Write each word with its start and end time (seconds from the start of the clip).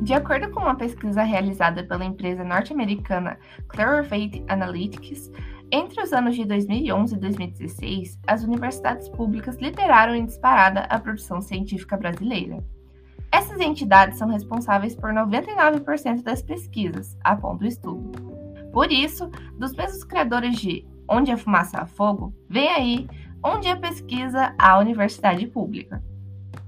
De 0.00 0.14
acordo 0.14 0.50
com 0.50 0.60
uma 0.60 0.74
pesquisa 0.74 1.22
realizada 1.22 1.84
pela 1.84 2.04
empresa 2.04 2.42
norte-americana 2.42 3.38
Clarivate 3.68 4.42
Analytics, 4.48 5.30
entre 5.70 6.02
os 6.02 6.12
anos 6.12 6.34
de 6.34 6.44
2011 6.46 7.14
e 7.14 7.18
2016, 7.18 8.18
as 8.26 8.42
universidades 8.42 9.10
públicas 9.10 9.56
lideraram 9.58 10.14
em 10.14 10.24
disparada 10.24 10.80
a 10.80 10.98
produção 10.98 11.42
científica 11.42 11.98
brasileira. 11.98 12.64
Essas 13.30 13.60
entidades 13.60 14.18
são 14.18 14.28
responsáveis 14.28 14.96
por 14.96 15.12
99% 15.12 16.22
das 16.22 16.42
pesquisas, 16.42 17.16
aponta 17.22 17.64
o 17.64 17.68
estudo. 17.68 18.10
Por 18.72 18.90
isso, 18.90 19.28
dos 19.58 19.74
mesmos 19.74 20.02
criadores 20.02 20.56
de 20.56 20.84
Onde 21.06 21.30
a 21.30 21.36
Fumaça 21.36 21.78
há 21.78 21.86
Fogo, 21.86 22.34
vem 22.48 22.68
aí 22.68 23.08
Onde 23.44 23.68
a 23.68 23.76
Pesquisa 23.76 24.54
a 24.58 24.78
Universidade 24.78 25.46
Pública. 25.46 26.02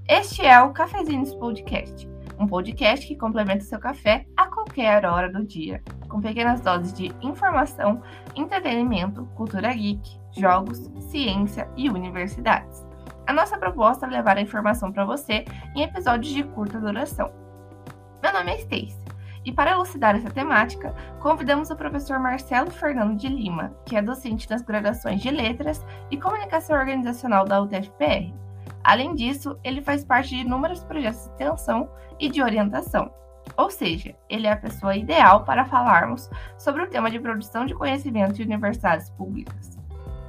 Este 0.07 0.45
é 0.45 0.61
o 0.61 0.71
Cafezinhos 0.71 1.33
Podcast, 1.35 2.07
um 2.39 2.47
podcast 2.47 3.07
que 3.07 3.15
complementa 3.15 3.63
seu 3.63 3.79
café 3.79 4.25
a 4.35 4.47
qualquer 4.47 5.05
hora 5.05 5.31
do 5.31 5.45
dia, 5.45 5.81
com 6.07 6.21
pequenas 6.21 6.61
doses 6.61 6.93
de 6.93 7.11
informação, 7.21 8.01
entretenimento, 8.35 9.25
cultura 9.35 9.73
geek, 9.73 10.19
jogos, 10.37 10.91
ciência 11.09 11.69
e 11.75 11.89
universidades. 11.89 12.85
A 13.27 13.33
nossa 13.33 13.57
proposta 13.57 14.05
é 14.05 14.09
levar 14.09 14.37
a 14.37 14.41
informação 14.41 14.91
para 14.91 15.05
você 15.05 15.45
em 15.75 15.83
episódios 15.83 16.33
de 16.33 16.43
curta 16.43 16.79
duração. 16.79 17.31
Meu 18.21 18.33
nome 18.33 18.51
é 18.51 18.59
Stacy, 18.59 19.03
e 19.45 19.51
para 19.51 19.71
elucidar 19.71 20.15
essa 20.15 20.29
temática, 20.29 20.95
convidamos 21.19 21.69
o 21.69 21.75
professor 21.75 22.17
Marcelo 22.19 22.71
Fernando 22.71 23.17
de 23.17 23.27
Lima, 23.27 23.73
que 23.85 23.95
é 23.95 24.01
docente 24.01 24.47
das 24.47 24.61
graduações 24.61 25.21
de 25.21 25.29
Letras 25.29 25.85
e 26.09 26.17
Comunicação 26.17 26.77
Organizacional 26.77 27.45
da 27.45 27.61
UTFPR. 27.61 28.33
Além 28.83 29.15
disso, 29.15 29.57
ele 29.63 29.81
faz 29.81 30.03
parte 30.03 30.29
de 30.29 30.41
inúmeros 30.41 30.83
projetos 30.83 31.23
de 31.23 31.29
extensão 31.31 31.89
e 32.23 32.29
de 32.29 32.41
orientação. 32.41 33.11
Ou 33.57 33.69
seja, 33.69 34.15
ele 34.29 34.47
é 34.47 34.53
a 34.53 34.57
pessoa 34.57 34.95
ideal 34.95 35.43
para 35.43 35.65
falarmos 35.65 36.29
sobre 36.57 36.81
o 36.81 36.89
tema 36.89 37.11
de 37.11 37.19
produção 37.19 37.65
de 37.65 37.73
conhecimento 37.73 38.33
de 38.33 38.43
universidades 38.43 39.09
públicas. 39.09 39.77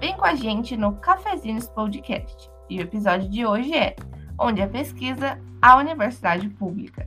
Vem 0.00 0.16
com 0.16 0.24
a 0.24 0.34
gente 0.34 0.76
no 0.76 0.96
Cafezinhos 0.96 1.68
Podcast. 1.68 2.50
E 2.68 2.78
o 2.78 2.82
episódio 2.82 3.28
de 3.28 3.46
hoje 3.46 3.72
é 3.76 3.94
Onde 4.36 4.60
a 4.60 4.68
pesquisa 4.68 5.40
a 5.62 5.76
universidade 5.76 6.48
pública. 6.48 7.06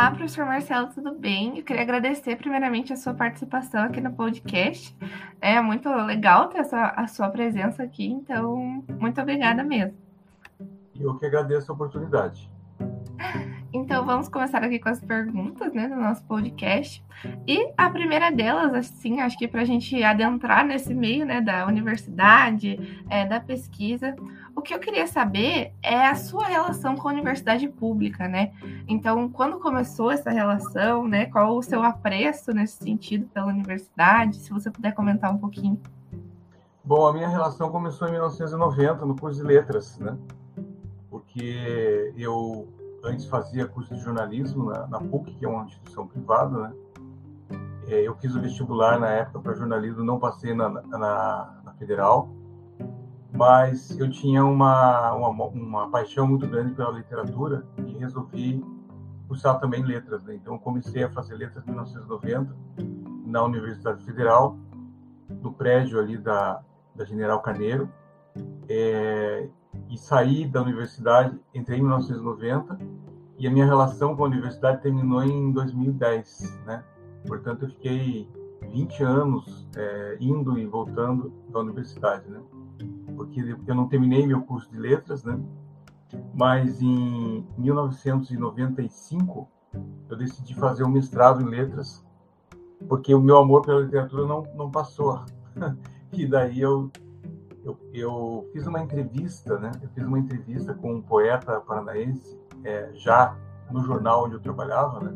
Olá, 0.00 0.12
professor 0.12 0.46
Marcelo, 0.46 0.88
tudo 0.88 1.12
bem? 1.12 1.58
Eu 1.58 1.62
queria 1.62 1.82
agradecer 1.82 2.34
primeiramente 2.34 2.90
a 2.90 2.96
sua 2.96 3.12
participação 3.12 3.82
aqui 3.82 4.00
no 4.00 4.10
podcast. 4.10 4.96
É 5.42 5.60
muito 5.60 5.90
legal 5.90 6.48
ter 6.48 6.60
a 6.60 6.64
sua, 6.64 6.86
a 6.86 7.06
sua 7.06 7.28
presença 7.28 7.82
aqui, 7.82 8.06
então 8.06 8.82
muito 8.98 9.20
obrigada 9.20 9.62
mesmo. 9.62 9.94
Eu 10.98 11.18
que 11.18 11.26
agradeço 11.26 11.70
a 11.70 11.74
oportunidade. 11.74 12.50
Então 13.72 14.04
vamos 14.04 14.28
começar 14.28 14.64
aqui 14.64 14.80
com 14.80 14.88
as 14.88 15.00
perguntas 15.00 15.72
né, 15.72 15.86
do 15.86 15.94
nosso 15.94 16.24
podcast. 16.24 17.04
E 17.46 17.72
a 17.76 17.88
primeira 17.88 18.32
delas, 18.32 18.74
assim, 18.74 19.20
acho 19.20 19.38
que 19.38 19.46
para 19.46 19.60
a 19.60 19.64
gente 19.64 20.02
adentrar 20.02 20.66
nesse 20.66 20.92
meio 20.92 21.24
né, 21.24 21.40
da 21.40 21.66
universidade, 21.66 23.04
é, 23.08 23.24
da 23.26 23.38
pesquisa, 23.38 24.16
o 24.60 24.62
que 24.62 24.74
eu 24.74 24.78
queria 24.78 25.06
saber 25.06 25.72
é 25.82 26.06
a 26.06 26.14
sua 26.14 26.44
relação 26.44 26.94
com 26.94 27.08
a 27.08 27.12
universidade 27.12 27.66
pública, 27.66 28.28
né? 28.28 28.52
Então, 28.86 29.28
quando 29.28 29.58
começou 29.58 30.10
essa 30.10 30.30
relação, 30.30 31.08
né? 31.08 31.26
Qual 31.26 31.56
o 31.56 31.62
seu 31.62 31.82
apreço 31.82 32.52
nesse 32.52 32.76
sentido 32.76 33.26
pela 33.26 33.46
universidade? 33.46 34.36
Se 34.36 34.50
você 34.50 34.70
puder 34.70 34.94
comentar 34.94 35.32
um 35.32 35.38
pouquinho. 35.38 35.80
Bom, 36.84 37.06
a 37.06 37.12
minha 37.12 37.28
relação 37.28 37.70
começou 37.70 38.06
em 38.08 38.12
1990, 38.12 39.06
no 39.06 39.16
curso 39.16 39.40
de 39.40 39.46
letras, 39.46 39.98
né? 39.98 40.16
Porque 41.08 42.12
eu 42.16 42.68
antes 43.02 43.24
fazia 43.24 43.66
curso 43.66 43.94
de 43.94 44.00
jornalismo 44.00 44.66
na, 44.66 44.86
na 44.86 45.00
PUC, 45.00 45.34
que 45.36 45.46
é 45.46 45.48
uma 45.48 45.64
instituição 45.64 46.06
privada, 46.06 46.68
né? 46.68 46.74
É, 47.88 48.06
eu 48.06 48.14
fiz 48.16 48.34
o 48.34 48.40
vestibular 48.40 49.00
na 49.00 49.08
época 49.08 49.40
para 49.40 49.54
jornalismo, 49.54 50.04
não 50.04 50.18
passei 50.18 50.54
na, 50.54 50.68
na, 50.68 51.62
na, 51.64 51.72
federal, 51.78 52.28
mas 53.40 53.98
eu 53.98 54.10
tinha 54.10 54.44
uma, 54.44 55.12
uma, 55.14 55.46
uma, 55.46 55.90
paixão 55.90 56.26
muito 56.26 56.46
grande 56.46 56.74
pela 56.74 56.90
literatura 56.90 57.66
e 57.78 57.92
resolvi 57.96 58.62
cursar 59.26 59.58
também 59.58 59.82
letras. 59.82 60.22
Né? 60.24 60.34
Então, 60.34 60.58
comecei 60.58 61.04
a 61.04 61.08
fazer 61.08 61.36
letras 61.36 61.66
em 61.66 61.70
1990 61.70 62.54
na 63.24 63.42
Universidade 63.42 64.04
Federal, 64.04 64.58
no 65.26 65.54
prédio 65.54 65.98
ali 65.98 66.18
da, 66.18 66.60
da 66.94 67.06
General 67.06 67.40
Carneiro. 67.40 67.90
É, 68.68 69.48
e 69.88 69.96
saí 69.96 70.46
da 70.46 70.60
universidade, 70.60 71.40
entrei 71.54 71.78
em 71.78 71.80
1990 71.80 72.78
e 73.38 73.46
a 73.46 73.50
minha 73.50 73.64
relação 73.64 74.14
com 74.14 74.22
a 74.22 74.26
universidade 74.26 74.82
terminou 74.82 75.24
em 75.24 75.50
2010, 75.50 76.60
né? 76.66 76.84
Portanto, 77.26 77.64
eu 77.64 77.70
fiquei 77.70 78.28
20 78.70 79.02
anos 79.02 79.66
é, 79.74 80.18
indo 80.20 80.58
e 80.58 80.66
voltando 80.66 81.32
da 81.48 81.60
universidade, 81.60 82.28
né? 82.28 82.38
Porque 83.20 83.54
eu 83.66 83.74
não 83.74 83.86
terminei 83.86 84.26
meu 84.26 84.40
curso 84.40 84.70
de 84.70 84.78
letras, 84.78 85.22
né? 85.24 85.38
Mas 86.32 86.80
em 86.80 87.46
1995 87.58 89.46
eu 90.08 90.16
decidi 90.16 90.54
fazer 90.54 90.84
um 90.84 90.88
mestrado 90.88 91.42
em 91.42 91.44
letras, 91.44 92.02
porque 92.88 93.14
o 93.14 93.20
meu 93.20 93.36
amor 93.36 93.60
pela 93.60 93.82
literatura 93.82 94.26
não 94.26 94.42
não 94.54 94.70
passou. 94.70 95.20
e 96.14 96.26
daí 96.26 96.62
eu 96.62 96.90
eu, 97.62 97.78
eu 97.92 98.48
fiz 98.54 98.66
uma 98.66 98.80
entrevista, 98.80 99.58
né? 99.58 99.70
Eu 99.82 99.90
fiz 99.90 100.06
uma 100.06 100.18
entrevista 100.18 100.72
com 100.72 100.94
um 100.94 101.02
poeta 101.02 101.60
paranaense, 101.60 102.40
é, 102.64 102.90
já 102.94 103.36
no 103.70 103.84
jornal 103.84 104.24
onde 104.24 104.34
eu 104.34 104.40
trabalhava, 104.40 104.98
né? 105.00 105.14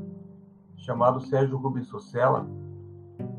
Chamado 0.76 1.22
Sérgio 1.22 1.56
Rubens 1.56 1.86
Socella. 1.86 2.46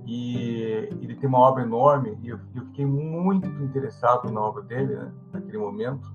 E 0.06 0.88
ele 1.02 1.16
tem 1.16 1.28
uma 1.28 1.40
obra 1.40 1.64
enorme 1.64 2.18
e 2.22 2.30
eu, 2.30 2.40
eu 2.56 2.66
fiquei 2.66 2.86
muito 2.86 3.48
interessado 3.64 4.32
na 4.32 4.40
obra 4.40 4.62
dele, 4.62 4.96
né? 4.96 5.12
Naquele 5.34 5.58
momento. 5.58 6.14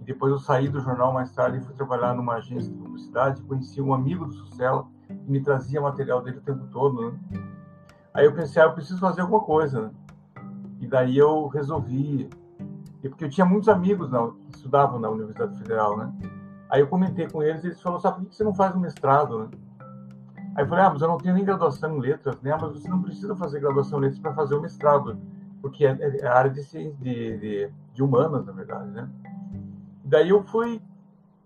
E 0.00 0.04
depois 0.04 0.32
eu 0.32 0.38
saí 0.38 0.68
do 0.68 0.80
jornal 0.80 1.12
mais 1.12 1.32
tarde 1.32 1.58
e 1.58 1.60
fui 1.62 1.74
trabalhar 1.74 2.14
numa 2.14 2.34
agência 2.34 2.70
de 2.70 2.76
publicidade. 2.76 3.42
Conheci 3.42 3.80
um 3.80 3.94
amigo 3.94 4.26
do 4.26 4.34
Socella 4.34 4.86
que 5.08 5.30
me 5.30 5.40
trazia 5.40 5.80
material 5.80 6.22
dele 6.22 6.38
o 6.38 6.42
tempo 6.42 6.66
todo, 6.66 7.10
né? 7.10 7.18
Aí 8.12 8.26
eu 8.26 8.34
pensei, 8.34 8.62
ah, 8.62 8.66
eu 8.66 8.74
preciso 8.74 9.00
fazer 9.00 9.22
alguma 9.22 9.40
coisa, 9.40 9.80
né? 9.80 9.90
E 10.80 10.86
daí 10.86 11.16
eu 11.16 11.46
resolvi, 11.46 12.28
porque 13.00 13.24
eu 13.24 13.30
tinha 13.30 13.46
muitos 13.46 13.68
amigos 13.68 14.10
na, 14.10 14.28
que 14.28 14.56
estudavam 14.56 15.00
na 15.00 15.08
Universidade 15.08 15.56
Federal, 15.58 15.96
né? 15.96 16.12
Aí 16.68 16.80
eu 16.80 16.86
comentei 16.86 17.28
com 17.28 17.42
eles 17.42 17.64
e 17.64 17.68
eles 17.68 17.80
falaram, 17.80 18.00
sabe 18.00 18.18
por 18.18 18.28
que 18.28 18.36
você 18.36 18.44
não 18.44 18.54
faz 18.54 18.74
um 18.76 18.80
mestrado, 18.80 19.38
né? 19.38 19.48
Aí 20.54 20.64
eu 20.64 20.68
falei, 20.68 20.84
ah, 20.84 20.90
mas 20.90 21.02
eu 21.02 21.08
não 21.08 21.18
tenho 21.18 21.34
nem 21.34 21.44
graduação 21.44 21.96
em 21.96 22.00
letras, 22.00 22.40
né? 22.40 22.56
Mas 22.60 22.72
você 22.72 22.88
não 22.88 23.02
precisa 23.02 23.34
fazer 23.34 23.60
graduação 23.60 23.98
em 23.98 24.02
letras 24.02 24.20
para 24.20 24.34
fazer 24.34 24.54
o 24.54 24.60
mestrado, 24.60 25.18
porque 25.60 25.84
é, 25.84 25.96
é, 26.00 26.26
a 26.26 26.34
área 26.34 26.50
de, 26.50 26.62
de, 26.62 27.38
de, 27.38 27.70
de 27.92 28.02
humanas, 28.02 28.46
na 28.46 28.52
verdade, 28.52 28.90
né? 28.90 29.08
Daí 30.04 30.30
eu 30.30 30.42
fui, 30.44 30.80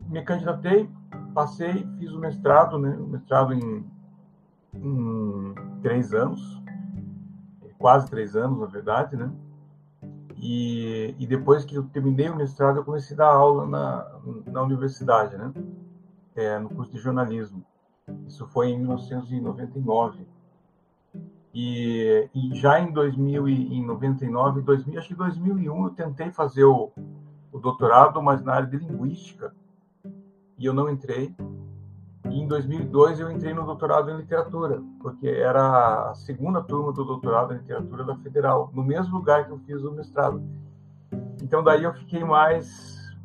me 0.08 0.22
candidatei, 0.22 0.90
passei, 1.32 1.88
fiz 1.98 2.12
o 2.12 2.18
mestrado, 2.18 2.78
né? 2.78 2.96
O 2.98 3.06
mestrado 3.06 3.54
em, 3.54 3.84
em 4.74 5.54
três 5.82 6.12
anos 6.12 6.58
quase 7.78 8.10
três 8.10 8.36
anos, 8.36 8.58
na 8.58 8.66
verdade, 8.66 9.16
né? 9.16 9.30
E, 10.36 11.14
e 11.18 11.26
depois 11.26 11.64
que 11.64 11.76
eu 11.76 11.84
terminei 11.84 12.28
o 12.28 12.36
mestrado, 12.36 12.78
eu 12.78 12.84
comecei 12.84 13.14
a 13.14 13.18
dar 13.18 13.28
aula 13.28 13.66
na, 13.66 14.20
na 14.46 14.62
universidade, 14.62 15.36
né? 15.36 15.52
É, 16.34 16.58
no 16.58 16.68
curso 16.68 16.92
de 16.92 16.98
jornalismo. 16.98 17.64
Isso 18.28 18.46
foi 18.46 18.68
em 18.68 18.78
1999. 18.78 20.26
E, 21.54 22.28
e 22.34 22.54
já 22.54 22.78
em 22.78 22.92
2099, 22.92 24.60
2000, 24.60 24.98
acho 24.98 25.08
que 25.08 25.14
2001, 25.14 25.84
eu 25.84 25.90
tentei 25.90 26.30
fazer 26.30 26.64
o, 26.64 26.92
o 27.50 27.58
doutorado, 27.58 28.22
mas 28.22 28.44
na 28.44 28.52
área 28.52 28.68
de 28.68 28.76
linguística. 28.76 29.54
E 30.58 30.66
eu 30.66 30.74
não 30.74 30.90
entrei. 30.90 31.34
E 32.30 32.38
em 32.38 32.46
2002 32.46 33.18
eu 33.18 33.30
entrei 33.30 33.54
no 33.54 33.64
doutorado 33.64 34.10
em 34.10 34.16
literatura, 34.18 34.82
porque 35.00 35.26
era 35.26 36.10
a 36.10 36.14
segunda 36.14 36.62
turma 36.62 36.92
do 36.92 37.04
doutorado 37.04 37.54
em 37.54 37.58
literatura 37.58 38.04
da 38.04 38.14
Federal, 38.16 38.70
no 38.74 38.84
mesmo 38.84 39.16
lugar 39.16 39.46
que 39.46 39.52
eu 39.52 39.58
fiz 39.60 39.82
o 39.82 39.92
mestrado. 39.92 40.42
Então 41.42 41.64
daí 41.64 41.84
eu 41.84 41.94
fiquei 41.94 42.22
mais 42.22 43.16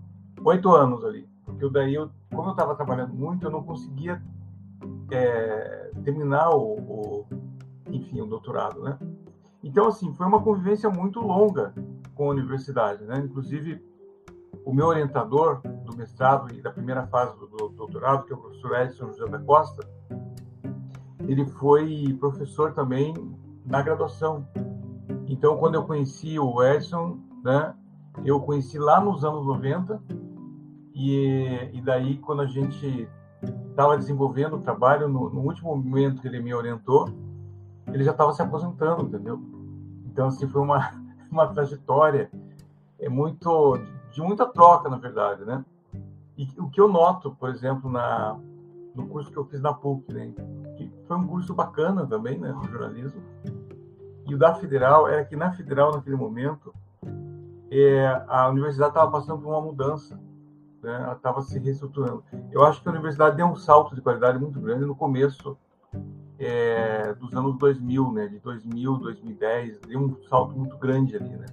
oito 0.45 0.72
anos 0.72 1.04
ali, 1.04 1.27
porque 1.44 1.69
daí 1.69 1.94
eu, 1.94 2.10
como 2.31 2.48
eu 2.48 2.51
estava 2.51 2.75
trabalhando 2.75 3.13
muito, 3.13 3.45
eu 3.45 3.51
não 3.51 3.63
conseguia 3.63 4.22
é, 5.12 5.91
terminar 6.03 6.50
o, 6.50 6.75
o, 6.80 7.25
enfim, 7.89 8.21
o 8.21 8.25
doutorado, 8.25 8.81
né? 8.81 8.97
Então 9.63 9.88
assim 9.88 10.13
foi 10.13 10.25
uma 10.25 10.41
convivência 10.41 10.89
muito 10.89 11.19
longa 11.19 11.74
com 12.15 12.27
a 12.27 12.31
universidade, 12.31 13.03
né? 13.06 13.19
Inclusive 13.19 13.81
o 14.65 14.74
meu 14.74 14.88
orientador 14.88 15.62
do 15.85 15.95
mestrado 15.95 16.53
e 16.53 16.62
da 16.62 16.71
primeira 16.71 17.06
fase 17.07 17.38
do 17.38 17.47
doutorado, 17.69 18.25
que 18.25 18.33
é 18.33 18.35
o 18.35 18.39
professor 18.39 18.80
Edson 18.80 19.07
José 19.07 19.27
da 19.27 19.39
Costa, 19.39 19.88
ele 21.27 21.45
foi 21.45 22.15
professor 22.19 22.74
também 22.74 23.13
na 23.65 23.81
graduação. 23.81 24.47
Então, 25.27 25.57
quando 25.57 25.75
eu 25.75 25.83
conheci 25.83 26.38
o 26.38 26.62
Edson, 26.63 27.19
né, 27.44 27.74
eu 28.24 28.39
conheci 28.39 28.77
lá 28.77 29.00
nos 29.00 29.24
anos 29.24 29.45
90, 29.45 30.01
e, 30.94 31.69
e 31.74 31.81
daí, 31.81 32.18
quando 32.18 32.41
a 32.41 32.45
gente 32.45 33.09
estava 33.69 33.98
desenvolvendo 33.98 34.56
o 34.56 34.62
trabalho, 34.62 35.07
no, 35.07 35.30
no, 35.30 35.42
último 35.42 35.75
momento 35.75 36.22
que 36.22 36.28
ele 36.28 36.40
me 36.40 36.54
orientou, 36.54 37.10
ele 37.88 38.04
já 38.04 38.12
estava 38.12 38.34
se 38.34 38.42
aposentando, 38.42 39.04
entendeu? 39.04 39.40
Então, 40.06 40.28
assim, 40.28 40.48
foi 40.48 40.62
uma, 40.62 40.92
uma 41.31 41.48
trajetória 41.48 42.30
é 43.00 43.10
muito 43.10 43.78
de 44.12 44.22
muita 44.22 44.45
troca, 44.45 44.90
na 44.90 44.98
verdade, 44.98 45.44
né? 45.44 45.66
E 46.38 46.48
o 46.57 46.69
que 46.69 46.80
eu 46.80 46.88
noto, 46.88 47.36
por 47.36 47.50
exemplo, 47.50 47.92
na, 47.92 48.40
no 48.95 49.07
curso 49.07 49.31
que 49.31 49.38
eu 49.38 49.46
fiz 49.46 49.60
na 49.60 49.74
PUC, 49.74 50.13
né? 50.13 50.34
Que 50.78 50.92
foi 51.07 51.18
um 51.18 51.28
curso 51.28 51.54
bacana 51.54 52.06
também, 52.06 52.38
né? 52.39 52.51
No 52.51 52.63
jornalismo. 52.63 53.22
E 54.25 54.34
o 54.34 54.38
da 54.38 54.56
Federal 54.56 55.07
era 55.07 55.25
que 55.25 55.36
na 55.36 55.51
Federal, 55.51 55.92
naquele 55.92 56.16
momento, 56.16 56.74
é, 57.69 58.24
a 58.28 58.48
universidade 58.50 58.92
estava 58.92 59.12
passando 59.12 59.42
por 59.42 59.50
uma 59.50 59.62
mudança. 59.62 60.19
Né? 60.83 60.94
Ela 60.94 61.13
estava 61.13 61.41
se 61.41 61.57
reestruturando. 61.57 62.24
Eu 62.51 62.63
acho 62.65 62.81
que 62.81 62.89
a 62.89 62.91
universidade 62.91 63.38
deu 63.38 63.47
um 63.47 63.56
salto 63.56 63.95
de 63.95 64.01
qualidade 64.01 64.38
muito 64.38 64.59
grande 64.59 64.85
no 64.85 64.95
começo 64.95 65.57
é, 66.38 67.13
dos 67.13 67.33
anos 67.33 67.57
2000, 67.57 68.12
né? 68.12 68.27
De 68.27 68.39
2000, 68.39 68.97
2010, 68.97 69.80
deu 69.80 70.00
um 70.00 70.15
salto 70.27 70.57
muito 70.57 70.77
grande 70.77 71.15
ali, 71.15 71.30
né? 71.30 71.45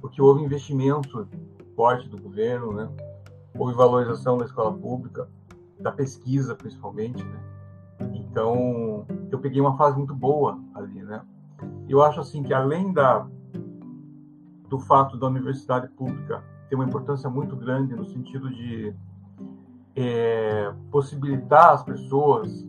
Porque 0.00 0.22
houve 0.22 0.42
investimento 0.42 1.28
forte 1.76 2.08
do 2.08 2.20
governo, 2.20 2.72
né? 2.72 2.88
Houve 3.54 3.74
valorização 3.74 4.38
da 4.38 4.46
escola 4.46 4.72
pública, 4.72 5.28
da 5.78 5.92
pesquisa 5.92 6.54
principalmente, 6.54 7.22
né? 7.22 7.40
Então, 8.14 9.06
eu 9.30 9.38
peguei 9.38 9.60
uma 9.60 9.76
fase 9.76 9.96
muito 9.98 10.14
boa 10.14 10.58
ali, 10.74 11.02
né? 11.02 11.22
Eu 11.88 12.02
acho 12.02 12.20
assim 12.20 12.42
que 12.42 12.54
além 12.54 12.92
da 12.92 13.26
do 14.68 14.78
fato 14.78 15.18
da 15.18 15.26
universidade 15.26 15.86
pública 15.88 16.42
ter 16.72 16.76
uma 16.76 16.86
importância 16.86 17.28
muito 17.28 17.54
grande 17.54 17.94
no 17.94 18.02
sentido 18.02 18.48
de 18.48 18.94
é, 19.94 20.72
possibilitar 20.90 21.74
às 21.74 21.82
pessoas 21.82 22.66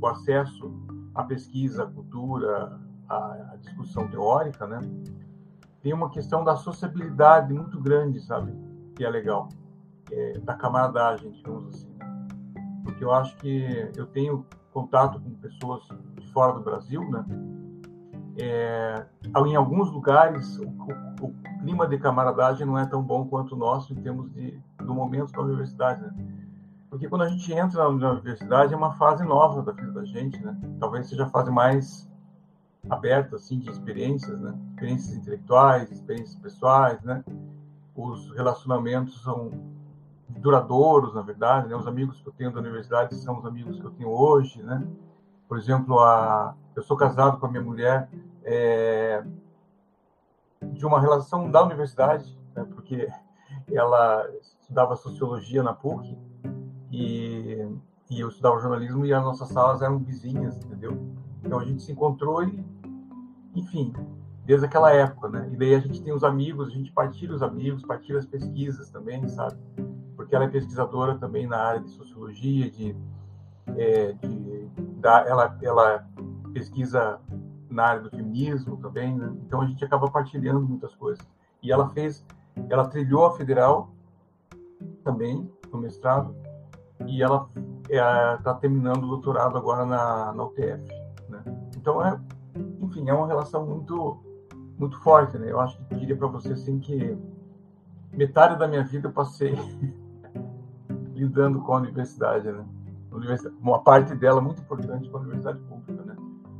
o 0.00 0.06
acesso 0.06 0.72
à 1.14 1.22
pesquisa, 1.22 1.82
à 1.82 1.86
cultura, 1.86 2.80
à, 3.06 3.16
à 3.52 3.56
discussão 3.60 4.08
teórica, 4.08 4.66
né? 4.66 4.80
Tem 5.82 5.92
uma 5.92 6.08
questão 6.08 6.42
da 6.42 6.56
sociabilidade 6.56 7.52
muito 7.52 7.78
grande, 7.78 8.20
sabe? 8.20 8.54
Que 8.96 9.04
é 9.04 9.10
legal, 9.10 9.50
é, 10.10 10.38
da 10.38 10.54
camaradagem, 10.54 11.30
digamos 11.32 11.66
assim. 11.66 11.94
Porque 12.84 13.04
eu 13.04 13.12
acho 13.12 13.36
que 13.36 13.92
eu 13.94 14.06
tenho 14.06 14.46
contato 14.72 15.20
com 15.20 15.30
pessoas 15.34 15.86
de 16.18 16.32
fora 16.32 16.54
do 16.54 16.62
Brasil, 16.62 17.06
né? 17.10 17.22
É, 18.38 19.04
em 19.46 19.56
alguns 19.56 19.90
lugares 19.90 20.58
o, 20.58 20.64
o, 21.22 21.32
clima 21.60 21.86
de 21.86 21.98
camaradagem 21.98 22.66
não 22.66 22.78
é 22.78 22.84
tão 22.84 23.02
bom 23.02 23.26
quanto 23.26 23.54
o 23.54 23.58
nosso 23.58 23.92
em 23.92 24.02
termos 24.02 24.32
de 24.32 24.60
do 24.78 24.94
momento 24.94 25.32
da 25.32 25.40
universidade, 25.40 26.02
né? 26.02 26.12
Porque 26.90 27.08
quando 27.08 27.22
a 27.22 27.28
gente 27.28 27.52
entra 27.52 27.82
na 27.84 27.88
universidade 27.88 28.74
é 28.74 28.76
uma 28.76 28.92
fase 28.92 29.24
nova 29.24 29.62
da 29.62 29.72
vida 29.72 29.92
da 29.92 30.04
gente, 30.04 30.42
né? 30.44 30.58
Talvez 30.78 31.08
seja 31.08 31.24
a 31.24 31.28
fase 31.28 31.50
mais 31.50 32.10
aberta 32.90 33.36
assim 33.36 33.58
de 33.58 33.70
experiências, 33.70 34.38
né? 34.40 34.58
Experiências 34.70 35.16
intelectuais, 35.16 35.90
experiências 35.90 36.36
pessoais, 36.36 37.00
né? 37.02 37.24
Os 37.94 38.30
relacionamentos 38.34 39.22
são 39.22 39.50
duradouros, 40.28 41.14
na 41.14 41.22
verdade, 41.22 41.68
né? 41.68 41.76
Os 41.76 41.86
amigos 41.86 42.20
que 42.20 42.28
eu 42.28 42.32
tenho 42.32 42.52
da 42.52 42.60
universidade 42.60 43.14
são 43.14 43.38
os 43.38 43.46
amigos 43.46 43.78
que 43.78 43.86
eu 43.86 43.90
tenho 43.92 44.10
hoje, 44.10 44.62
né? 44.62 44.86
Por 45.48 45.56
exemplo, 45.56 46.00
a 46.00 46.54
eu 46.74 46.82
sou 46.82 46.96
casado 46.96 47.38
com 47.38 47.46
a 47.46 47.50
minha 47.50 47.62
mulher 47.62 48.08
é, 48.44 49.22
de 50.72 50.86
uma 50.86 51.00
relação 51.00 51.50
da 51.50 51.62
universidade, 51.62 52.38
né, 52.54 52.64
porque 52.74 53.08
ela 53.70 54.28
estudava 54.40 54.96
sociologia 54.96 55.62
na 55.62 55.72
PUC 55.72 56.16
e, 56.90 57.66
e 58.10 58.20
eu 58.20 58.28
estudava 58.28 58.58
jornalismo 58.60 59.04
e 59.06 59.12
as 59.12 59.22
nossas 59.22 59.48
salas 59.48 59.82
eram 59.82 59.98
vizinhas, 59.98 60.56
entendeu? 60.56 60.98
Então 61.44 61.58
a 61.58 61.64
gente 61.64 61.82
se 61.82 61.92
encontrou 61.92 62.42
e, 62.44 62.64
enfim, 63.54 63.92
desde 64.44 64.66
aquela 64.66 64.92
época, 64.92 65.28
né? 65.28 65.48
E 65.52 65.56
daí 65.56 65.74
a 65.74 65.80
gente 65.80 66.02
tem 66.02 66.12
os 66.12 66.24
amigos, 66.24 66.68
a 66.68 66.70
gente 66.70 66.92
partilha 66.92 67.34
os 67.34 67.42
amigos, 67.42 67.84
partilha 67.84 68.18
as 68.18 68.26
pesquisas 68.26 68.90
também, 68.90 69.26
sabe? 69.28 69.56
Porque 70.16 70.34
ela 70.34 70.44
é 70.44 70.48
pesquisadora 70.48 71.16
também 71.18 71.46
na 71.46 71.56
área 71.56 71.80
de 71.80 71.90
sociologia, 71.90 72.70
de, 72.70 72.96
é, 73.76 74.12
de 74.12 74.70
da, 74.98 75.26
ela, 75.26 75.58
ela 75.62 76.06
pesquisa 76.52 77.18
na 77.72 77.84
área 77.84 78.02
do 78.02 78.10
feminismo 78.10 78.76
também, 78.76 79.16
né? 79.16 79.32
Então 79.46 79.60
a 79.60 79.66
gente 79.66 79.84
acaba 79.84 80.10
partilhando 80.10 80.60
muitas 80.60 80.94
coisas. 80.94 81.24
E 81.62 81.72
ela 81.72 81.88
fez, 81.90 82.24
ela 82.68 82.88
trilhou 82.88 83.26
a 83.26 83.36
federal 83.36 83.90
também 85.04 85.50
no 85.72 85.78
mestrado 85.78 86.34
e 87.06 87.22
ela 87.22 87.48
está 87.84 88.50
é, 88.50 88.54
terminando 88.54 89.04
o 89.04 89.08
doutorado 89.08 89.56
agora 89.56 89.84
na, 89.84 90.32
na 90.32 90.44
UTF, 90.44 90.86
né? 91.28 91.42
Então 91.76 92.04
é, 92.04 92.18
enfim, 92.80 93.08
é 93.08 93.14
uma 93.14 93.26
relação 93.26 93.66
muito 93.66 94.18
muito 94.78 94.98
forte, 95.00 95.38
né? 95.38 95.50
Eu 95.50 95.60
acho 95.60 95.78
que 95.84 95.94
diria 95.94 96.16
para 96.16 96.26
você 96.26 96.52
assim 96.52 96.78
que 96.78 97.16
metade 98.12 98.58
da 98.58 98.66
minha 98.66 98.82
vida 98.82 99.08
eu 99.08 99.12
passei 99.12 99.54
lidando 101.14 101.60
com 101.60 101.74
a 101.74 101.78
universidade, 101.78 102.50
né? 102.50 102.64
Uma 103.60 103.80
parte 103.80 104.14
dela 104.14 104.40
muito 104.40 104.62
importante 104.62 105.08
com 105.08 105.18
a 105.18 105.20
universidade 105.20 105.58
pública, 105.60 106.02
né? 106.02 106.16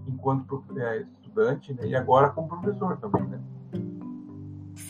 Enquanto 0.06 0.64
é, 0.76 1.02
estudante, 1.22 1.72
né? 1.72 1.86
E 1.86 1.94
agora 1.94 2.30
como 2.30 2.48
professor 2.48 2.96
também, 2.98 3.24
né? 3.24 3.40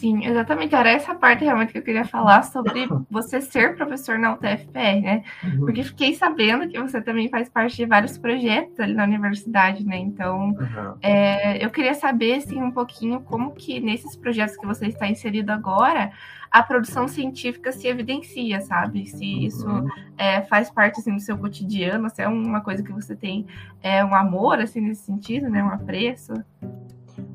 Sim, 0.02 0.26
exatamente. 0.26 0.74
Era 0.74 0.90
essa 0.90 1.14
parte 1.14 1.44
realmente 1.44 1.70
que 1.70 1.78
eu 1.78 1.82
queria 1.82 2.04
falar 2.04 2.42
sobre 2.42 2.88
você 3.08 3.40
ser 3.40 3.76
professor 3.76 4.18
na 4.18 4.34
UTFPR, 4.34 5.00
né? 5.00 5.22
Uhum. 5.44 5.60
Porque 5.60 5.84
fiquei 5.84 6.12
sabendo 6.16 6.68
que 6.68 6.76
você 6.76 7.00
também 7.00 7.28
faz 7.28 7.48
parte 7.48 7.76
de 7.76 7.86
vários 7.86 8.18
projetos 8.18 8.80
ali 8.80 8.94
na 8.94 9.04
universidade, 9.04 9.86
né? 9.86 9.96
Então, 9.96 10.48
uhum. 10.48 10.96
é, 11.00 11.64
eu 11.64 11.70
queria 11.70 11.94
saber, 11.94 12.38
assim, 12.38 12.60
um 12.60 12.72
pouquinho 12.72 13.20
como 13.20 13.52
que 13.52 13.78
nesses 13.78 14.16
projetos 14.16 14.56
que 14.56 14.66
você 14.66 14.88
está 14.88 15.06
inserido 15.06 15.50
agora, 15.50 16.10
a 16.50 16.64
produção 16.64 17.06
científica 17.06 17.70
se 17.70 17.86
evidencia, 17.86 18.60
sabe? 18.60 19.06
Se 19.06 19.44
isso 19.44 19.68
uhum. 19.68 19.86
é, 20.18 20.42
faz 20.42 20.68
parte 20.68 20.98
assim, 20.98 21.14
do 21.14 21.20
seu 21.20 21.38
cotidiano, 21.38 22.10
se 22.10 22.20
é 22.20 22.26
uma 22.26 22.60
coisa 22.60 22.82
que 22.82 22.90
você 22.90 23.14
tem 23.14 23.46
é, 23.80 24.04
um 24.04 24.16
amor 24.16 24.58
assim 24.58 24.80
nesse 24.80 25.04
sentido, 25.04 25.48
né? 25.48 25.62
Um 25.62 25.70
apreço. 25.70 26.32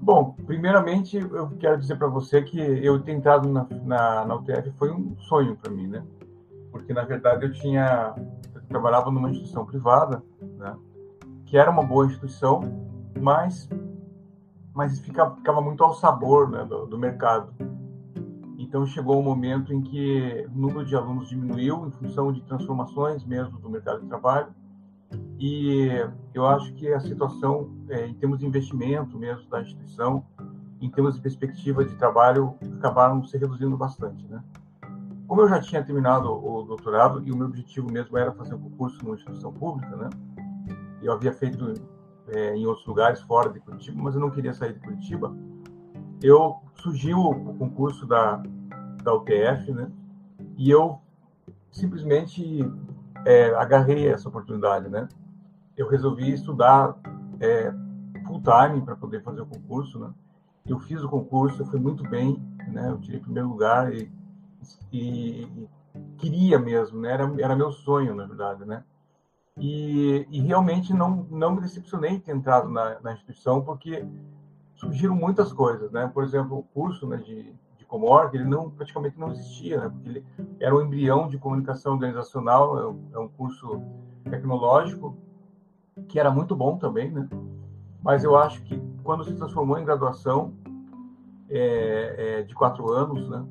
Bom, 0.07 0.37
primeiramente 0.45 1.17
eu 1.17 1.49
quero 1.59 1.77
dizer 1.77 1.97
para 1.97 2.07
você 2.07 2.41
que 2.41 2.57
eu 2.57 2.97
ter 2.97 3.11
entrado 3.11 3.49
na, 3.49 3.67
na, 3.83 4.25
na 4.25 4.35
UTF 4.35 4.71
foi 4.77 4.89
um 4.89 5.17
sonho 5.17 5.57
para 5.57 5.69
mim, 5.69 5.85
né? 5.85 6.01
Porque 6.71 6.93
na 6.93 7.03
verdade 7.03 7.45
eu 7.45 7.51
tinha 7.51 8.15
eu 8.55 8.61
trabalhava 8.69 9.11
numa 9.11 9.29
instituição 9.29 9.65
privada, 9.65 10.23
né? 10.57 10.77
Que 11.45 11.57
era 11.57 11.69
uma 11.69 11.83
boa 11.83 12.05
instituição, 12.05 12.61
mas 13.19 13.67
mas 14.73 14.97
ficava, 14.97 15.35
ficava 15.35 15.59
muito 15.59 15.83
ao 15.83 15.93
sabor 15.93 16.49
né, 16.51 16.63
do, 16.63 16.85
do 16.85 16.97
mercado. 16.97 17.53
Então 18.57 18.85
chegou 18.85 19.19
um 19.19 19.23
momento 19.23 19.73
em 19.73 19.81
que 19.81 20.47
o 20.55 20.57
número 20.57 20.85
de 20.85 20.95
alunos 20.95 21.27
diminuiu 21.27 21.85
em 21.85 21.91
função 21.91 22.31
de 22.31 22.41
transformações 22.43 23.25
mesmo 23.25 23.59
do 23.59 23.69
mercado 23.69 23.99
de 23.99 24.07
trabalho. 24.07 24.55
E 25.39 25.89
eu 26.33 26.45
acho 26.45 26.73
que 26.73 26.91
a 26.91 26.99
situação, 26.99 27.69
é, 27.89 28.07
em 28.07 28.13
termos 28.15 28.39
de 28.39 28.45
investimento 28.45 29.17
mesmo 29.17 29.47
da 29.49 29.61
instituição, 29.61 30.25
em 30.81 30.89
termos 30.89 31.15
de 31.15 31.21
perspectiva 31.21 31.85
de 31.85 31.95
trabalho, 31.95 32.55
acabaram 32.77 33.23
se 33.23 33.37
reduzindo 33.37 33.77
bastante, 33.77 34.25
né? 34.27 34.43
Como 35.27 35.41
eu 35.41 35.49
já 35.49 35.59
tinha 35.59 35.83
terminado 35.83 36.31
o 36.31 36.63
doutorado 36.63 37.21
e 37.25 37.31
o 37.31 37.35
meu 37.35 37.47
objetivo 37.47 37.91
mesmo 37.91 38.17
era 38.17 38.31
fazer 38.31 38.55
um 38.55 38.59
concurso 38.61 39.03
numa 39.03 39.15
instituição 39.15 39.51
pública, 39.51 39.95
né? 39.95 40.09
Eu 41.01 41.13
havia 41.13 41.33
feito 41.33 41.73
é, 42.29 42.55
em 42.55 42.65
outros 42.65 42.85
lugares 42.85 43.21
fora 43.21 43.49
de 43.49 43.59
Curitiba, 43.59 44.01
mas 44.01 44.15
eu 44.15 44.21
não 44.21 44.31
queria 44.31 44.53
sair 44.53 44.73
de 44.73 44.79
Curitiba. 44.79 45.35
Eu 46.21 46.57
surgiu 46.75 47.19
o 47.19 47.53
concurso 47.55 48.05
da 48.05 48.41
da 49.07 49.13
UTF, 49.13 49.71
né? 49.71 49.89
E 50.57 50.69
eu 50.69 50.99
simplesmente 51.71 52.59
é, 53.27 53.53
agarrei 53.55 54.07
essa 54.07 54.29
oportunidade, 54.29 54.87
né? 54.87 55.05
Eu 55.75 55.89
resolvi 55.89 56.31
estudar 56.31 56.97
é, 57.41 57.73
full 58.25 58.41
time 58.41 58.81
para 58.81 58.95
poder 58.95 59.21
fazer 59.21 59.41
o 59.41 59.45
concurso, 59.45 59.99
né? 59.99 60.13
Eu 60.65 60.79
fiz 60.79 61.03
o 61.03 61.09
concurso, 61.09 61.65
fui 61.65 61.79
muito 61.79 62.03
bem, 62.03 62.41
né? 62.69 62.89
Eu 62.89 62.97
tirei 62.99 63.19
primeiro 63.19 63.49
lugar 63.49 63.93
e, 63.93 64.09
e, 64.93 65.41
e 65.43 65.69
queria 66.17 66.57
mesmo, 66.57 67.01
né? 67.01 67.11
Era, 67.11 67.35
era 67.37 67.55
meu 67.55 67.69
sonho, 67.69 68.15
na 68.15 68.25
verdade, 68.25 68.63
né? 68.63 68.81
E, 69.57 70.25
e, 70.29 70.39
realmente 70.39 70.93
não, 70.93 71.27
não 71.29 71.55
me 71.55 71.61
decepcionei 71.61 72.11
em 72.11 72.19
ter 72.19 72.31
entrado 72.31 72.69
na, 72.69 72.97
na, 73.01 73.11
instituição, 73.11 73.61
porque 73.61 74.05
surgiram 74.75 75.15
muitas 75.15 75.51
coisas, 75.51 75.91
né? 75.91 76.09
Por 76.13 76.23
exemplo, 76.23 76.59
o 76.59 76.63
curso 76.63 77.05
né, 77.05 77.17
de, 77.17 77.53
Comorg, 77.87 78.35
ele 78.35 78.43
não 78.43 78.69
praticamente 78.69 79.19
não 79.19 79.31
existia, 79.31 79.79
né? 79.79 79.89
porque 79.89 80.09
ele 80.09 80.25
era 80.59 80.75
um 80.75 80.81
embrião 80.81 81.27
de 81.27 81.37
comunicação 81.37 81.93
organizacional, 81.93 82.77
é 82.79 82.87
um, 82.87 83.09
é 83.13 83.19
um 83.19 83.27
curso 83.27 83.81
tecnológico 84.29 85.17
que 86.07 86.19
era 86.19 86.29
muito 86.29 86.55
bom 86.55 86.77
também, 86.77 87.11
né? 87.11 87.27
Mas 88.03 88.23
eu 88.23 88.37
acho 88.37 88.61
que 88.63 88.79
quando 89.03 89.23
se 89.23 89.33
transformou 89.33 89.77
em 89.79 89.85
graduação, 89.85 90.53
é, 91.49 92.39
é, 92.39 92.41
de 92.43 92.53
quatro 92.53 92.91
anos, 92.91 93.27
né? 93.29 93.45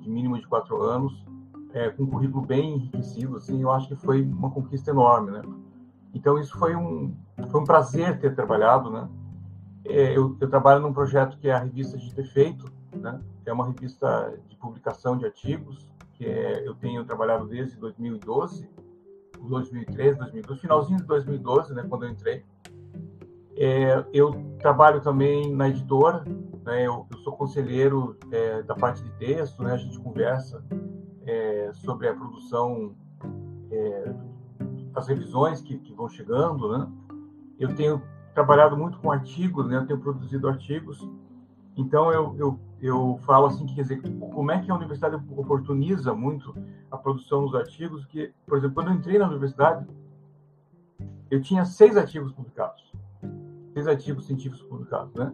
De 0.00 0.10
mínimo 0.10 0.38
de 0.38 0.46
quatro 0.46 0.82
anos, 0.82 1.24
é, 1.72 1.90
com 1.90 2.04
um 2.04 2.06
currículo 2.06 2.44
bem 2.44 2.74
enriquecido, 2.74 3.36
assim, 3.36 3.60
eu 3.60 3.70
acho 3.70 3.88
que 3.88 3.96
foi 3.96 4.22
uma 4.22 4.50
conquista 4.50 4.90
enorme, 4.90 5.30
né? 5.30 5.42
Então 6.14 6.38
isso 6.38 6.58
foi 6.58 6.74
um 6.74 7.14
foi 7.50 7.60
um 7.60 7.64
prazer 7.64 8.18
ter 8.18 8.34
trabalhado, 8.34 8.90
né? 8.90 9.08
É, 9.84 10.16
eu, 10.16 10.36
eu, 10.40 10.48
trabalho 10.48 10.80
num 10.80 10.92
projeto 10.92 11.38
que 11.38 11.48
é 11.48 11.52
a 11.52 11.58
revista 11.58 11.96
de 11.96 12.12
defeito, 12.14 12.72
né? 12.96 13.20
É 13.44 13.52
uma 13.52 13.66
revista 13.66 14.38
de 14.48 14.56
publicação 14.56 15.16
de 15.16 15.24
artigos 15.24 15.88
que 16.14 16.24
é, 16.24 16.66
eu 16.66 16.74
tenho 16.74 17.04
trabalhado 17.04 17.46
desde 17.46 17.76
2012, 17.78 18.68
2013, 19.40 20.18
2012, 20.18 20.60
finalzinho 20.60 20.98
de 20.98 21.06
2012, 21.06 21.74
né? 21.74 21.84
Quando 21.88 22.04
eu 22.04 22.10
entrei. 22.10 22.44
É, 23.58 24.04
eu 24.12 24.32
trabalho 24.58 25.00
também 25.00 25.54
na 25.54 25.68
editora, 25.68 26.24
né? 26.64 26.86
Eu, 26.86 27.06
eu 27.10 27.18
sou 27.18 27.36
conselheiro 27.36 28.16
é, 28.30 28.62
da 28.62 28.74
parte 28.74 29.02
de 29.02 29.10
texto, 29.12 29.62
né? 29.62 29.72
A 29.72 29.76
gente 29.76 29.98
conversa 30.00 30.64
é, 31.26 31.70
sobre 31.74 32.08
a 32.08 32.14
produção 32.14 32.94
é, 33.70 34.14
as 34.94 35.06
revisões 35.08 35.60
que, 35.60 35.78
que, 35.78 35.92
vão 35.92 36.08
chegando, 36.08 36.76
né? 36.76 36.88
Eu 37.58 37.74
tenho 37.74 38.02
trabalhado 38.34 38.76
muito 38.76 38.98
com 38.98 39.10
artigos, 39.10 39.68
né? 39.68 39.76
Eu 39.76 39.86
tenho 39.86 40.00
produzido 40.00 40.48
artigos. 40.48 41.06
Então 41.76 42.10
eu, 42.10 42.34
eu, 42.38 42.60
eu 42.80 43.20
falo 43.26 43.46
assim, 43.46 43.66
quer 43.66 43.82
dizer, 43.82 44.00
como 44.18 44.50
é 44.50 44.60
que 44.60 44.70
a 44.70 44.74
universidade 44.74 45.16
oportuniza 45.36 46.14
muito 46.14 46.54
a 46.90 46.96
produção 46.96 47.44
dos 47.44 47.54
artigos? 47.54 48.04
Que, 48.06 48.32
por 48.46 48.56
exemplo, 48.56 48.74
quando 48.74 48.88
eu 48.88 48.94
entrei 48.94 49.18
na 49.18 49.28
universidade, 49.28 49.86
eu 51.30 51.42
tinha 51.42 51.64
seis 51.64 51.96
artigos 51.96 52.32
publicados, 52.32 52.92
seis 53.74 53.86
artigos 53.86 54.26
científicos 54.26 54.62
publicados, 54.62 55.12
né? 55.14 55.32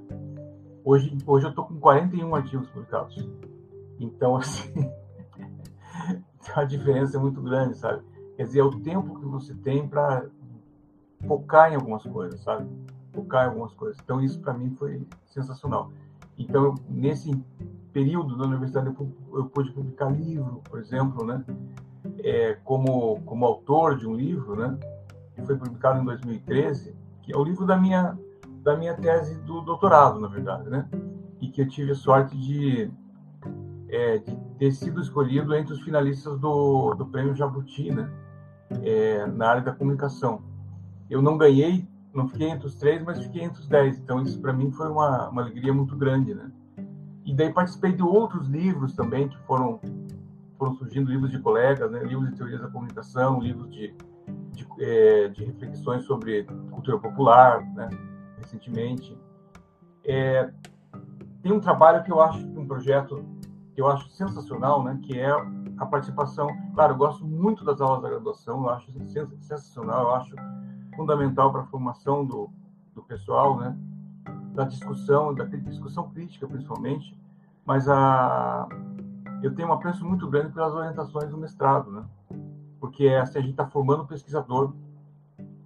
Hoje, 0.85 1.17
hoje 1.25 1.47
eu 1.47 1.51
estou 1.51 1.65
com 1.65 1.79
41 1.79 2.35
artigos 2.35 2.69
publicados. 2.71 3.29
Então, 4.01 4.35
assim, 4.37 4.73
a 6.57 6.65
diferença 6.65 7.17
é 7.17 7.21
muito 7.21 7.41
grande, 7.41 7.77
sabe? 7.77 8.03
Quer 8.37 8.45
dizer, 8.45 8.61
é 8.61 8.65
o 8.65 8.81
tempo 8.81 9.21
que 9.21 9.27
você 9.27 9.55
tem 9.55 9.87
para 9.87 10.27
focar 11.27 11.73
em 11.73 11.77
algumas 11.77 12.03
coisas, 12.03 12.41
sabe? 12.41 12.69
Focar 13.13 13.45
em 13.45 13.51
algumas 13.51 13.73
coisas. 13.75 14.01
Então, 14.03 14.21
isso 14.21 14.41
para 14.41 14.55
mim 14.55 14.75
foi 14.75 15.07
sensacional. 15.27 15.93
Então, 16.39 16.75
nesse 16.89 17.35
período 17.93 18.37
da 18.37 18.45
universidade, 18.45 18.87
eu, 18.89 19.13
eu 19.35 19.47
pude 19.47 19.71
publicar 19.73 20.11
livro, 20.11 20.63
por 20.69 20.79
exemplo, 20.79 21.25
né? 21.25 21.45
É, 22.19 22.55
como, 22.65 23.21
como 23.23 23.45
autor 23.45 23.97
de 23.97 24.07
um 24.07 24.15
livro, 24.15 24.57
né? 24.57 24.79
Que 25.35 25.43
foi 25.43 25.57
publicado 25.57 26.01
em 26.01 26.05
2013, 26.05 26.95
que 27.23 27.33
é 27.33 27.37
o 27.37 27.45
livro 27.45 27.67
da 27.67 27.77
minha, 27.77 28.19
da 28.63 28.77
minha 28.77 28.95
tese 28.95 29.39
do 29.43 29.61
doutorado, 29.61 30.19
na 30.19 30.29
verdade, 30.29 30.69
né? 30.69 30.89
E 31.41 31.49
que 31.49 31.63
eu 31.63 31.69
tive 31.69 31.93
a 31.93 31.95
sorte 31.95 32.37
de, 32.37 32.91
é, 33.89 34.19
de 34.19 34.37
ter 34.59 34.73
sido 34.73 35.01
escolhido 35.01 35.55
entre 35.55 35.73
os 35.75 35.81
finalistas 35.83 36.39
do, 36.39 36.95
do 36.95 37.07
Prêmio 37.07 37.35
Jabuti, 37.35 37.91
né? 37.91 38.11
é, 38.83 39.27
na 39.27 39.49
área 39.49 39.63
da 39.63 39.73
comunicação. 39.73 40.43
Eu 41.11 41.21
não 41.21 41.37
ganhei, 41.37 41.87
não 42.15 42.29
fiquei 42.29 42.49
entre 42.49 42.67
os 42.67 42.75
três, 42.75 43.03
mas 43.03 43.23
fiquei 43.23 43.43
entre 43.43 43.61
os 43.61 43.69
dez. 43.69 43.99
Então 43.99 44.23
isso 44.23 44.41
para 44.41 44.53
mim 44.53 44.71
foi 44.71 44.89
uma, 44.89 45.29
uma 45.29 45.43
alegria 45.43 45.73
muito 45.73 45.97
grande, 45.97 46.35
né? 46.35 46.51
E 47.25 47.35
daí 47.35 47.53
participei 47.53 47.93
de 47.93 48.03
outros 48.03 48.49
livros 48.49 48.95
também 48.95 49.29
que 49.29 49.39
foram 49.47 49.81
foram 50.59 50.75
surgindo 50.75 51.11
livros 51.11 51.31
de 51.31 51.39
colegas, 51.41 51.91
né? 51.91 52.03
Livros 52.05 52.31
de 52.31 52.37
teorias 52.37 52.61
da 52.61 52.69
comunicação, 52.69 53.41
livros 53.41 53.71
de 53.71 53.95
de, 54.53 54.67
é, 54.79 55.29
de 55.29 55.45
reflexões 55.45 56.05
sobre 56.05 56.45
cultura 56.71 56.99
popular, 56.99 57.65
né? 57.75 57.89
Recentemente. 58.39 59.17
É, 60.05 60.51
tem 61.43 61.53
um 61.53 61.61
trabalho 61.61 62.03
que 62.05 62.13
eu 62.13 62.21
acho 62.21 62.39
um 62.39 62.67
projeto 62.67 63.25
que 63.75 63.81
eu 63.81 63.89
acho 63.89 64.09
sensacional, 64.11 64.83
né? 64.85 64.99
Que 65.03 65.19
é 65.19 65.31
a 65.79 65.87
participação. 65.87 66.47
Claro, 66.75 66.93
eu 66.93 66.99
gosto 66.99 67.27
muito 67.27 67.65
das 67.65 67.81
aulas 67.81 68.03
da 68.03 68.11
graduação, 68.11 68.63
eu 68.63 68.71
acho 68.71 68.93
sensacional, 69.41 70.03
eu 70.03 70.15
acho 70.15 70.37
fundamental 70.95 71.53
para 71.53 71.63
a 71.63 71.67
formação 71.67 72.25
do, 72.25 72.51
do 72.95 73.03
pessoal, 73.03 73.59
né? 73.59 73.77
Da 74.55 74.65
discussão, 74.65 75.35
da 75.35 75.45
discussão 75.45 76.11
crítica, 76.11 76.47
principalmente. 76.47 77.19
Mas 77.65 77.89
a, 77.89 78.69
eu 79.43 79.55
tenho 79.55 79.69
um 79.69 79.73
apreço 79.73 80.05
muito 80.05 80.29
grande 80.29 80.53
pelas 80.53 80.73
orientações 80.73 81.31
do 81.31 81.39
mestrado, 81.39 81.91
né? 81.91 82.05
Porque 82.81 83.09
assim, 83.09 83.39
a 83.39 83.43
gente 83.43 83.53
está 83.53 83.67
formando 83.67 84.07
pesquisador. 84.07 84.73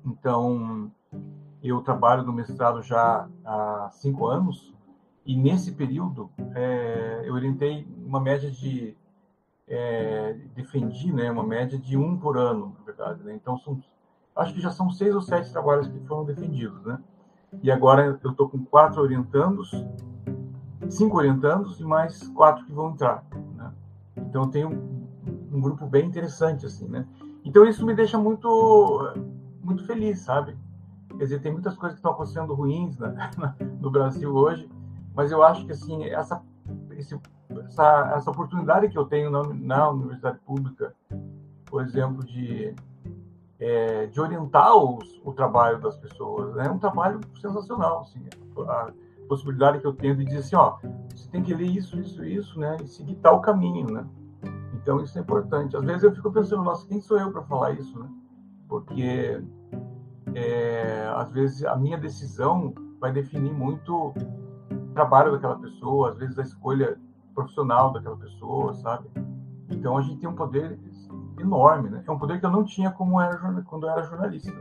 Então, 0.05 0.91
eu 1.63 1.81
trabalho 1.81 2.23
no 2.23 2.33
mestrado 2.33 2.83
já 2.83 3.29
há 3.45 3.89
cinco 3.93 4.27
anos 4.27 4.75
e 5.25 5.37
nesse 5.37 5.73
período 5.73 6.31
é, 6.55 7.23
eu 7.25 7.35
orientei 7.35 7.87
uma 8.05 8.21
média 8.21 8.51
de 8.51 8.97
é, 9.67 10.35
defendi 10.55 11.13
né, 11.13 11.31
uma 11.31 11.43
média 11.43 11.77
de 11.77 11.97
um 11.97 12.17
por 12.17 12.39
ano, 12.39 12.77
na 12.79 12.85
verdade. 12.85 13.23
Né? 13.25 13.35
Então, 13.35 13.59
são, 13.59 13.83
acho 14.37 14.53
que 14.53 14.61
já 14.61 14.71
são 14.71 14.91
seis 14.91 15.15
ou 15.15 15.21
sete 15.21 15.51
trabalhos 15.51 15.89
que 15.89 15.99
foram 16.01 16.25
defendidos. 16.25 16.83
Né? 16.85 16.99
E 17.63 17.71
agora 17.71 18.19
eu 18.23 18.31
estou 18.31 18.49
com 18.49 18.65
quatro 18.65 19.01
orientandos, 19.01 19.73
cinco 20.91 21.17
orientandos 21.17 21.81
e 21.81 21.85
mais 21.85 22.29
quatro 22.29 22.65
que 22.65 22.73
vão 22.73 22.91
entrar. 22.91 23.25
Né? 23.57 23.73
Então, 24.17 24.45
eu 24.45 24.49
tenho 24.49 24.69
um, 25.53 25.61
grupo 25.61 25.87
bem 25.87 26.07
interessante. 26.07 26.67
assim, 26.67 26.87
né? 26.87 27.07
Então, 27.45 27.65
isso 27.65 27.85
me 27.87 27.95
deixa 27.95 28.19
muito, 28.19 29.15
muito 29.63 29.85
feliz, 29.87 30.21
sabe? 30.21 30.57
Quer 31.09 31.25
dizer, 31.25 31.41
tem 31.41 31.53
muitas 31.53 31.75
coisas 31.75 31.95
que 31.95 32.01
estão 32.01 32.13
acontecendo 32.13 32.53
ruins 32.55 32.99
né, 32.99 33.31
no 33.81 33.91
Brasil 33.91 34.35
hoje, 34.35 34.69
mas 35.15 35.33
eu 35.33 35.43
acho 35.43 35.65
que 35.65 35.73
assim 35.73 36.05
essa 36.05 36.43
esse 36.91 37.19
essa, 37.65 38.13
essa 38.17 38.31
oportunidade 38.31 38.89
que 38.89 38.99
eu 38.99 39.05
tenho 39.07 39.31
na, 39.31 39.43
na 39.43 39.91
universidade 39.91 40.39
pública, 40.41 40.95
por 41.65 41.83
exemplo, 41.83 42.25
de, 42.25 42.75
é, 43.59 44.07
de 44.07 44.21
orientar 44.21 44.75
os, 44.77 45.21
o 45.25 45.33
trabalho 45.33 45.81
das 45.81 45.97
pessoas, 45.97 46.57
é 46.59 46.71
um 46.71 46.79
trabalho 46.79 47.21
sensacional. 47.41 48.01
Assim, 48.01 48.25
a 48.69 48.93
possibilidade 49.29 49.81
que 49.81 49.87
eu 49.87 49.93
tenho 49.93 50.17
de 50.17 50.25
dizer 50.25 50.39
assim, 50.39 50.57
ó, 50.57 50.79
você 51.15 51.29
tem 51.31 51.43
que 51.43 51.55
ler 51.55 51.67
isso, 51.67 51.99
isso, 51.99 52.25
isso, 52.25 52.59
né, 52.59 52.77
e 52.83 52.87
seguir 52.87 53.17
tal 53.17 53.41
caminho, 53.41 53.91
né? 53.91 54.07
Então 54.75 55.01
isso 55.01 55.19
é 55.19 55.21
importante. 55.21 55.77
Às 55.77 55.85
vezes 55.85 56.05
eu 56.05 56.15
fico 56.15 56.31
pensando, 56.31 56.63
nossa, 56.63 56.87
quem 56.87 57.01
sou 57.01 57.19
eu 57.19 57.33
para 57.33 57.43
falar 57.43 57.73
isso, 57.73 57.99
né? 57.99 58.09
Porque 58.69 59.43
é, 60.35 61.13
às 61.17 61.33
vezes 61.33 61.65
a 61.65 61.77
minha 61.77 61.99
decisão 61.99 62.73
vai 63.01 63.13
definir 63.13 63.53
muito 63.53 64.13
o 64.71 64.95
trabalho 64.95 65.33
daquela 65.33 65.57
pessoa, 65.57 66.11
às 66.11 66.17
vezes 66.19 66.39
a 66.39 66.43
escolha 66.43 66.99
profissional 67.35 67.93
daquela 67.93 68.17
pessoa, 68.17 68.75
sabe? 68.75 69.09
Então 69.69 69.99
a 69.99 70.03
gente 70.03 70.21
tem 70.21 70.29
um 70.29 70.35
poder 70.35 70.79
enorme, 71.39 71.91
né? 71.91 72.05
É 72.07 72.11
um 72.11 72.19
poder 72.19 72.41
que 72.41 72.47
eu 72.47 72.51
não 72.51 72.65
tinha 72.65 72.91
como 72.91 73.21
era 73.21 73.37
quando 73.63 73.87
eu 73.87 73.91
era 73.91 74.03
jornalista. 74.03 74.55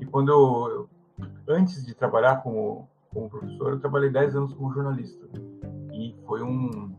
E 0.00 0.06
quando 0.06 0.30
eu, 0.30 0.88
antes 1.48 1.84
de 1.84 1.94
trabalhar 1.94 2.42
como, 2.42 2.88
como 3.12 3.30
professor, 3.30 3.72
eu 3.72 3.80
trabalhei 3.80 4.10
10 4.10 4.36
anos 4.36 4.54
como 4.54 4.72
jornalista. 4.72 5.26
E 5.92 6.14
foi 6.26 6.42
um, 6.42 6.94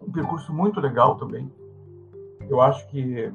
um 0.00 0.12
percurso 0.12 0.52
muito 0.52 0.80
legal 0.80 1.16
também. 1.16 1.50
Eu 2.48 2.60
acho 2.60 2.86
que 2.88 3.32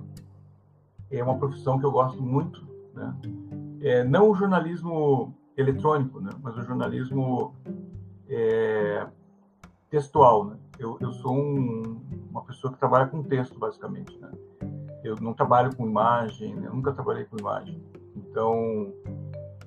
é 1.12 1.24
uma 1.24 1.38
profissão 1.38 1.80
que 1.80 1.86
eu 1.86 1.92
gosto 1.92 2.22
muito, 2.22 2.66
né? 2.94 3.16
É, 3.82 4.04
não 4.04 4.30
o 4.30 4.36
jornalismo 4.36 5.34
eletrônico, 5.56 6.20
né? 6.20 6.32
Mas 6.42 6.58
o 6.58 6.64
jornalismo 6.64 7.54
é, 8.30 9.08
textual, 9.90 10.46
né? 10.46 10.58
Eu, 10.78 10.98
eu 11.00 11.12
sou 11.14 11.34
um, 11.34 12.02
uma 12.30 12.44
pessoa 12.44 12.72
que 12.72 12.80
trabalha 12.80 13.08
com 13.08 13.24
texto, 13.24 13.58
basicamente, 13.58 14.18
né? 14.20 14.32
Eu 15.08 15.16
não 15.22 15.34
trabalho 15.34 15.76
com 15.76 15.88
imagem, 15.88 16.54
eu 16.64 16.74
nunca 16.74 16.92
trabalhei 16.92 17.26
com 17.26 17.38
imagem. 17.38 17.82
Então, 18.16 18.94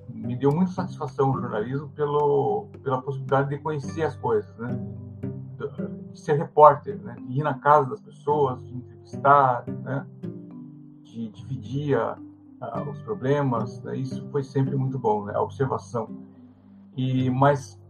me 0.09 0.35
deu 0.35 0.51
muita 0.51 0.71
satisfação 0.71 1.31
o 1.31 1.41
jornalismo 1.41 1.89
pelo, 1.89 2.67
pela 2.83 3.01
possibilidade 3.01 3.49
de 3.49 3.57
conhecer 3.57 4.03
as 4.03 4.15
coisas, 4.15 4.55
né? 4.57 4.79
De 6.11 6.19
ser 6.19 6.33
repórter, 6.33 6.97
né? 7.01 7.15
De 7.27 7.39
ir 7.39 7.43
na 7.43 7.55
casa 7.55 7.89
das 7.89 8.01
pessoas, 8.01 8.63
de 8.63 8.75
entrevistar, 8.75 9.63
né? 9.67 10.05
De 11.03 11.29
dividir 11.29 11.97
a, 11.97 12.17
a, 12.59 12.83
os 12.83 12.99
problemas, 13.01 13.81
né? 13.81 13.97
Isso 13.97 14.27
foi 14.29 14.43
sempre 14.43 14.75
muito 14.75 14.99
bom, 14.99 15.25
né? 15.25 15.33
A 15.35 15.41
observação. 15.41 16.09
E, 16.95 17.29
mas 17.29 17.81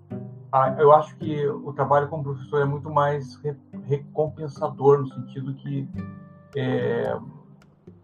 ah, 0.52 0.76
eu 0.80 0.92
acho 0.92 1.16
que 1.18 1.48
o 1.48 1.72
trabalho 1.74 2.08
como 2.08 2.24
professor 2.24 2.62
é 2.62 2.66
muito 2.66 2.90
mais 2.90 3.40
recompensador 3.84 5.00
no 5.00 5.08
sentido 5.08 5.54
que 5.56 5.88
é, 6.56 7.18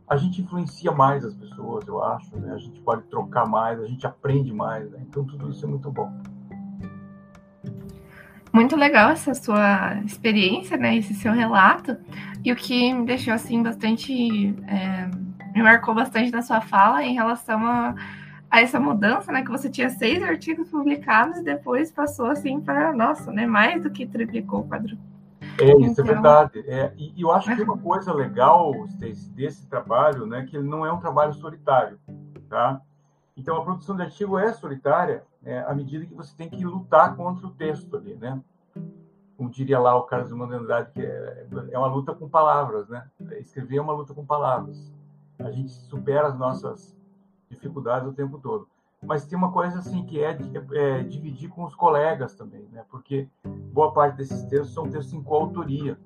a 0.07 0.15
gente 0.15 0.41
influencia 0.41 0.91
mais 0.91 1.23
as 1.25 1.33
pessoas, 1.33 1.87
eu 1.87 2.03
acho, 2.03 2.35
né? 2.37 2.53
A 2.53 2.57
gente 2.57 2.79
pode 2.81 3.03
trocar 3.03 3.45
mais, 3.45 3.79
a 3.81 3.85
gente 3.85 4.05
aprende 4.07 4.53
mais, 4.53 4.89
né? 4.91 4.99
então 5.01 5.25
tudo 5.25 5.49
isso 5.49 5.65
é 5.65 5.67
muito 5.67 5.91
bom. 5.91 6.11
Muito 8.53 8.75
legal 8.75 9.11
essa 9.11 9.33
sua 9.35 9.99
experiência, 10.05 10.77
né? 10.77 10.95
Esse 10.95 11.13
seu 11.13 11.33
relato. 11.33 11.97
E 12.43 12.51
o 12.51 12.55
que 12.55 12.93
me 12.93 13.05
deixou 13.05 13.33
assim 13.33 13.61
bastante, 13.61 14.55
é, 14.67 15.09
me 15.53 15.61
marcou 15.61 15.93
bastante 15.93 16.31
na 16.31 16.41
sua 16.41 16.61
fala 16.61 17.03
em 17.03 17.13
relação 17.13 17.63
a 17.65 17.93
a 18.49 18.61
essa 18.61 18.79
mudança, 18.79 19.31
né? 19.31 19.43
Que 19.43 19.51
você 19.51 19.69
tinha 19.69 19.89
seis 19.89 20.23
artigos 20.23 20.69
publicados 20.69 21.37
e 21.37 21.43
depois 21.43 21.91
passou 21.91 22.27
assim 22.27 22.59
para, 22.61 22.93
nossa, 22.93 23.31
né? 23.31 23.45
Mais 23.45 23.83
do 23.83 23.89
que 23.89 24.05
triplicou, 24.05 24.67
quadruplicou. 24.67 25.16
É, 25.59 25.71
isso 25.79 26.01
é 26.01 26.03
então... 26.03 26.05
é 26.05 26.07
verdade. 26.07 26.59
É, 26.67 26.93
e, 26.97 27.13
e, 27.15 27.21
eu 27.21 27.31
acho 27.31 27.55
que 27.55 27.61
uma 27.61 27.77
coisa 27.77 28.13
legal 28.13 28.71
desse, 28.99 29.29
desse 29.31 29.67
trabalho, 29.67 30.25
né, 30.25 30.45
que 30.45 30.55
ele 30.55 30.67
não 30.67 30.85
é 30.85 30.91
um 30.91 30.99
trabalho 30.99 31.33
solitário, 31.33 31.99
tá? 32.49 32.81
Então, 33.35 33.55
a 33.57 33.63
produção 33.63 33.95
de 33.95 34.01
artigo 34.01 34.37
é 34.37 34.51
solitária 34.53 35.23
é, 35.43 35.59
à 35.59 35.73
medida 35.73 36.05
que 36.05 36.13
você 36.13 36.35
tem 36.35 36.49
que 36.49 36.65
lutar 36.65 37.15
contra 37.15 37.45
o 37.45 37.51
texto 37.51 37.95
ali, 37.95 38.15
né? 38.15 38.41
Como 39.37 39.49
diria 39.51 39.79
lá 39.79 39.95
o 39.95 40.03
Carlos 40.03 40.29
de 40.29 40.55
Andrade, 40.55 40.91
que 40.91 41.01
é, 41.01 41.47
é 41.71 41.77
uma 41.77 41.87
luta 41.87 42.15
com 42.15 42.27
palavras, 42.27 42.89
né? 42.89 43.07
Escrever 43.39 43.77
é 43.77 43.81
uma 43.81 43.93
luta 43.93 44.13
com 44.13 44.25
palavras. 44.25 44.91
A 45.37 45.51
gente 45.51 45.69
supera 45.69 46.27
as 46.27 46.37
nossas 46.37 46.97
dificuldades 47.47 48.09
o 48.09 48.13
tempo 48.13 48.39
todo. 48.39 48.67
Mas 49.05 49.25
tem 49.25 49.37
uma 49.37 49.51
coisa 49.51 49.79
assim 49.79 50.03
que 50.05 50.23
é, 50.23 50.37
é, 50.73 51.03
dividir 51.03 51.49
com 51.49 51.63
os 51.63 51.75
colegas 51.75 52.35
também, 52.35 52.67
né? 52.71 52.83
Porque 52.89 53.29
boa 53.71 53.93
parte 53.93 54.17
desses 54.17 54.43
textos 54.43 54.73
são 54.73 54.89
textos 54.89 55.13
em 55.13 55.21
coautoria 55.21 55.97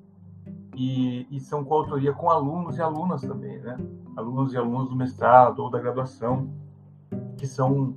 e, 0.75 1.25
e 1.31 1.39
são 1.39 1.63
coautoria 1.63 2.13
com 2.13 2.29
alunos 2.29 2.77
e 2.77 2.81
alunas 2.81 3.21
também, 3.21 3.59
né? 3.59 3.77
Alunos 4.15 4.53
e 4.53 4.57
alunos 4.57 4.89
do 4.89 4.95
mestrado 4.95 5.59
ou 5.59 5.69
da 5.69 5.79
graduação 5.79 6.49
que 7.37 7.47
são 7.47 7.95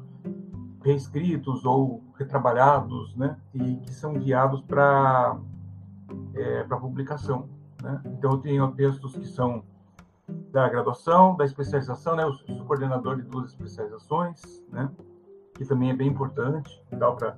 reescritos 0.82 1.64
ou 1.64 2.02
retrabalhados, 2.16 3.16
né? 3.16 3.36
E 3.52 3.76
que 3.76 3.92
são 3.92 4.14
enviados 4.14 4.60
para 4.62 5.38
é, 6.34 6.62
para 6.62 6.76
publicação, 6.76 7.48
né? 7.82 8.00
Então 8.06 8.32
eu 8.32 8.38
tenho 8.38 8.70
textos 8.72 9.16
que 9.16 9.26
são 9.26 9.64
da 10.28 10.68
graduação, 10.68 11.36
da 11.36 11.44
especialização, 11.44 12.16
né? 12.16 12.24
Eu 12.24 12.32
sou 12.32 12.64
coordenador 12.64 13.16
de 13.16 13.22
duas 13.22 13.50
especializações, 13.50 14.64
né? 14.70 14.90
Que 15.54 15.64
também 15.64 15.90
é 15.90 15.94
bem 15.94 16.08
importante, 16.08 16.82
para 16.90 17.36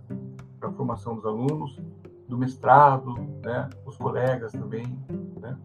a 0.62 0.72
formação 0.72 1.14
dos 1.14 1.24
alunos, 1.24 1.80
do 2.28 2.36
mestrado, 2.36 3.14
né? 3.42 3.68
Os 3.84 3.96
colegas 3.96 4.52
também, 4.52 4.86
né? 5.40 5.56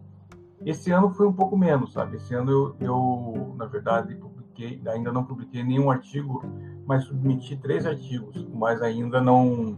Esse 0.64 0.90
ano 0.92 1.10
foi 1.10 1.26
um 1.26 1.32
pouco 1.32 1.56
menos, 1.56 1.92
sabe? 1.92 2.16
Esse 2.16 2.34
ano 2.34 2.50
eu, 2.50 2.76
eu 2.80 3.54
na 3.56 3.66
verdade, 3.66 4.14
publiquei, 4.14 4.80
ainda 4.86 5.12
não 5.12 5.24
publiquei 5.24 5.62
nenhum 5.62 5.90
artigo, 5.90 6.42
mas 6.86 7.04
submeti 7.04 7.56
três 7.56 7.86
artigos, 7.86 8.46
mas 8.52 8.82
ainda 8.82 9.20
não 9.20 9.76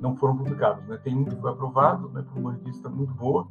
não 0.00 0.16
foram 0.16 0.34
publicados, 0.34 0.86
né? 0.86 0.96
Tem 0.96 1.14
um 1.14 1.26
que 1.26 1.36
foi 1.36 1.50
aprovado, 1.50 2.08
né? 2.08 2.22
Por 2.22 2.38
uma 2.38 2.52
revista 2.52 2.88
muito 2.88 3.12
boa, 3.12 3.46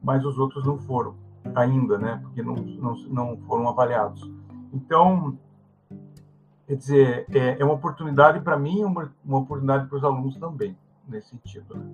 mas 0.00 0.24
os 0.24 0.38
outros 0.38 0.64
não 0.64 0.78
foram 0.78 1.16
ainda, 1.54 1.98
né? 1.98 2.20
Porque 2.22 2.42
não, 2.42 2.54
não, 2.54 2.94
não 3.08 3.36
foram 3.46 3.68
avaliados. 3.68 4.30
Então, 4.72 5.38
quer 6.66 6.76
dizer, 6.76 7.26
é, 7.30 7.56
é 7.60 7.64
uma 7.64 7.74
oportunidade 7.74 8.40
para 8.40 8.58
mim 8.58 8.80
e 8.80 8.84
uma, 8.84 9.12
uma 9.24 9.38
oportunidade 9.38 9.86
para 9.86 9.96
os 9.96 10.04
alunos 10.04 10.36
também, 10.36 10.76
nesse 11.08 11.30
sentido. 11.30 11.76
Né? 11.76 11.84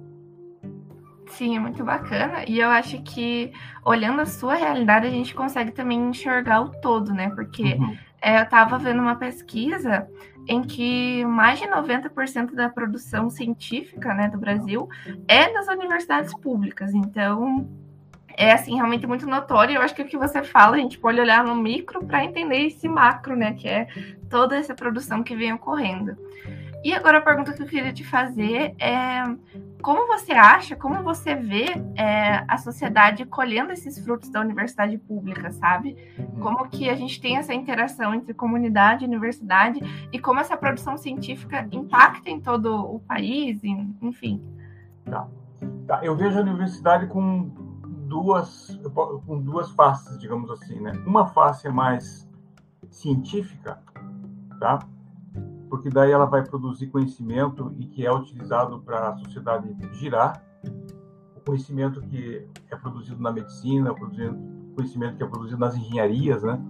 Sim, 1.30 1.56
é 1.56 1.60
muito 1.60 1.84
bacana. 1.84 2.44
E 2.48 2.58
eu 2.58 2.68
acho 2.68 3.00
que, 3.02 3.52
olhando 3.84 4.20
a 4.20 4.26
sua 4.26 4.54
realidade, 4.54 5.06
a 5.06 5.10
gente 5.10 5.34
consegue 5.34 5.70
também 5.70 6.08
enxergar 6.08 6.60
o 6.60 6.70
todo, 6.80 7.12
né? 7.12 7.30
Porque 7.30 7.74
uhum. 7.74 7.96
é, 8.20 8.38
eu 8.38 8.42
estava 8.42 8.78
vendo 8.78 9.00
uma 9.00 9.14
pesquisa 9.14 10.08
em 10.48 10.62
que 10.62 11.24
mais 11.26 11.60
de 11.60 11.66
90% 11.66 12.54
da 12.54 12.68
produção 12.68 13.30
científica 13.30 14.12
né, 14.14 14.28
do 14.28 14.38
Brasil 14.38 14.88
é 15.28 15.52
das 15.52 15.68
universidades 15.68 16.34
públicas. 16.40 16.92
Então, 16.92 17.68
é 18.36 18.52
assim 18.52 18.74
realmente 18.74 19.06
muito 19.06 19.26
notório. 19.26 19.76
Eu 19.76 19.82
acho 19.82 19.94
que 19.94 20.02
o 20.02 20.06
que 20.06 20.16
você 20.16 20.42
fala, 20.42 20.76
a 20.76 20.78
gente 20.78 20.98
pode 20.98 21.20
olhar 21.20 21.44
no 21.44 21.54
micro 21.54 22.04
para 22.04 22.24
entender 22.24 22.66
esse 22.66 22.88
macro, 22.88 23.36
né? 23.36 23.54
Que 23.54 23.68
é 23.68 23.86
toda 24.28 24.56
essa 24.56 24.74
produção 24.74 25.22
que 25.22 25.36
vem 25.36 25.52
ocorrendo. 25.52 26.16
E 26.82 26.94
agora 26.94 27.18
a 27.18 27.20
pergunta 27.20 27.52
que 27.52 27.62
eu 27.62 27.66
queria 27.66 27.92
te 27.92 28.02
fazer 28.04 28.74
é 28.78 29.22
como 29.82 30.06
você 30.06 30.32
acha, 30.32 30.74
como 30.74 31.02
você 31.02 31.34
vê 31.34 31.66
é, 31.94 32.44
a 32.48 32.56
sociedade 32.56 33.24
colhendo 33.26 33.72
esses 33.72 34.02
frutos 34.02 34.30
da 34.30 34.40
universidade 34.40 34.96
pública, 34.96 35.50
sabe? 35.52 35.96
Uhum. 36.18 36.40
Como 36.40 36.68
que 36.68 36.88
a 36.88 36.94
gente 36.94 37.20
tem 37.20 37.36
essa 37.36 37.52
interação 37.52 38.14
entre 38.14 38.32
comunidade 38.32 39.04
e 39.04 39.08
universidade 39.08 39.80
e 40.10 40.18
como 40.18 40.40
essa 40.40 40.56
produção 40.56 40.96
científica 40.96 41.68
impacta 41.70 42.30
em 42.30 42.40
todo 42.40 42.74
o 42.74 43.00
país, 43.00 43.62
enfim. 44.00 44.42
Tá. 45.04 45.28
tá. 45.86 46.00
Eu 46.02 46.16
vejo 46.16 46.38
a 46.38 46.42
universidade 46.42 47.06
com 47.08 47.50
duas 48.10 48.76
com 49.24 49.40
duas 49.40 49.70
faces, 49.70 50.18
digamos 50.18 50.50
assim, 50.50 50.80
né? 50.80 50.92
Uma 51.06 51.28
face 51.28 51.68
é 51.68 51.70
mais 51.70 52.28
científica, 52.90 53.80
tá? 54.58 54.80
Porque 55.70 55.88
daí 55.88 56.10
ela 56.10 56.26
vai 56.26 56.44
produzir 56.44 56.88
conhecimento 56.88 57.72
e 57.78 57.86
que 57.86 58.04
é 58.04 58.12
utilizado 58.12 58.80
para 58.80 59.10
a 59.10 59.16
sociedade 59.18 59.68
girar. 59.92 60.42
O 61.36 61.40
conhecimento 61.40 62.00
que 62.02 62.44
é 62.68 62.74
produzido 62.74 63.22
na 63.22 63.30
medicina, 63.30 63.92
o 63.92 64.74
conhecimento 64.74 65.16
que 65.16 65.22
é 65.22 65.26
produzido 65.26 65.60
nas 65.60 65.76
engenharias, 65.76 66.42
né? 66.42 66.60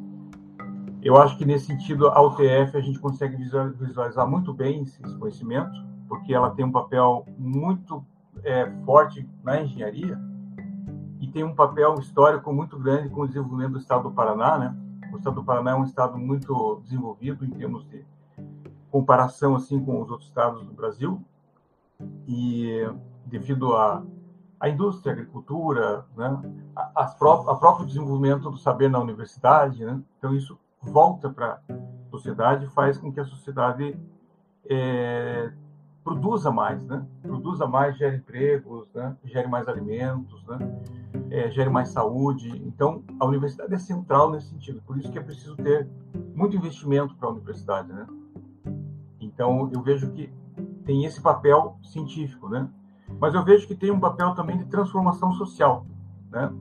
Eu 1.02 1.16
acho 1.16 1.38
que 1.38 1.46
nesse 1.46 1.64
sentido 1.64 2.08
a 2.08 2.20
UTF 2.20 2.76
a 2.76 2.80
gente 2.80 2.98
consegue 2.98 3.34
visualizar 3.36 4.28
muito 4.28 4.52
bem 4.52 4.82
esse 4.82 5.00
conhecimento, 5.16 5.72
porque 6.06 6.34
ela 6.34 6.50
tem 6.50 6.66
um 6.66 6.70
papel 6.70 7.24
muito 7.38 8.04
é, 8.44 8.70
forte 8.84 9.26
na 9.42 9.62
engenharia 9.62 10.20
e 11.20 11.28
tem 11.28 11.44
um 11.44 11.54
papel 11.54 11.94
histórico 12.00 12.52
muito 12.52 12.78
grande 12.78 13.10
com 13.10 13.20
o 13.20 13.26
desenvolvimento 13.26 13.72
do 13.72 13.78
estado 13.78 14.04
do 14.04 14.10
Paraná, 14.10 14.58
né? 14.58 14.76
O 15.12 15.18
estado 15.18 15.34
do 15.34 15.44
Paraná 15.44 15.72
é 15.72 15.74
um 15.74 15.84
estado 15.84 16.18
muito 16.18 16.80
desenvolvido 16.82 17.44
em 17.44 17.50
termos 17.50 17.86
de 17.88 18.04
comparação 18.90 19.54
assim 19.54 19.78
com 19.84 20.00
os 20.00 20.10
outros 20.10 20.28
estados 20.28 20.64
do 20.64 20.72
Brasil 20.72 21.22
e 22.26 22.88
devido 23.26 23.76
a 23.76 24.02
a 24.58 24.68
indústria, 24.68 25.12
a 25.12 25.14
agricultura, 25.14 26.04
né? 26.14 26.38
a, 26.76 27.02
a, 27.02 27.04
a 27.04 27.54
próprio 27.56 27.86
desenvolvimento 27.86 28.50
do 28.50 28.58
saber 28.58 28.90
na 28.90 28.98
universidade, 28.98 29.82
né? 29.82 29.98
Então 30.18 30.34
isso 30.34 30.58
volta 30.82 31.30
para 31.30 31.60
a 31.66 32.10
sociedade, 32.10 32.66
faz 32.68 32.98
com 32.98 33.10
que 33.10 33.20
a 33.20 33.24
sociedade 33.24 33.98
é, 34.68 35.50
produza 36.02 36.50
mais, 36.50 36.84
né? 36.86 37.06
Produza 37.22 37.66
mais, 37.66 37.96
gere 37.96 38.16
empregos, 38.16 38.88
né? 38.94 39.16
Gere 39.24 39.48
mais 39.48 39.68
alimentos, 39.68 40.44
né? 40.46 40.58
É, 41.30 41.50
gere 41.50 41.70
mais 41.70 41.90
saúde. 41.90 42.48
Então, 42.66 43.02
a 43.18 43.26
universidade 43.26 43.72
é 43.74 43.78
central 43.78 44.30
nesse 44.30 44.48
sentido. 44.48 44.82
Por 44.82 44.98
isso 44.98 45.10
que 45.10 45.18
é 45.18 45.22
preciso 45.22 45.56
ter 45.56 45.88
muito 46.34 46.56
investimento 46.56 47.14
para 47.16 47.28
a 47.28 47.32
universidade, 47.32 47.92
né? 47.92 48.06
Então, 49.20 49.70
eu 49.72 49.82
vejo 49.82 50.10
que 50.12 50.32
tem 50.84 51.04
esse 51.04 51.20
papel 51.20 51.76
científico, 51.82 52.48
né? 52.48 52.68
Mas 53.20 53.34
eu 53.34 53.44
vejo 53.44 53.66
que 53.66 53.74
tem 53.74 53.90
um 53.90 54.00
papel 54.00 54.34
também 54.34 54.56
de 54.56 54.64
transformação 54.64 55.32
social, 55.32 55.84
né? 56.30 56.52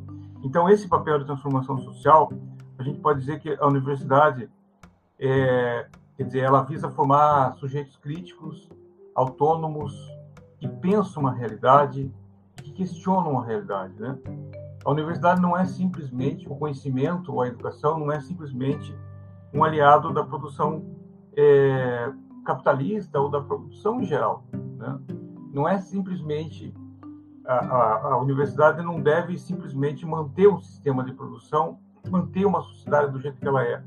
Então, 0.43 0.69
esse 0.69 0.87
papel 0.87 1.19
de 1.19 1.25
transformação 1.25 1.77
social, 1.79 2.31
a 2.77 2.83
gente 2.83 2.99
pode 2.99 3.19
dizer 3.19 3.39
que 3.39 3.57
a 3.59 3.67
universidade, 3.67 4.49
é, 5.17 5.87
quer 6.15 6.23
dizer, 6.23 6.39
ela 6.39 6.63
visa 6.63 6.89
formar 6.89 7.53
sujeitos 7.55 7.97
críticos 7.97 8.69
autônomos 9.19 9.93
que 10.57 10.67
pensam 10.67 11.23
uma 11.23 11.33
realidade 11.33 12.11
que 12.55 12.71
questionam 12.71 13.39
a 13.39 13.45
realidade, 13.45 13.93
né? 13.99 14.17
A 14.85 14.91
universidade 14.91 15.41
não 15.41 15.57
é 15.57 15.65
simplesmente 15.65 16.47
o 16.47 16.55
conhecimento 16.55 17.33
ou 17.33 17.41
a 17.41 17.47
educação 17.47 17.99
não 17.99 18.11
é 18.11 18.21
simplesmente 18.21 18.95
um 19.53 19.61
aliado 19.63 20.13
da 20.13 20.23
produção 20.23 20.85
é, 21.35 22.11
capitalista 22.45 23.19
ou 23.19 23.29
da 23.29 23.41
produção 23.41 24.01
em 24.01 24.05
geral, 24.05 24.45
né? 24.53 24.97
Não 25.53 25.67
é 25.67 25.79
simplesmente 25.79 26.73
a, 27.45 27.55
a, 27.55 28.13
a 28.13 28.17
universidade 28.21 28.81
não 28.81 29.01
deve 29.01 29.37
simplesmente 29.37 30.05
manter 30.05 30.47
o 30.47 30.61
sistema 30.61 31.03
de 31.03 31.11
produção, 31.11 31.79
manter 32.09 32.45
uma 32.45 32.61
sociedade 32.61 33.11
do 33.11 33.19
jeito 33.19 33.37
que 33.37 33.47
ela 33.47 33.63
é, 33.63 33.83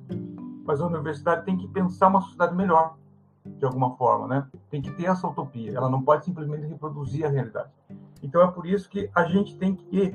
mas 0.65 0.81
a 0.81 0.87
universidade 0.87 1.47
tem 1.47 1.57
que 1.57 1.69
pensar 1.69 2.09
uma 2.09 2.21
sociedade 2.21 2.55
melhor, 2.55 2.97
de 3.45 3.65
alguma 3.65 3.97
forma, 3.97 4.29
né? 4.29 4.49
Tem 4.71 4.81
que 4.81 4.91
ter 4.93 5.07
essa 5.07 5.27
utopia, 5.27 5.77
ela 5.77 5.89
não 5.89 6.03
pode 6.03 6.25
simplesmente 6.25 6.67
reproduzir 6.67 7.25
a 7.25 7.29
realidade. 7.29 7.71
Então 8.23 8.41
é 8.43 8.51
por 8.51 8.67
isso 8.67 8.89
que 8.89 9.11
a 9.15 9.25
gente 9.25 9.57
tem 9.57 9.75
que 9.75 10.15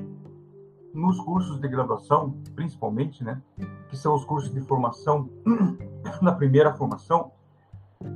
nos 0.94 1.20
cursos 1.20 1.60
de 1.60 1.68
graduação, 1.68 2.34
principalmente, 2.54 3.22
né, 3.22 3.40
que 3.88 3.96
são 3.96 4.14
os 4.14 4.24
cursos 4.24 4.52
de 4.52 4.60
formação 4.62 5.28
na 6.20 6.32
primeira 6.32 6.74
formação, 6.74 7.30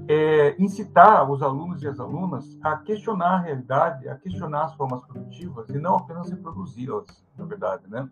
é, 0.09 0.55
incitar 0.62 1.29
os 1.31 1.42
alunos 1.42 1.83
e 1.83 1.88
as 1.88 1.98
alunas 1.98 2.59
a 2.62 2.77
questionar 2.77 3.35
a 3.35 3.38
realidade, 3.38 4.09
a 4.09 4.16
questionar 4.16 4.64
as 4.64 4.75
formas 4.75 5.05
produtivas 5.05 5.68
e 5.70 5.79
não 5.79 5.96
apenas 5.96 6.31
reproduzi-las, 6.31 7.25
na 7.37 7.44
verdade, 7.44 7.88
né? 7.88 8.09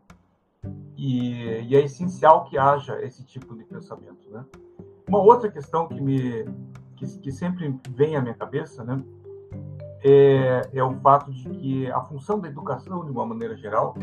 E, 0.97 1.63
e, 1.63 1.77
é 1.77 1.81
essencial 1.81 2.45
que 2.45 2.59
haja 2.59 3.01
esse 3.03 3.25
tipo 3.25 3.57
de 3.57 3.65
pensamento, 3.65 4.29
né? 4.31 4.45
Uma 5.09 5.19
outra 5.19 5.51
questão 5.51 5.89
que 5.89 6.01
me 6.01 6.45
que, 7.01 7.19
que 7.19 7.33
sempre 7.33 7.75
vem 7.91 8.15
à 8.15 8.21
minha 8.21 8.35
cabeça, 8.35 8.85
né, 8.85 9.03
é, 10.05 10.69
é 10.73 10.85
o 10.85 10.95
fato 11.01 11.33
de 11.33 11.49
que 11.49 11.91
a 11.91 12.01
função 12.03 12.39
da 12.39 12.49
educação, 12.49 13.05
de 13.05 13.11
uma 13.11 13.25
maneira 13.25 13.57
geral, 13.57 13.95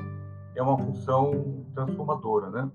é 0.55 0.61
uma 0.61 0.77
função 0.77 1.65
transformadora, 1.73 2.49
né? 2.49 2.71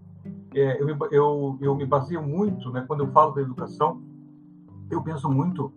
É, 0.55 0.81
eu, 0.81 0.89
eu, 1.11 1.59
eu 1.61 1.75
me 1.75 1.85
baseio 1.85 2.23
muito, 2.23 2.71
né, 2.71 2.85
quando 2.87 3.01
eu 3.01 3.09
falo 3.11 3.33
da 3.33 3.41
educação, 3.41 4.01
eu 4.91 5.03
penso 5.03 5.29
muito 5.29 5.73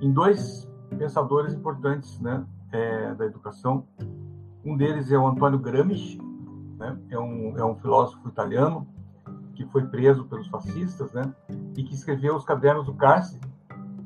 em 0.00 0.10
dois 0.12 0.70
pensadores 0.96 1.52
importantes 1.52 2.18
né, 2.20 2.46
é, 2.72 3.14
da 3.14 3.26
educação. 3.26 3.86
Um 4.64 4.76
deles 4.76 5.10
é 5.10 5.18
o 5.18 5.26
Antônio 5.26 5.58
Gramsci, 5.58 6.18
né, 6.78 6.96
é, 7.10 7.18
um, 7.18 7.58
é 7.58 7.64
um 7.64 7.74
filósofo 7.76 8.28
italiano 8.28 8.86
que 9.54 9.66
foi 9.66 9.84
preso 9.86 10.24
pelos 10.24 10.46
fascistas 10.46 11.12
né, 11.12 11.34
e 11.76 11.82
que 11.82 11.92
escreveu 11.92 12.36
os 12.36 12.44
cadernos 12.44 12.86
do 12.86 12.94
cárcere 12.94 13.40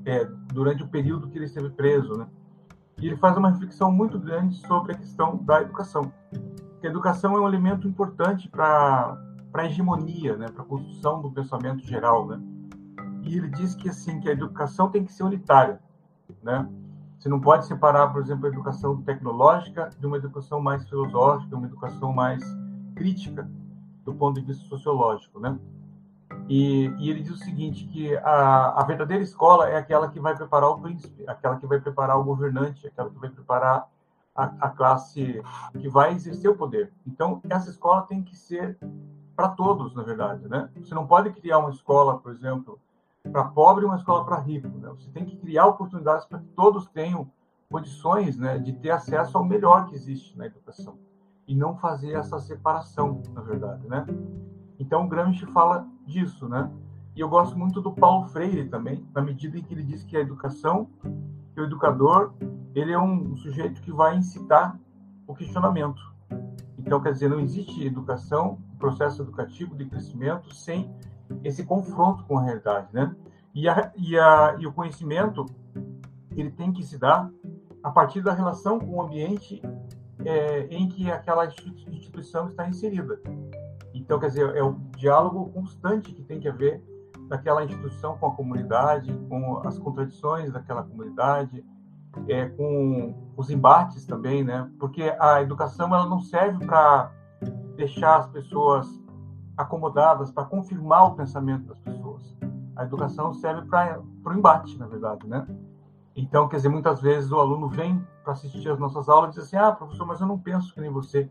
é, 0.05 0.25
durante 0.53 0.83
o 0.83 0.89
período 0.89 1.29
que 1.29 1.39
ele 1.39 1.47
esteve 1.47 1.71
preso. 1.71 2.17
Né? 2.17 2.27
E 2.99 3.07
ele 3.07 3.17
faz 3.17 3.37
uma 3.37 3.51
reflexão 3.51 3.91
muito 3.91 4.19
grande 4.19 4.57
sobre 4.67 4.93
a 4.93 4.97
questão 4.97 5.37
da 5.37 5.63
educação. 5.63 6.13
Que 6.81 6.87
a 6.87 6.91
educação 6.91 7.37
é 7.37 7.41
um 7.41 7.49
elemento 7.49 7.87
importante 7.87 8.49
para 8.49 9.17
a 9.55 9.65
hegemonia, 9.65 10.37
né, 10.37 10.47
para 10.49 10.63
a 10.63 10.67
construção 10.67 11.21
do 11.23 11.31
pensamento 11.31 11.85
geral. 11.87 12.27
Né? 12.27 12.41
E 13.23 13.37
ele 13.37 13.49
diz 13.49 13.75
que 13.75 13.89
assim 13.89 14.21
que 14.21 14.29
a 14.29 14.33
educação 14.33 14.91
tem 14.91 15.05
que 15.05 15.13
ser 15.13 15.23
unitária, 15.23 15.81
né? 16.43 16.69
Você 17.19 17.29
não 17.29 17.41
pode 17.41 17.67
separar, 17.67 18.09
por 18.09 18.21
exemplo, 18.21 18.47
a 18.47 18.49
educação 18.49 19.01
tecnológica 19.01 19.91
de 19.97 20.05
uma 20.05 20.17
educação 20.17 20.61
mais 20.61 20.89
filosófica, 20.89 21.55
uma 21.55 21.69
educação 21.69 22.13
mais 22.13 22.43
crítica 22.97 23.49
do 24.05 24.13
ponto 24.13 24.41
de 24.41 24.47
vista 24.47 24.65
sociológico, 24.65 25.39
né? 25.39 25.57
E, 26.49 26.87
e 26.99 27.11
ele 27.11 27.23
diz 27.23 27.33
o 27.33 27.37
seguinte, 27.37 27.87
que 27.87 28.17
a, 28.17 28.81
a, 28.81 28.85
verdadeira 28.85 29.23
escola 29.23 29.69
é 29.69 29.77
aquela 29.77 30.09
que 30.09 30.21
vai 30.21 30.35
preparar 30.37 30.71
o 30.71 30.81
príncipe, 30.81 31.25
aquela 31.27 31.57
que 31.57 31.67
vai 31.67 31.81
preparar 31.81 32.19
o 32.19 32.25
governante, 32.25 32.87
aquela 32.87 33.11
que 33.11 33.19
vai 33.19 33.31
preparar 33.31 33.89
a, 34.35 34.45
a 34.61 34.71
classe 34.71 35.43
que 35.73 35.89
vai 35.89 36.13
exercer 36.13 36.51
o 36.51 36.57
poder. 36.57 36.93
Então, 37.07 37.41
essa 37.49 37.71
escola 37.71 38.03
tem 38.03 38.23
que 38.23 38.37
ser 38.37 38.79
para 39.37 39.49
todos, 39.49 39.95
na 39.95 40.03
verdade, 40.03 40.47
né? 40.49 40.69
Você 40.77 40.95
não 40.95 41.07
pode 41.07 41.31
criar 41.31 41.59
uma 41.59 41.71
escola, 41.71 42.19
por 42.19 42.33
exemplo, 42.33 42.79
para 43.31 43.45
pobre 43.45 43.85
e 43.85 43.87
uma 43.87 43.97
escola 43.97 44.25
para 44.25 44.39
rico. 44.39 44.69
Né? 44.69 44.89
Você 44.91 45.11
tem 45.11 45.25
que 45.25 45.37
criar 45.37 45.67
oportunidades 45.67 46.27
para 46.27 46.39
que 46.39 46.49
todos 46.49 46.87
tenham 46.89 47.31
condições 47.71 48.37
né, 48.37 48.59
de 48.59 48.73
ter 48.75 48.91
acesso 48.91 49.39
ao 49.39 49.45
melhor 49.45 49.87
que 49.87 49.95
existe 49.95 50.37
na 50.37 50.47
educação 50.47 50.99
e 51.47 51.55
não 51.55 51.77
fazer 51.77 52.13
essa 52.13 52.39
separação, 52.39 53.23
na 53.33 53.41
verdade, 53.41 53.87
né? 53.89 54.07
Então, 54.79 55.09
Gramsci 55.09 55.47
fala 55.47 55.87
disso, 56.07 56.49
né? 56.49 56.71
E 57.15 57.21
eu 57.21 57.29
gosto 57.29 57.59
muito 57.59 57.81
do 57.81 57.93
Paulo 57.93 58.27
Freire 58.29 58.69
também, 58.69 59.07
na 59.15 59.21
medida 59.21 59.59
em 59.59 59.63
que 59.63 59.75
ele 59.75 59.83
diz 59.83 60.03
que 60.03 60.17
a 60.17 60.21
educação, 60.21 60.89
que 61.55 61.61
o 61.61 61.65
educador, 61.65 62.33
ele 62.75 62.93
é 62.93 62.99
um 62.99 63.37
sujeito 63.37 63.83
que 63.83 63.93
vai 63.93 64.17
incitar 64.17 64.79
o 65.27 65.35
questionamento. 65.35 66.01
Então, 66.79 67.01
quer 67.01 67.13
dizer, 67.13 67.29
não 67.29 67.39
existe 67.39 67.87
educação, 67.87 68.59
processo 68.79 69.23
educativo 69.23 69.77
de 69.77 69.85
crescimento 69.85 70.55
sem 70.55 70.91
esse 71.45 71.65
confronto 71.65 72.25
com 72.25 72.39
a 72.39 72.43
realidade, 72.43 72.89
né? 72.93 73.15
E, 73.55 73.69
a, 73.69 73.93
e, 73.97 74.19
a, 74.19 74.57
e 74.59 74.67
o 74.67 74.73
conhecimento 74.73 75.47
ele 76.35 76.51
tem 76.51 76.73
que 76.73 76.83
se 76.83 76.99
dar 76.99 77.31
a 77.83 77.91
partir 77.91 78.23
da 78.23 78.33
relação 78.33 78.79
com 78.79 78.97
o 78.97 79.03
ambiente 79.03 79.61
é, 80.25 80.67
em 80.71 80.89
que 80.89 81.11
aquela 81.11 81.47
instituição 81.47 82.49
está 82.49 82.67
inserida. 82.69 83.21
Então, 84.03 84.19
quer 84.19 84.27
dizer, 84.27 84.57
é 84.57 84.63
o 84.63 84.73
diálogo 84.97 85.51
constante 85.53 86.13
que 86.13 86.25
tem 86.25 86.41
que 86.41 86.49
haver 86.49 86.83
daquela 87.29 87.65
instituição 87.65 88.19
com 88.19 88.27
a 88.27 88.35
comunidade, 88.35 89.17
com 89.29 89.63
as 89.65 89.79
contradições 89.79 90.53
daquela 90.53 90.83
comunidade, 90.83 91.65
é, 92.29 92.47
com 92.47 93.15
os 93.37 93.49
embates 93.49 94.05
também, 94.05 94.43
né? 94.43 94.69
Porque 94.79 95.15
a 95.21 95.41
educação 95.41 95.95
ela 95.95 96.07
não 96.07 96.19
serve 96.19 96.67
para 96.67 97.13
deixar 97.77 98.17
as 98.17 98.27
pessoas 98.27 99.01
acomodadas 99.57 100.33
para 100.33 100.45
confirmar 100.45 101.07
o 101.07 101.15
pensamento 101.15 101.69
das 101.69 101.79
pessoas. 101.79 102.37
A 102.75 102.85
educação 102.85 103.33
serve 103.33 103.69
para 103.69 104.03
o 104.27 104.33
embate, 104.33 104.77
na 104.79 104.87
verdade, 104.89 105.29
né? 105.29 105.47
Então, 106.17 106.49
quer 106.49 106.57
dizer, 106.57 106.69
muitas 106.69 107.01
vezes 107.01 107.31
o 107.31 107.39
aluno 107.39 107.69
vem 107.69 108.05
para 108.25 108.33
assistir 108.33 108.69
às 108.69 108.79
nossas 108.81 109.09
aulas 109.09 109.31
e 109.31 109.39
diz 109.39 109.47
assim: 109.47 109.57
ah, 109.57 109.71
professor, 109.73 110.07
mas 110.07 110.21
eu 110.21 110.27
não 110.27 110.39
penso 110.39 110.75
que 110.75 110.81
nem 110.81 110.91
você. 110.91 111.31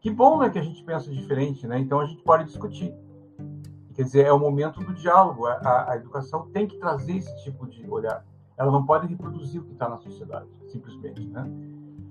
Que 0.00 0.10
bom, 0.10 0.38
né, 0.38 0.48
que 0.48 0.58
a 0.58 0.62
gente 0.62 0.82
pensa 0.82 1.10
diferente, 1.10 1.66
né? 1.66 1.78
Então 1.78 2.00
a 2.00 2.06
gente 2.06 2.22
pode 2.22 2.44
discutir. 2.44 2.94
Quer 3.94 4.04
dizer, 4.04 4.24
é 4.26 4.32
o 4.32 4.38
momento 4.38 4.80
do 4.80 4.94
diálogo. 4.94 5.44
A, 5.46 5.90
a 5.90 5.96
educação 5.96 6.48
tem 6.50 6.66
que 6.66 6.78
trazer 6.78 7.18
esse 7.18 7.44
tipo 7.44 7.66
de 7.66 7.86
olhar. 7.88 8.24
Ela 8.56 8.72
não 8.72 8.86
pode 8.86 9.06
reproduzir 9.06 9.60
o 9.60 9.64
que 9.64 9.72
está 9.72 9.86
na 9.88 9.98
sociedade, 9.98 10.48
simplesmente, 10.68 11.28
né? 11.28 11.46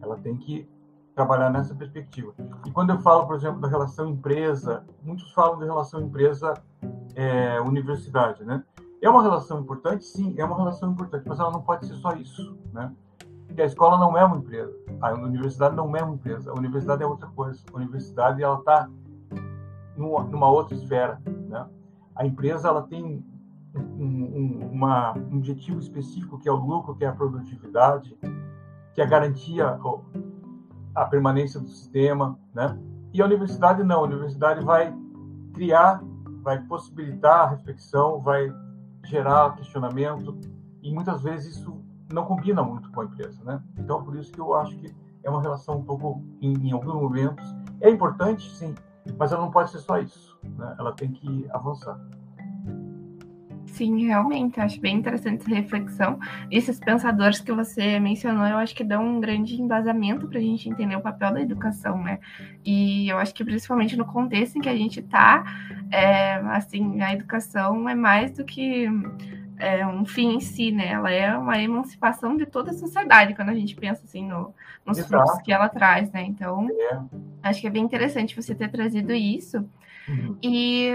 Ela 0.02 0.18
tem 0.18 0.38
que 0.38 0.70
trabalhar 1.16 1.50
nessa 1.50 1.74
perspectiva. 1.76 2.34
E 2.66 2.72
quando 2.72 2.92
eu 2.92 3.00
falo, 3.00 3.28
por 3.28 3.36
exemplo, 3.36 3.60
da 3.60 3.68
relação 3.68 4.08
empresa, 4.08 4.86
muitos 5.04 5.34
falam 5.34 5.60
da 5.60 5.66
relação 5.66 6.00
empresa-universidade, 6.02 8.44
é, 8.44 8.46
né? 8.46 8.64
É 9.02 9.10
uma 9.10 9.24
relação 9.24 9.60
importante? 9.60 10.06
Sim, 10.06 10.36
é 10.38 10.46
uma 10.46 10.56
relação 10.56 10.92
importante, 10.92 11.28
mas 11.28 11.40
ela 11.40 11.52
não 11.52 11.62
pode 11.62 11.88
ser 11.88 11.96
só 11.96 12.14
isso, 12.14 12.56
né? 12.72 12.94
Porque 13.50 13.64
a 13.64 13.66
escola 13.66 13.98
não 13.98 14.16
é 14.16 14.24
uma 14.24 14.38
empresa, 14.38 14.72
a 15.02 15.12
universidade 15.14 15.76
não 15.76 15.96
é 15.96 16.04
uma 16.04 16.14
empresa, 16.14 16.52
a 16.52 16.54
universidade 16.54 17.02
é 17.02 17.06
outra 17.08 17.28
coisa. 17.30 17.60
A 17.74 17.78
universidade, 17.78 18.44
ela 18.44 18.60
está 18.60 18.88
numa, 19.98 20.24
numa, 20.24 20.52
outra 20.52 20.76
esfera, 20.76 21.20
né? 21.26 21.66
A 22.16 22.28
empresa, 22.28 22.68
ela 22.68 22.84
tem 22.84 23.26
um, 23.74 23.84
um, 24.04 24.70
uma, 24.72 25.18
um 25.18 25.38
objetivo 25.38 25.80
específico, 25.80 26.38
que 26.38 26.48
é 26.48 26.52
o 26.52 26.58
lucro, 26.58 26.96
que 26.96 27.04
é 27.04 27.08
a 27.08 27.12
produtividade, 27.12 28.16
que 28.94 29.02
é 29.02 29.04
a 29.04 29.08
garantia 29.08 29.80
a 30.94 31.06
permanência 31.06 31.60
do 31.60 31.68
sistema, 31.68 32.38
né? 32.54 32.78
E 33.12 33.20
a 33.20 33.26
universidade 33.26 33.84
não, 33.84 34.02
a 34.02 34.04
universidade 34.04 34.64
vai 34.64 34.96
criar, 35.56 36.04
vai 36.44 36.62
possibilitar 36.62 37.42
a 37.42 37.50
reflexão, 37.50 38.22
vai 38.22 38.54
gerar 39.04 39.56
questionamento 39.56 40.40
e 40.84 40.94
muitas 40.94 41.24
vezes 41.24 41.58
isso 41.58 41.79
não 42.14 42.26
combina 42.26 42.64
muito 42.64 42.92
com 42.92 43.02
a 43.02 43.06
empresa, 43.06 43.44
né? 43.44 43.62
Então 43.78 44.04
por 44.04 44.16
isso 44.16 44.32
que 44.32 44.40
eu 44.40 44.54
acho 44.56 44.76
que 44.78 44.94
é 45.24 45.30
uma 45.30 45.42
relação 45.42 45.78
um 45.78 45.84
pouco 45.84 46.24
em, 46.42 46.54
em 46.68 46.72
alguns 46.72 46.94
momentos 46.94 47.46
é 47.82 47.90
importante, 47.90 48.50
sim, 48.52 48.76
mas 49.18 49.32
ela 49.32 49.42
não 49.42 49.52
pode 49.52 49.72
ser 49.72 49.80
só 49.80 49.98
isso, 50.00 50.38
né? 50.58 50.76
Ela 50.78 50.92
tem 50.92 51.12
que 51.12 51.48
avançar. 51.52 52.00
Sim, 53.80 54.08
realmente, 54.08 54.60
acho 54.60 54.82
bem 54.82 54.98
interessante 54.98 55.42
essa 55.42 55.50
reflexão. 55.56 56.20
Esses 56.52 56.80
pensadores 56.80 57.40
que 57.40 57.52
você 57.52 57.98
mencionou, 58.00 58.46
eu 58.46 58.58
acho 58.58 58.76
que 58.76 58.84
dão 58.84 59.06
um 59.06 59.22
grande 59.22 59.62
embasamento 59.62 60.28
para 60.28 60.38
a 60.38 60.42
gente 60.42 60.68
entender 60.68 60.98
o 60.98 61.02
papel 61.02 61.34
da 61.34 61.42
educação, 61.42 62.02
né? 62.04 62.20
E 62.66 63.08
eu 63.08 63.18
acho 63.18 63.34
que 63.34 63.44
principalmente 63.46 63.96
no 63.96 64.06
contexto 64.06 64.58
em 64.58 64.62
que 64.62 64.68
a 64.68 64.76
gente 64.76 65.00
está, 65.00 65.46
é, 65.92 66.34
assim, 66.48 67.02
a 67.02 67.14
educação 67.14 67.88
é 67.88 67.96
mais 67.96 68.32
do 68.32 68.44
que 68.44 68.90
é, 69.60 69.86
um 69.86 70.06
fim 70.06 70.36
em 70.36 70.40
si, 70.40 70.72
né? 70.72 70.88
Ela 70.88 71.12
é 71.12 71.38
uma 71.38 71.62
emancipação 71.62 72.36
de 72.36 72.46
toda 72.46 72.72
a 72.72 72.74
sociedade, 72.74 73.36
quando 73.36 73.50
a 73.50 73.56
gente 73.56 73.76
pensa 73.76 74.02
assim 74.04 74.28
no, 74.28 74.54
nos 74.86 74.98
Exato. 74.98 75.10
frutos 75.10 75.44
que 75.44 75.52
ela 75.52 75.70
traz, 75.70 76.12
né? 76.12 76.24
Então, 76.24 76.68
é. 76.70 77.00
acho 77.44 77.62
que 77.62 77.68
é 77.68 77.70
bem 77.70 77.84
interessante 77.84 78.36
você 78.36 78.56
ter 78.56 78.70
trazido 78.70 79.14
isso. 79.14 79.58
Uhum. 80.08 80.38
E 80.42 80.92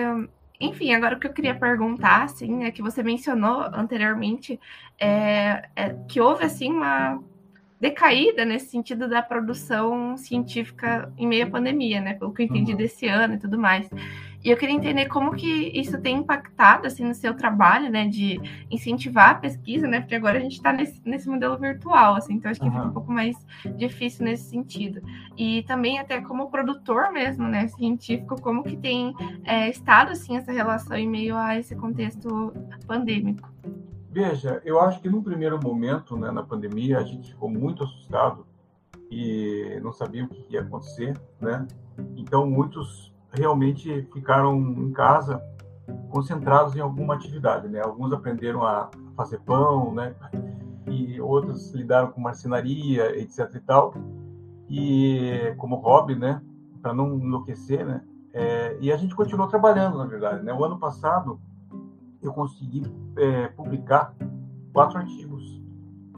enfim, 0.59 0.94
agora 0.94 1.16
o 1.16 1.20
que 1.20 1.27
eu 1.27 1.33
queria 1.33 1.55
perguntar, 1.55 2.22
assim, 2.24 2.64
é 2.64 2.70
que 2.70 2.81
você 2.81 3.03
mencionou 3.03 3.62
anteriormente 3.72 4.59
é, 4.98 5.68
é, 5.77 5.96
que 6.09 6.20
houve, 6.20 6.44
assim, 6.44 6.70
uma 6.72 7.20
decaída 7.81 8.44
nesse 8.46 8.70
sentido 8.70 9.09
da 9.09 9.20
produção 9.20 10.16
científica 10.16 11.12
em 11.18 11.27
meio 11.27 11.46
à 11.46 11.50
pandemia, 11.50 12.00
né? 12.00 12.14
Pelo 12.14 12.33
que 12.33 12.42
eu 12.42 12.46
entendi 12.46 12.72
uhum. 12.72 12.79
desse 12.79 13.07
ano 13.07 13.35
e 13.35 13.38
tudo 13.38 13.59
mais. 13.59 13.88
E 14.44 14.50
eu 14.50 14.59
queria 14.59 14.74
entender 14.74 15.07
como 15.07 15.35
que 15.35 15.72
isso 15.74 15.98
tem 15.98 16.18
impactado 16.18 16.87
assim 16.87 17.02
no 17.02 17.14
seu 17.14 17.35
trabalho, 17.35 17.90
né, 17.90 18.07
de 18.07 18.38
incentivar 18.70 19.30
a 19.30 19.35
pesquisa, 19.37 19.88
né, 19.88 20.00
porque 20.00 20.14
agora 20.14 20.37
a 20.37 20.40
gente 20.40 20.57
está 20.57 20.70
nesse, 20.70 21.00
nesse 21.02 21.26
modelo 21.30 21.57
virtual, 21.57 22.16
assim, 22.16 22.35
então 22.35 22.50
acho 22.50 22.61
que 22.61 22.66
uhum. 22.66 22.72
fica 22.72 22.87
um 22.87 22.92
pouco 22.92 23.11
mais 23.11 23.35
difícil 23.76 24.26
nesse 24.26 24.50
sentido. 24.50 25.00
E 25.35 25.62
também 25.62 25.98
até 25.98 26.20
como 26.20 26.50
produtor 26.50 27.11
mesmo, 27.11 27.48
né, 27.48 27.68
científico, 27.68 28.38
como 28.42 28.62
que 28.62 28.76
tem 28.76 29.14
é, 29.44 29.70
estado 29.70 30.12
assim 30.12 30.37
essa 30.37 30.52
relação 30.52 30.94
em 30.94 31.09
meio 31.09 31.38
a 31.38 31.59
esse 31.59 31.74
contexto 31.74 32.52
pandêmico. 32.87 33.48
Veja, 34.11 34.61
eu 34.62 34.78
acho 34.78 35.00
que 35.00 35.09
no 35.09 35.22
primeiro 35.22 35.59
momento, 35.59 36.18
né, 36.18 36.30
na 36.30 36.42
pandemia, 36.42 36.98
a 36.98 37.02
gente 37.02 37.30
ficou 37.30 37.48
muito 37.48 37.83
assustado 37.83 38.46
e 39.11 39.80
não 39.83 39.92
sabia 39.92 40.24
o 40.24 40.28
que 40.28 40.44
ia 40.50 40.61
acontecer, 40.61 41.18
né? 41.40 41.66
Então 42.16 42.48
muitos 42.48 43.13
realmente 43.34 44.08
ficaram 44.12 44.56
em 44.56 44.92
casa 44.92 45.42
concentrados 46.10 46.76
em 46.76 46.80
alguma 46.80 47.14
atividade, 47.14 47.68
né? 47.68 47.80
Alguns 47.80 48.12
aprenderam 48.12 48.64
a 48.64 48.90
fazer 49.16 49.40
pão, 49.40 49.92
né? 49.92 50.14
E 50.86 51.20
outros 51.20 51.72
lidaram 51.72 52.10
com 52.10 52.20
marcenaria, 52.20 53.18
etc 53.18 53.54
e 53.54 53.60
tal. 53.60 53.94
E 54.68 55.54
como 55.58 55.76
hobby, 55.76 56.14
né? 56.14 56.40
Para 56.80 56.94
não 56.94 57.18
enlouquecer, 57.18 57.84
né? 57.84 58.02
É, 58.32 58.76
e 58.80 58.92
a 58.92 58.96
gente 58.96 59.14
continuou 59.14 59.48
trabalhando, 59.48 59.98
na 59.98 60.06
verdade, 60.06 60.42
né? 60.44 60.52
O 60.52 60.64
ano 60.64 60.78
passado 60.78 61.38
eu 62.22 62.32
consegui 62.32 62.82
é, 63.16 63.48
publicar 63.48 64.14
quatro 64.72 64.98
artigos 64.98 65.62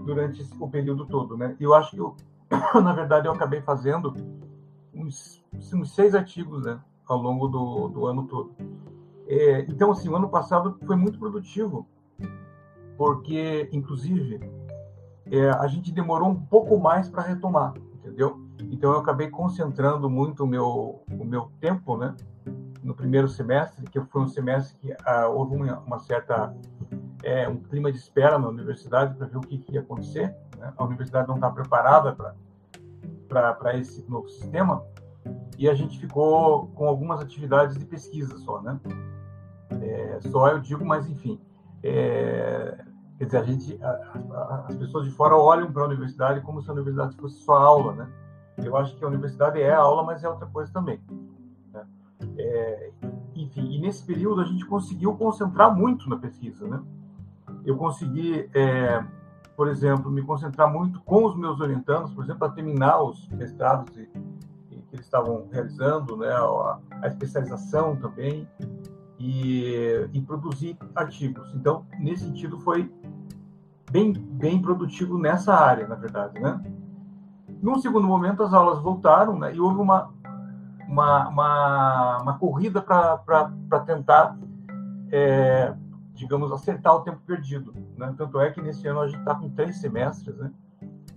durante 0.04 0.46
o 0.58 0.68
período 0.68 1.04
todo, 1.06 1.36
né? 1.36 1.56
E 1.58 1.64
eu 1.64 1.74
acho 1.74 1.90
que 1.90 1.98
eu, 1.98 2.16
na 2.80 2.92
verdade 2.92 3.26
eu 3.26 3.32
acabei 3.32 3.60
fazendo 3.60 4.14
uns, 4.94 5.44
uns 5.74 5.94
seis 5.94 6.14
artigos, 6.14 6.64
né? 6.64 6.80
Ao 7.06 7.18
longo 7.18 7.48
do, 7.48 7.88
do 7.88 8.06
ano 8.06 8.24
todo. 8.24 8.54
É, 9.26 9.60
então, 9.68 9.90
assim, 9.90 10.08
o 10.08 10.16
ano 10.16 10.28
passado 10.28 10.78
foi 10.86 10.96
muito 10.96 11.18
produtivo 11.18 11.86
porque, 12.96 13.68
inclusive, 13.72 14.40
é, 15.30 15.50
a 15.50 15.66
gente 15.66 15.92
demorou 15.92 16.28
um 16.28 16.40
pouco 16.40 16.78
mais 16.78 17.08
para 17.08 17.22
retomar, 17.22 17.74
entendeu? 17.94 18.40
Então 18.70 18.92
eu 18.92 18.98
acabei 18.98 19.28
concentrando 19.28 20.08
muito 20.08 20.44
o 20.44 20.46
meu, 20.46 21.02
o 21.10 21.24
meu 21.24 21.50
tempo, 21.60 21.96
né? 21.96 22.14
No 22.82 22.94
primeiro 22.94 23.28
semestre, 23.28 23.84
que 23.90 24.00
foi 24.00 24.22
um 24.22 24.28
semestre 24.28 24.78
que 24.80 24.96
ah, 25.04 25.28
houve 25.28 25.56
uma, 25.56 25.78
uma 25.80 25.98
certa 25.98 26.54
é, 27.22 27.48
um 27.48 27.56
clima 27.56 27.90
de 27.90 27.98
espera 27.98 28.38
na 28.38 28.48
universidade 28.48 29.14
para 29.14 29.26
ver 29.26 29.36
o 29.36 29.40
que, 29.40 29.58
que 29.58 29.72
ia 29.72 29.80
acontecer. 29.80 30.34
Né? 30.56 30.72
A 30.76 30.84
universidade 30.84 31.26
não 31.26 31.34
está 31.34 31.50
preparada 31.50 32.16
para 33.28 33.76
esse 33.76 34.08
novo 34.08 34.28
sistema 34.28 34.84
e 35.58 35.68
a 35.68 35.74
gente 35.74 35.98
ficou 35.98 36.68
com 36.68 36.86
algumas 36.86 37.20
atividades 37.20 37.78
de 37.78 37.84
pesquisa 37.84 38.36
só, 38.38 38.60
né? 38.60 38.78
É, 39.70 40.20
só 40.30 40.48
eu 40.48 40.60
digo, 40.60 40.84
mas 40.84 41.08
enfim, 41.08 41.40
é, 41.82 42.84
quer 43.18 43.24
dizer, 43.24 43.38
a 43.38 43.42
gente, 43.42 43.78
a, 43.82 43.88
a, 43.88 44.66
as 44.68 44.76
pessoas 44.76 45.06
de 45.06 45.10
fora 45.12 45.36
olham 45.36 45.72
para 45.72 45.82
a 45.82 45.86
universidade 45.86 46.40
como 46.42 46.62
se 46.62 46.68
a 46.68 46.72
universidade 46.72 47.16
fosse 47.16 47.36
só 47.38 47.54
aula, 47.54 47.94
né? 47.94 48.08
Eu 48.58 48.76
acho 48.76 48.96
que 48.96 49.04
a 49.04 49.08
universidade 49.08 49.60
é 49.60 49.74
aula, 49.74 50.02
mas 50.02 50.24
é 50.24 50.28
outra 50.28 50.46
coisa 50.46 50.72
também. 50.72 51.00
Né? 51.72 51.86
É, 52.38 52.90
enfim, 53.34 53.72
e 53.72 53.80
nesse 53.80 54.04
período 54.04 54.40
a 54.40 54.44
gente 54.44 54.64
conseguiu 54.64 55.14
concentrar 55.14 55.74
muito 55.74 56.08
na 56.08 56.16
pesquisa, 56.16 56.66
né? 56.66 56.82
Eu 57.64 57.76
consegui, 57.76 58.48
é, 58.54 59.04
por 59.56 59.68
exemplo, 59.68 60.10
me 60.10 60.22
concentrar 60.22 60.72
muito 60.72 61.00
com 61.00 61.24
os 61.24 61.36
meus 61.36 61.60
orientandos, 61.60 62.12
por 62.12 62.24
exemplo, 62.24 62.40
para 62.40 62.52
terminar 62.52 63.02
os 63.02 63.28
mestrados 63.28 63.96
eles 64.96 65.06
estavam 65.06 65.46
realizando, 65.50 66.16
né? 66.16 66.28
A, 66.28 66.78
a 67.02 67.06
especialização 67.06 67.96
também 67.96 68.48
e, 69.18 70.08
e 70.12 70.20
produzir 70.22 70.76
artigos. 70.94 71.52
Então, 71.54 71.86
nesse 71.98 72.24
sentido, 72.24 72.58
foi 72.60 72.92
bem, 73.90 74.12
bem 74.12 74.60
produtivo 74.60 75.18
nessa 75.18 75.54
área, 75.54 75.86
na 75.86 75.94
verdade, 75.94 76.38
né? 76.40 76.60
Num 77.62 77.78
segundo 77.78 78.06
momento, 78.06 78.42
as 78.42 78.52
aulas 78.52 78.80
voltaram 78.80 79.38
né, 79.38 79.54
e 79.54 79.60
houve 79.60 79.80
uma, 79.80 80.10
uma, 80.86 81.28
uma, 81.28 82.18
uma 82.22 82.38
corrida 82.38 82.82
para 82.82 83.80
tentar, 83.86 84.38
é, 85.10 85.74
digamos, 86.12 86.52
acertar 86.52 86.94
o 86.94 87.00
tempo 87.00 87.18
perdido. 87.26 87.72
Né? 87.96 88.14
Tanto 88.16 88.38
é 88.40 88.50
que 88.50 88.60
nesse 88.60 88.86
ano 88.86 89.00
a 89.00 89.08
gente 89.08 89.20
está 89.20 89.34
com 89.34 89.48
três 89.48 89.78
semestres, 89.78 90.36
né? 90.36 90.52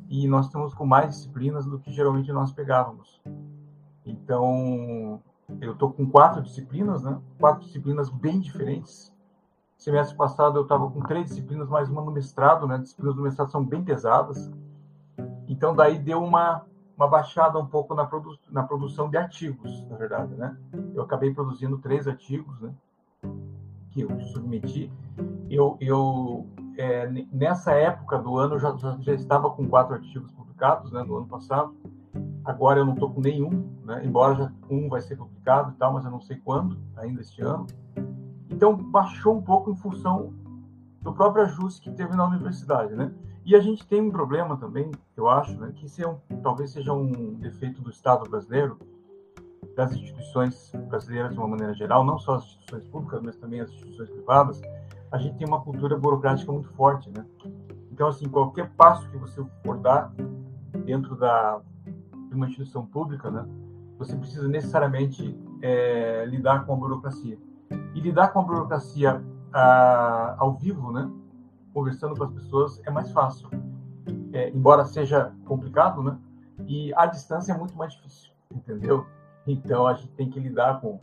E 0.08 0.28
nós 0.28 0.48
estamos 0.48 0.74
com 0.74 0.86
mais 0.86 1.10
disciplinas 1.10 1.66
do 1.66 1.78
que 1.78 1.92
geralmente 1.92 2.32
nós 2.32 2.52
pegávamos. 2.52 3.22
Então, 4.06 5.22
eu 5.62 5.74
estou 5.74 5.92
com 5.92 6.10
quatro 6.10 6.42
disciplinas, 6.42 7.04
né? 7.04 7.20
Quatro 7.40 7.66
disciplinas 7.66 8.10
bem 8.10 8.40
diferentes. 8.40 9.14
Semestre 9.78 10.16
passado 10.18 10.58
eu 10.58 10.64
estava 10.64 10.90
com 10.90 11.02
três 11.02 11.28
disciplinas, 11.30 11.70
mais 11.70 11.90
uma 11.90 12.02
no 12.02 12.12
mestrado, 12.12 12.68
né? 12.68 12.78
Disciplinas 12.78 13.16
do 13.16 13.22
mestrado 13.22 13.50
são 13.50 13.64
bem 13.64 13.84
pesadas. 13.84 14.52
Então, 15.48 15.76
daí 15.76 15.98
deu 15.98 16.24
uma, 16.24 16.66
uma 16.96 17.08
baixada 17.08 17.58
um 17.58 17.66
pouco 17.66 17.96
na, 17.96 18.06
produ 18.06 18.38
na 18.52 18.64
produção 18.64 19.10
de 19.10 19.18
artigos, 19.18 19.86
na 19.88 19.98
verdade, 19.98 20.36
né? 20.36 20.58
Eu 20.94 21.04
acabei 21.04 21.34
produzindo 21.34 21.78
três 21.78 22.08
artigos, 22.08 22.60
né? 22.62 22.74
Que 23.92 24.02
eu 24.02 24.20
submeti. 24.20 24.92
Eu, 25.50 25.78
eu 25.80 26.46
é, 26.78 27.08
nessa 27.32 27.72
época 27.72 28.20
do 28.20 28.38
ano, 28.38 28.60
já, 28.60 28.76
já, 28.78 28.98
já 29.00 29.14
estava 29.14 29.50
com 29.50 29.68
quatro 29.68 29.96
artigos 29.96 30.32
publicados, 30.32 30.92
né? 30.92 31.04
No 31.04 31.18
ano 31.18 31.28
passado. 31.28 31.74
Agora 32.50 32.80
eu 32.80 32.86
não 32.86 32.96
estou 32.96 33.12
com 33.12 33.22
nenhum, 33.22 33.70
né? 33.86 34.02
embora 34.04 34.34
já 34.34 34.52
um 34.72 34.90
vai 34.90 35.02
ser 35.02 35.16
publicado 35.16 35.72
e 35.72 35.76
tal, 35.76 35.94
mas 35.94 36.04
eu 36.04 36.10
não 36.10 36.20
sei 36.20 36.36
quando, 36.38 36.80
ainda 36.98 37.22
este 37.22 37.44
ano. 37.44 37.68
Então 38.50 38.76
baixou 38.76 39.38
um 39.38 39.42
pouco 39.42 39.70
em 39.70 39.76
função 39.76 40.34
do 41.00 41.14
próprio 41.14 41.44
ajuste 41.44 41.80
que 41.80 41.96
teve 41.96 42.16
na 42.16 42.26
universidade, 42.28 42.96
né? 42.96 43.14
E 43.46 43.56
a 43.56 43.60
gente 43.60 43.86
tem 43.86 44.02
um 44.02 44.10
problema 44.10 44.58
também, 44.58 44.90
eu 45.16 45.30
acho, 45.30 45.60
né, 45.60 45.72
que 45.76 46.02
é 46.02 46.08
um, 46.08 46.18
talvez 46.42 46.72
seja 46.72 46.92
um 46.92 47.36
defeito 47.36 47.84
do 47.84 47.92
Estado 47.92 48.28
brasileiro, 48.28 48.80
das 49.76 49.92
instituições 49.94 50.72
brasileiras 50.90 51.34
de 51.34 51.38
uma 51.38 51.48
maneira 51.48 51.76
geral, 51.76 52.04
não 52.04 52.18
só 52.18 52.34
as 52.34 52.46
instituições 52.46 52.88
públicas, 52.88 53.22
mas 53.22 53.36
também 53.38 53.62
as 53.62 53.70
instituições 53.70 54.10
privadas, 54.10 54.60
a 55.12 55.20
gente 55.20 55.38
tem 55.38 55.48
uma 55.48 55.62
cultura 55.62 55.96
burocrática 55.96 56.52
muito 56.52 56.70
forte, 56.70 57.12
né? 57.12 57.24
Então, 57.92 58.08
assim, 58.08 58.28
qualquer 58.28 58.72
passo 58.72 59.08
que 59.12 59.18
você 59.18 59.46
for 59.64 59.78
dar 59.78 60.12
dentro 60.84 61.16
da, 61.16 61.62
de 62.30 62.36
uma 62.36 62.48
instituição 62.48 62.86
pública, 62.86 63.30
né, 63.30 63.46
você 63.98 64.16
precisa 64.16 64.48
necessariamente 64.48 65.38
é, 65.62 66.26
lidar 66.26 66.66
com 66.66 66.74
a 66.74 66.76
burocracia. 66.76 67.38
E 67.94 68.00
lidar 68.00 68.30
com 68.30 68.40
a 68.40 68.44
burocracia 68.44 69.22
a, 69.52 70.36
ao 70.38 70.54
vivo, 70.54 70.92
né, 70.92 71.10
conversando 71.74 72.16
com 72.16 72.24
as 72.24 72.32
pessoas, 72.32 72.82
é 72.86 72.92
mais 72.92 73.12
fácil. 73.12 73.50
É, 74.32 74.50
embora 74.50 74.86
seja 74.86 75.34
complicado, 75.46 76.02
né, 76.04 76.18
e 76.68 76.94
a 76.96 77.06
distância 77.06 77.52
é 77.52 77.58
muito 77.58 77.76
mais 77.76 77.94
difícil, 77.94 78.32
entendeu? 78.54 79.06
Então 79.46 79.88
a 79.88 79.94
gente 79.94 80.12
tem 80.12 80.30
que 80.30 80.40
lidar 80.40 80.80
com, 80.82 81.00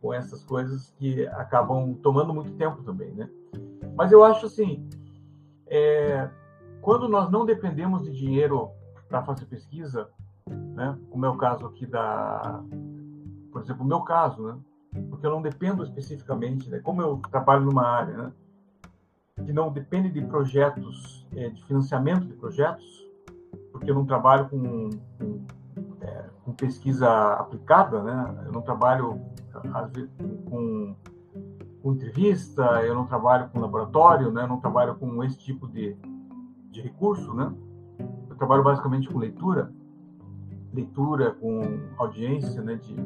com 0.00 0.12
essas 0.12 0.42
coisas 0.44 0.94
que 0.98 1.26
acabam 1.28 1.94
tomando 2.02 2.32
muito 2.32 2.52
tempo 2.52 2.82
também, 2.82 3.12
né? 3.12 3.28
Mas 3.96 4.10
eu 4.10 4.24
acho 4.24 4.46
assim, 4.46 4.88
é, 5.66 6.28
quando 6.80 7.08
nós 7.08 7.30
não 7.30 7.44
dependemos 7.44 8.02
de 8.02 8.12
dinheiro 8.12 8.70
para 9.08 9.22
fazer 9.22 9.46
pesquisa, 9.46 10.08
né? 10.50 10.98
Como 11.10 11.24
é 11.24 11.28
o 11.28 11.36
caso 11.36 11.66
aqui 11.66 11.86
da, 11.86 12.62
por 13.50 13.62
exemplo, 13.62 13.84
o 13.84 13.88
meu 13.88 14.00
caso, 14.00 14.42
né? 14.42 14.58
Porque 15.08 15.26
eu 15.26 15.30
não 15.30 15.42
dependo 15.42 15.82
especificamente, 15.82 16.68
né? 16.68 16.80
Como 16.80 17.00
eu 17.00 17.20
trabalho 17.30 17.64
numa 17.64 17.86
área, 17.86 18.16
né? 18.16 18.32
Que 19.44 19.52
não 19.52 19.72
depende 19.72 20.10
de 20.10 20.20
projetos, 20.22 21.26
é, 21.34 21.48
de 21.48 21.64
financiamento 21.64 22.26
de 22.26 22.34
projetos, 22.34 22.84
porque 23.72 23.90
eu 23.90 23.94
não 23.94 24.06
trabalho 24.06 24.48
com, 24.48 24.90
com, 25.18 25.44
é, 26.00 26.24
com 26.44 26.52
pesquisa 26.52 27.08
aplicada, 27.34 28.02
né? 28.02 28.44
Eu 28.46 28.52
não 28.52 28.62
trabalho 28.62 29.20
vezes 29.92 30.10
com, 30.48 30.94
com 31.82 31.92
entrevista, 31.92 32.62
eu 32.84 32.94
não 32.94 33.06
trabalho 33.06 33.48
com 33.48 33.60
laboratório, 33.60 34.30
né? 34.30 34.42
Eu 34.42 34.48
não 34.48 34.60
trabalho 34.60 34.94
com 34.96 35.22
esse 35.24 35.38
tipo 35.38 35.66
de, 35.68 35.96
de 36.70 36.80
recurso, 36.80 37.34
né? 37.34 37.52
Eu 38.28 38.36
trabalho 38.36 38.62
basicamente 38.62 39.08
com 39.08 39.18
leitura 39.18 39.72
leitura, 40.74 41.30
com 41.32 41.60
audiência 41.96 42.60
né, 42.60 42.74
de, 42.74 42.96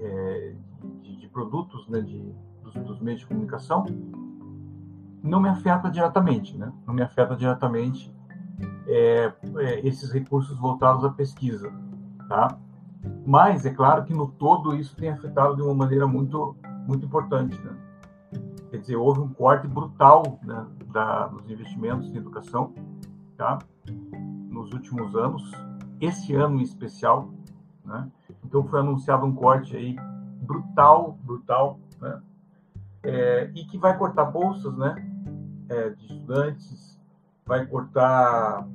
é, 0.00 0.54
de, 1.02 1.16
de, 1.16 1.28
produtos 1.28 1.88
né, 1.88 2.00
de, 2.00 2.32
dos, 2.62 2.74
dos, 2.74 3.00
meios 3.00 3.20
de 3.20 3.26
comunicação, 3.26 3.84
não 5.22 5.40
me 5.40 5.48
afeta 5.48 5.90
diretamente, 5.90 6.56
né? 6.56 6.72
não 6.86 6.94
me 6.94 7.02
afeta 7.02 7.34
diretamente 7.34 8.14
é, 8.86 9.32
é, 9.58 9.86
esses 9.86 10.10
recursos 10.10 10.56
voltados 10.58 11.04
à 11.04 11.10
pesquisa. 11.10 11.72
Tá? 12.28 12.56
Mas 13.26 13.66
é 13.66 13.70
claro 13.70 14.04
que 14.04 14.14
no 14.14 14.28
todo 14.28 14.74
isso 14.76 14.96
tem 14.96 15.10
afetado 15.10 15.56
de 15.56 15.62
uma 15.62 15.74
maneira 15.74 16.06
muito, 16.06 16.56
muito 16.86 17.04
importante. 17.04 17.58
Né? 17.60 17.76
Quer 18.70 18.78
dizer, 18.78 18.96
houve 18.96 19.20
um 19.20 19.28
corte 19.28 19.66
brutal 19.66 20.38
né, 20.42 20.66
da, 20.92 21.26
dos 21.26 21.48
investimentos 21.50 22.08
em 22.12 22.16
educação 22.16 22.72
tá? 23.36 23.58
nos 24.48 24.72
últimos 24.72 25.14
anos 25.16 25.42
esse 26.04 26.34
ano 26.34 26.58
em 26.58 26.62
especial, 26.62 27.30
né? 27.84 28.10
Então 28.44 28.66
foi 28.66 28.80
anunciado 28.80 29.24
um 29.24 29.34
corte 29.34 29.76
aí 29.76 29.96
brutal, 30.40 31.16
brutal, 31.22 31.78
né? 32.00 32.20
É, 33.04 33.50
e 33.54 33.64
que 33.64 33.78
vai 33.78 33.96
cortar 33.96 34.24
bolsas, 34.24 34.76
né? 34.76 34.94
É, 35.68 35.90
de 35.90 36.04
estudantes, 36.06 37.00
vai 37.46 37.64
cortar 37.66 38.66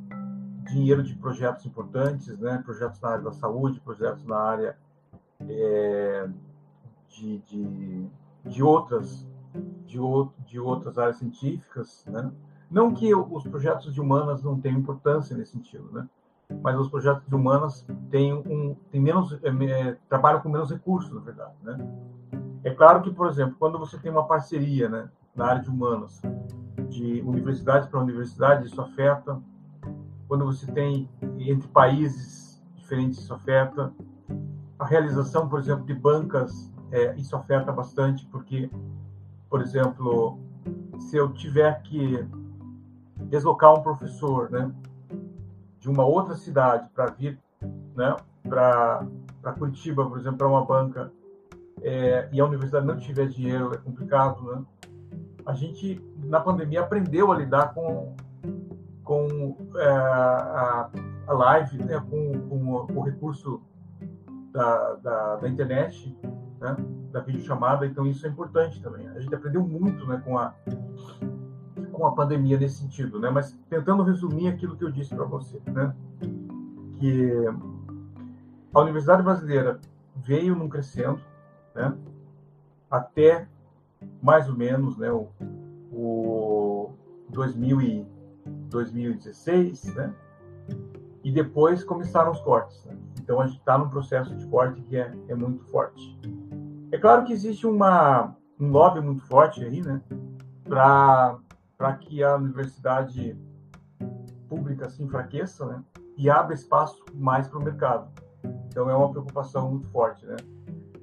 dinheiro 0.71 1.03
de 1.03 1.15
projetos 1.15 1.65
importantes, 1.65 2.39
né? 2.39 2.61
Projetos 2.63 2.99
na 3.01 3.09
área 3.09 3.23
da 3.23 3.33
saúde, 3.33 3.81
projetos 3.81 4.25
na 4.25 4.37
área 4.37 4.77
é, 5.41 6.29
de, 7.09 7.39
de, 7.39 8.07
de 8.45 8.63
outras 8.63 9.27
de, 9.85 9.97
de 10.45 10.59
outras 10.59 10.97
áreas 10.97 11.17
científicas, 11.17 12.05
né? 12.07 12.31
Não 12.69 12.93
que 12.93 13.13
os 13.15 13.43
projetos 13.43 13.93
de 13.93 14.01
humanas 14.01 14.43
não 14.43 14.59
tenham 14.59 14.79
importância 14.79 15.35
nesse 15.35 15.53
sentido, 15.53 15.89
né? 15.91 16.07
Mas 16.61 16.77
os 16.79 16.89
projetos 16.89 17.27
de 17.27 17.35
humanas 17.35 17.85
têm 18.09 18.33
um 18.33 18.75
têm 18.89 19.01
menos 19.01 19.37
é, 19.43 19.49
é, 19.49 19.97
trabalham 20.09 20.41
com 20.41 20.49
menos 20.49 20.69
recursos, 20.69 21.11
na 21.11 21.21
verdade, 21.21 21.53
né? 21.61 21.77
É 22.63 22.71
claro 22.71 23.01
que, 23.01 23.11
por 23.11 23.27
exemplo, 23.27 23.55
quando 23.59 23.77
você 23.77 23.97
tem 23.97 24.11
uma 24.11 24.27
parceria, 24.27 24.89
né, 24.89 25.09
na 25.35 25.45
área 25.45 25.61
de 25.61 25.69
humanas, 25.69 26.21
de 26.89 27.21
universidade 27.21 27.87
para 27.87 27.99
universidade, 27.99 28.65
isso 28.65 28.81
afeta. 28.81 29.41
Quando 30.27 30.45
você 30.45 30.69
tem 30.71 31.09
entre 31.39 31.67
países 31.69 32.61
diferentes, 32.75 33.19
isso 33.19 33.33
afeta. 33.33 33.93
A 34.79 34.85
realização, 34.85 35.47
por 35.47 35.59
exemplo, 35.59 35.85
de 35.85 35.93
bancas, 35.93 36.73
é, 36.91 37.15
isso 37.15 37.35
afeta 37.35 37.71
bastante, 37.71 38.25
porque, 38.27 38.69
por 39.49 39.61
exemplo, 39.61 40.39
se 40.99 41.15
eu 41.15 41.31
tiver 41.31 41.81
que 41.83 42.27
deslocar 43.29 43.73
um 43.73 43.81
professor, 43.81 44.49
né, 44.49 44.71
de 45.87 45.89
uma 45.89 46.05
outra 46.05 46.35
cidade 46.35 46.89
para 46.93 47.05
vir 47.11 47.39
né, 47.95 48.15
para 48.43 49.07
Curitiba, 49.57 50.05
por 50.05 50.19
exemplo, 50.19 50.39
para 50.39 50.47
uma 50.47 50.65
banca, 50.65 51.11
é, 51.81 52.27
e 52.31 52.41
a 52.41 52.45
universidade 52.45 52.85
não 52.85 52.97
tiver 52.97 53.27
dinheiro, 53.27 53.73
é 53.73 53.77
complicado, 53.77 54.43
né? 54.43 54.65
a 55.45 55.53
gente, 55.53 56.03
na 56.25 56.41
pandemia, 56.41 56.81
aprendeu 56.81 57.31
a 57.31 57.37
lidar 57.37 57.73
com, 57.73 58.15
com 59.01 59.57
é, 59.77 59.87
a, 59.87 60.89
a 61.25 61.33
live, 61.33 61.77
né, 61.77 62.03
com, 62.09 62.33
com, 62.49 62.99
o 62.99 63.01
recurso 63.01 63.61
da, 64.51 64.95
da, 64.95 65.35
da 65.37 65.47
internet, 65.47 66.13
né, 66.59 66.75
da 67.13 67.21
videochamada, 67.21 67.85
então 67.85 68.05
isso 68.05 68.25
é 68.27 68.29
importante 68.29 68.81
também. 68.81 69.07
A 69.07 69.19
gente 69.21 69.33
aprendeu 69.33 69.65
muito 69.65 70.05
né, 70.05 70.21
com, 70.25 70.37
a, 70.37 70.53
com 71.97 72.05
a 72.05 72.11
pandemia 72.11 72.59
nesse 72.59 72.75
sentido, 72.75 73.19
né, 73.19 73.31
mas 73.31 73.57
tentando 73.67 74.03
resumir 74.03 74.49
aquilo 74.49 74.77
que 74.77 74.83
eu 74.83 74.91
disse 74.91 75.15
para 75.15 75.25
você, 75.25 75.59
né, 75.65 75.95
que 76.99 77.31
a 78.71 78.79
Universidade 78.81 79.23
Brasileira 79.23 79.79
veio 80.15 80.55
num 80.55 80.69
crescendo, 80.69 81.19
né, 81.73 81.97
até 82.89 83.47
mais 84.21 84.47
ou 84.47 84.55
menos 84.55 84.95
né, 84.95 85.11
o, 85.11 85.27
o 85.91 86.91
2000 87.29 87.81
e 87.81 88.07
2016, 88.69 89.95
né, 89.95 90.13
e 91.23 91.31
depois 91.31 91.83
começaram 91.83 92.31
os 92.31 92.39
cortes. 92.41 92.85
Né? 92.85 92.95
Então 93.19 93.41
a 93.41 93.47
gente 93.47 93.57
está 93.57 93.75
num 93.75 93.89
processo 93.89 94.35
de 94.35 94.45
corte 94.45 94.79
que 94.83 94.97
é, 94.97 95.11
é 95.29 95.33
muito 95.33 95.65
forte. 95.65 96.15
É 96.91 96.97
claro 96.99 97.25
que 97.25 97.33
existe 97.33 97.65
uma, 97.65 98.35
um 98.59 98.69
lobby 98.69 99.01
muito 99.01 99.23
forte 99.23 99.65
aí, 99.65 99.81
né, 99.81 99.99
para 100.63 101.39
que 101.99 102.23
a 102.23 102.35
universidade 102.35 103.37
pública 104.49 104.89
se 104.89 105.03
enfraqueça, 105.03 105.65
né, 105.65 105.83
e 106.17 106.29
abra 106.29 106.53
espaço 106.53 107.03
mais 107.13 107.47
para 107.47 107.59
o 107.59 107.63
mercado. 107.63 108.09
Então 108.67 108.89
é 108.89 108.95
uma 108.95 109.11
preocupação 109.11 109.69
muito 109.71 109.87
forte, 109.89 110.25
né. 110.25 110.37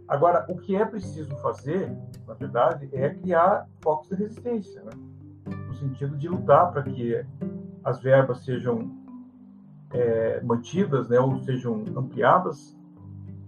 Agora, 0.08 0.44
o 0.48 0.56
que 0.56 0.76
é 0.76 0.84
preciso 0.84 1.34
fazer, 1.36 1.96
na 2.26 2.34
verdade, 2.34 2.88
é 2.92 3.10
criar 3.10 3.66
focos 3.82 4.08
de 4.08 4.16
resistência, 4.16 4.82
né? 4.82 4.90
no 5.46 5.74
sentido 5.74 6.16
de 6.16 6.28
lutar 6.28 6.72
para 6.72 6.82
que 6.82 7.24
as 7.82 8.00
verbas 8.00 8.44
sejam 8.44 8.90
é, 9.90 10.40
mantidas, 10.42 11.08
né, 11.08 11.18
ou 11.20 11.38
sejam 11.40 11.84
ampliadas, 11.96 12.76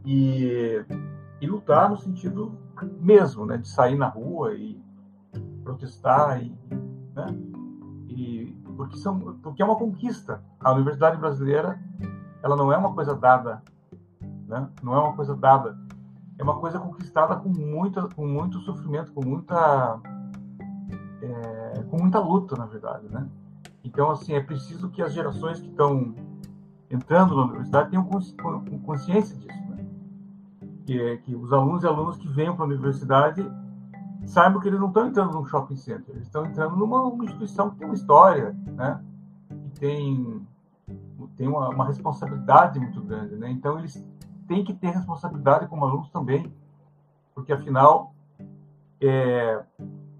e, 0.04 0.84
e 1.40 1.46
lutar 1.46 1.90
no 1.90 1.96
sentido 1.96 2.56
mesmo, 3.00 3.44
né, 3.44 3.58
de 3.58 3.68
sair 3.68 3.96
na 3.96 4.08
rua 4.08 4.54
e 4.54 4.80
protestar, 5.64 6.42
e, 6.42 6.54
né, 7.16 7.26
e, 8.08 8.54
porque, 8.76 8.98
são, 8.98 9.18
porque 9.42 9.62
é 9.62 9.64
uma 9.64 9.76
conquista. 9.76 10.42
A 10.60 10.72
universidade 10.72 11.16
brasileira 11.16 11.80
ela 12.42 12.54
não 12.54 12.70
é 12.70 12.76
uma 12.76 12.92
coisa 12.92 13.14
dada, 13.14 13.62
né, 14.46 14.68
não 14.82 14.94
é 14.94 14.98
uma 14.98 15.14
coisa 15.14 15.34
dada, 15.34 15.76
é 16.38 16.42
uma 16.42 16.60
coisa 16.60 16.78
conquistada 16.78 17.34
com, 17.36 17.48
muita, 17.48 18.08
com 18.14 18.26
muito 18.26 18.60
sofrimento, 18.60 19.12
com 19.12 19.24
muita, 19.24 19.98
é, 21.22 21.82
com 21.84 21.98
muita 21.98 22.20
luta, 22.20 22.54
na 22.56 22.66
verdade, 22.66 23.08
né? 23.08 23.26
Então, 23.82 24.10
assim, 24.10 24.34
é 24.34 24.40
preciso 24.40 24.90
que 24.90 25.00
as 25.00 25.14
gerações 25.14 25.60
que 25.60 25.68
estão 25.68 26.14
entrando 26.90 27.34
na 27.34 27.44
universidade 27.44 27.90
tenham 27.90 28.04
consciência 28.04 29.34
disso, 29.36 29.70
né? 29.70 29.86
Que, 30.84 31.16
que 31.18 31.34
os 31.34 31.52
alunos 31.52 31.82
e 31.82 31.86
alunas 31.86 32.18
que 32.18 32.28
venham 32.28 32.54
para 32.54 32.64
a 32.64 32.68
universidade 32.68 33.50
saibam 34.26 34.60
que 34.60 34.68
eles 34.68 34.80
não 34.80 34.88
estão 34.88 35.06
entrando 35.06 35.32
num 35.32 35.46
shopping 35.46 35.76
center, 35.76 36.14
eles 36.14 36.26
estão 36.26 36.44
entrando 36.44 36.76
numa, 36.76 37.02
uma 37.02 37.24
instituição 37.24 37.70
que 37.70 37.76
tem 37.76 37.86
uma 37.86 37.94
história, 37.94 38.56
né? 38.66 39.02
Que 39.48 39.80
tem, 39.80 40.46
tem 41.36 41.48
uma, 41.48 41.68
uma 41.70 41.86
responsabilidade 41.86 42.78
muito 42.78 43.00
grande, 43.00 43.36
né? 43.36 43.50
Então, 43.50 43.78
eles 43.78 44.04
têm 44.46 44.64
que 44.64 44.74
ter 44.74 44.90
responsabilidade 44.90 45.66
como 45.68 45.84
alunos 45.84 46.10
também, 46.10 46.52
porque, 47.34 47.52
afinal, 47.52 48.14
é, 49.00 49.62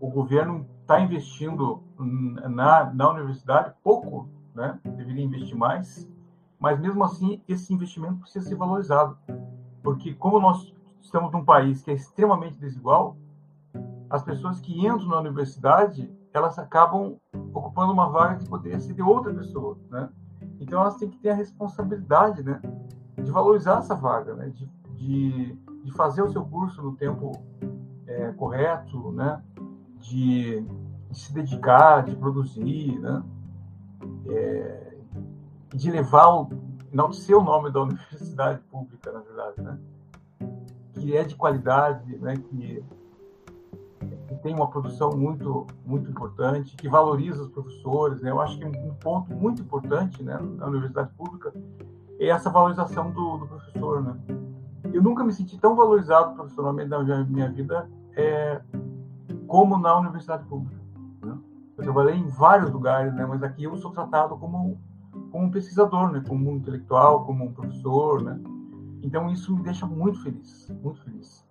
o 0.00 0.08
governo 0.08 0.66
está 0.82 1.00
investindo 1.00 1.82
na, 1.98 2.92
na 2.92 3.10
universidade 3.10 3.74
pouco, 3.82 4.28
né? 4.54 4.78
deveria 4.84 5.24
investir 5.24 5.56
mais, 5.56 6.08
mas 6.58 6.78
mesmo 6.78 7.02
assim 7.02 7.42
esse 7.48 7.72
investimento 7.72 8.20
precisa 8.20 8.48
ser 8.48 8.54
valorizado, 8.54 9.18
porque 9.82 10.14
como 10.14 10.40
nós 10.40 10.72
estamos 11.00 11.32
num 11.32 11.44
país 11.44 11.82
que 11.82 11.90
é 11.90 11.94
extremamente 11.94 12.58
desigual, 12.58 13.16
as 14.08 14.22
pessoas 14.22 14.60
que 14.60 14.86
entram 14.86 15.08
na 15.08 15.20
universidade 15.20 16.10
elas 16.32 16.58
acabam 16.58 17.16
ocupando 17.54 17.92
uma 17.92 18.10
vaga 18.10 18.36
que 18.36 18.48
poderia 18.48 18.78
ser 18.78 18.92
de 18.92 19.02
outra 19.02 19.32
pessoa, 19.32 19.78
né? 19.90 20.10
Então 20.60 20.80
elas 20.80 20.96
têm 20.96 21.08
que 21.08 21.18
ter 21.18 21.30
a 21.30 21.34
responsabilidade, 21.34 22.42
né, 22.42 22.60
de 23.16 23.30
valorizar 23.30 23.78
essa 23.78 23.94
vaga, 23.94 24.34
né, 24.34 24.50
de, 24.50 24.66
de, 24.94 25.58
de 25.82 25.92
fazer 25.92 26.22
o 26.22 26.30
seu 26.30 26.44
curso 26.44 26.82
no 26.82 26.94
tempo 26.94 27.32
é, 28.06 28.32
correto, 28.32 29.12
né, 29.12 29.42
de, 29.98 30.60
de, 31.10 31.18
se 31.18 31.32
dedicar, 31.32 32.04
de 32.04 32.14
produzir, 32.16 32.98
né, 33.00 33.22
é, 34.28 34.98
de 35.74 35.90
levar 35.90 36.28
o 36.28 36.48
enaltecer 36.92 37.36
o 37.36 37.42
nome 37.42 37.70
da 37.70 37.80
universidade 37.82 38.60
pública, 38.70 39.12
na 39.12 39.20
verdade, 39.20 39.60
né? 39.60 39.78
Que 40.94 41.16
é 41.16 41.24
de 41.24 41.34
qualidade, 41.34 42.16
né? 42.18 42.36
Que 42.36 42.82
tem 44.46 44.54
uma 44.54 44.68
produção 44.68 45.10
muito 45.10 45.66
muito 45.84 46.08
importante, 46.08 46.76
que 46.76 46.88
valoriza 46.88 47.42
os 47.42 47.48
professores, 47.48 48.22
né? 48.22 48.30
Eu 48.30 48.40
acho 48.40 48.56
que 48.56 48.64
um, 48.64 48.94
ponto 48.94 49.34
muito 49.34 49.60
importante, 49.60 50.22
né, 50.22 50.38
na 50.56 50.66
universidade 50.66 51.10
pública 51.16 51.52
é 52.20 52.28
essa 52.28 52.48
valorização 52.48 53.10
do, 53.10 53.38
do 53.38 53.46
professor, 53.48 54.04
né? 54.04 54.16
Eu 54.92 55.02
nunca 55.02 55.24
me 55.24 55.32
senti 55.32 55.58
tão 55.58 55.74
valorizado 55.74 56.36
profissionalmente 56.36 56.88
na 56.88 57.24
minha 57.24 57.50
vida 57.50 57.90
é, 58.14 58.62
como 59.48 59.76
na 59.78 59.98
universidade 59.98 60.44
pública. 60.44 60.80
Né? 61.24 61.36
Eu 61.76 61.82
trabalhei 61.82 62.14
em 62.14 62.28
vários 62.28 62.70
lugares, 62.70 63.12
né? 63.14 63.26
Mas 63.26 63.42
aqui 63.42 63.64
eu 63.64 63.76
sou 63.76 63.90
tratado 63.90 64.36
como 64.36 64.78
como 65.32 65.46
um 65.46 65.50
pesquisador, 65.50 66.12
né? 66.12 66.22
como 66.28 66.52
um 66.52 66.56
intelectual, 66.56 67.24
como 67.24 67.46
um 67.46 67.52
professor, 67.52 68.22
né? 68.22 68.38
Então 69.02 69.28
isso 69.28 69.56
me 69.56 69.62
deixa 69.64 69.86
muito 69.86 70.22
feliz, 70.22 70.72
muito 70.82 71.02
feliz. 71.02 71.44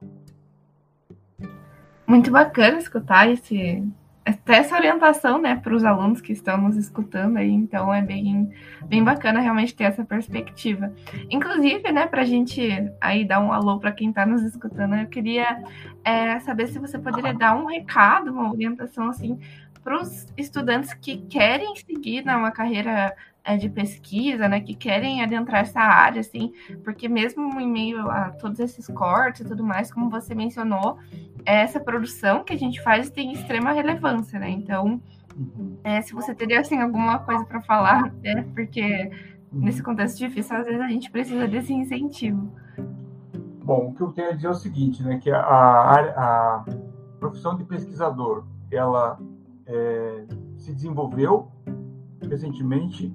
Muito 2.08 2.32
bacana 2.32 2.78
escutar 2.78 3.30
esse 3.30 3.84
até 4.26 4.56
essa 4.56 4.76
orientação, 4.76 5.39
né, 5.39 5.56
para 5.56 5.76
os 5.76 5.86
alunos 5.86 6.20
que 6.20 6.34
estão 6.34 6.58
nos 6.58 6.76
escutando 6.76 7.38
aí. 7.38 7.52
Então 7.52 7.94
é 7.94 8.02
bem 8.02 8.52
bem 8.86 9.04
bacana 9.04 9.39
realmente 9.39 9.76
ter 9.76 9.84
essa 9.84 10.04
perspectiva. 10.04 10.91
Inclusive, 11.30 11.91
né, 11.91 12.08
para 12.08 12.24
a 12.24 12.26
gente 12.26 12.91
aí 13.00 13.24
dar 13.24 13.39
um 13.39 13.54
alô 13.54 13.80
para 13.80 13.91
quem 13.91 14.10
está 14.10 14.26
nos 14.26 14.41
escutando, 14.41 14.96
eu 14.96 15.08
queria 15.08 15.63
é, 16.04 16.39
saber 16.39 16.68
se 16.68 16.80
você 16.80 16.98
poderia 16.98 17.34
dar 17.34 17.56
um 17.56 17.65
recado, 17.65 18.32
uma 18.32 18.52
orientação 18.52 19.10
assim 19.10 19.39
para 19.84 20.02
os 20.02 20.26
estudantes 20.36 20.96
que 20.96 21.18
querem 21.28 21.76
seguir 21.76 22.26
né, 22.26 22.36
uma 22.36 22.50
carreira 22.50 23.15
é, 23.45 23.55
de 23.58 23.69
pesquisa, 23.69 24.47
né, 24.47 24.60
que 24.60 24.73
querem 24.73 25.21
adentrar 25.21 25.62
essa 25.62 25.79
área, 25.79 26.19
assim, 26.19 26.51
porque 26.84 27.08
mesmo 27.08 27.62
em 27.62 27.71
meio 27.71 28.10
a 28.10 28.31
todos 28.31 28.60
esses 28.60 28.88
cortes 28.88 29.41
e 29.41 29.45
tudo 29.45 29.63
mais, 29.63 29.93
como 29.93 30.10
você 30.10 30.34
mencionou, 30.34 30.97
essa 31.45 31.79
produção 31.79 32.43
que 32.43 32.53
a 32.53 32.58
gente 32.58 32.81
faz 32.81 33.10
tem 33.12 33.31
extrema 33.31 33.71
relevância, 33.71 34.39
né? 34.39 34.49
Então, 34.49 34.99
é, 35.84 36.01
se 36.01 36.13
você 36.13 36.34
teria 36.34 36.62
assim 36.62 36.81
alguma 36.81 37.19
coisa 37.19 37.45
para 37.45 37.62
falar, 37.62 38.12
né, 38.23 38.47
porque 38.55 39.12
nesse 39.51 39.84
contexto 39.84 40.17
difícil 40.17 40.58
às 40.58 40.65
vezes 40.65 40.81
a 40.81 40.88
gente 40.88 41.12
precisa 41.12 41.47
desse 41.47 41.71
incentivo. 41.71 42.51
Bom, 43.63 43.89
o 43.89 43.93
que 43.93 44.01
eu 44.01 44.12
tenho 44.12 44.29
a 44.29 44.34
dizer 44.34 44.47
é 44.47 44.49
o 44.49 44.55
seguinte, 44.55 45.03
né, 45.03 45.19
que 45.19 45.29
a, 45.29 45.39
a, 45.39 45.99
a 46.58 46.65
profissão 47.19 47.55
de 47.55 47.63
pesquisador, 47.63 48.45
ela 48.71 49.19
é, 49.67 50.25
se 50.58 50.73
desenvolveu 50.73 51.47
recentemente 52.27 53.13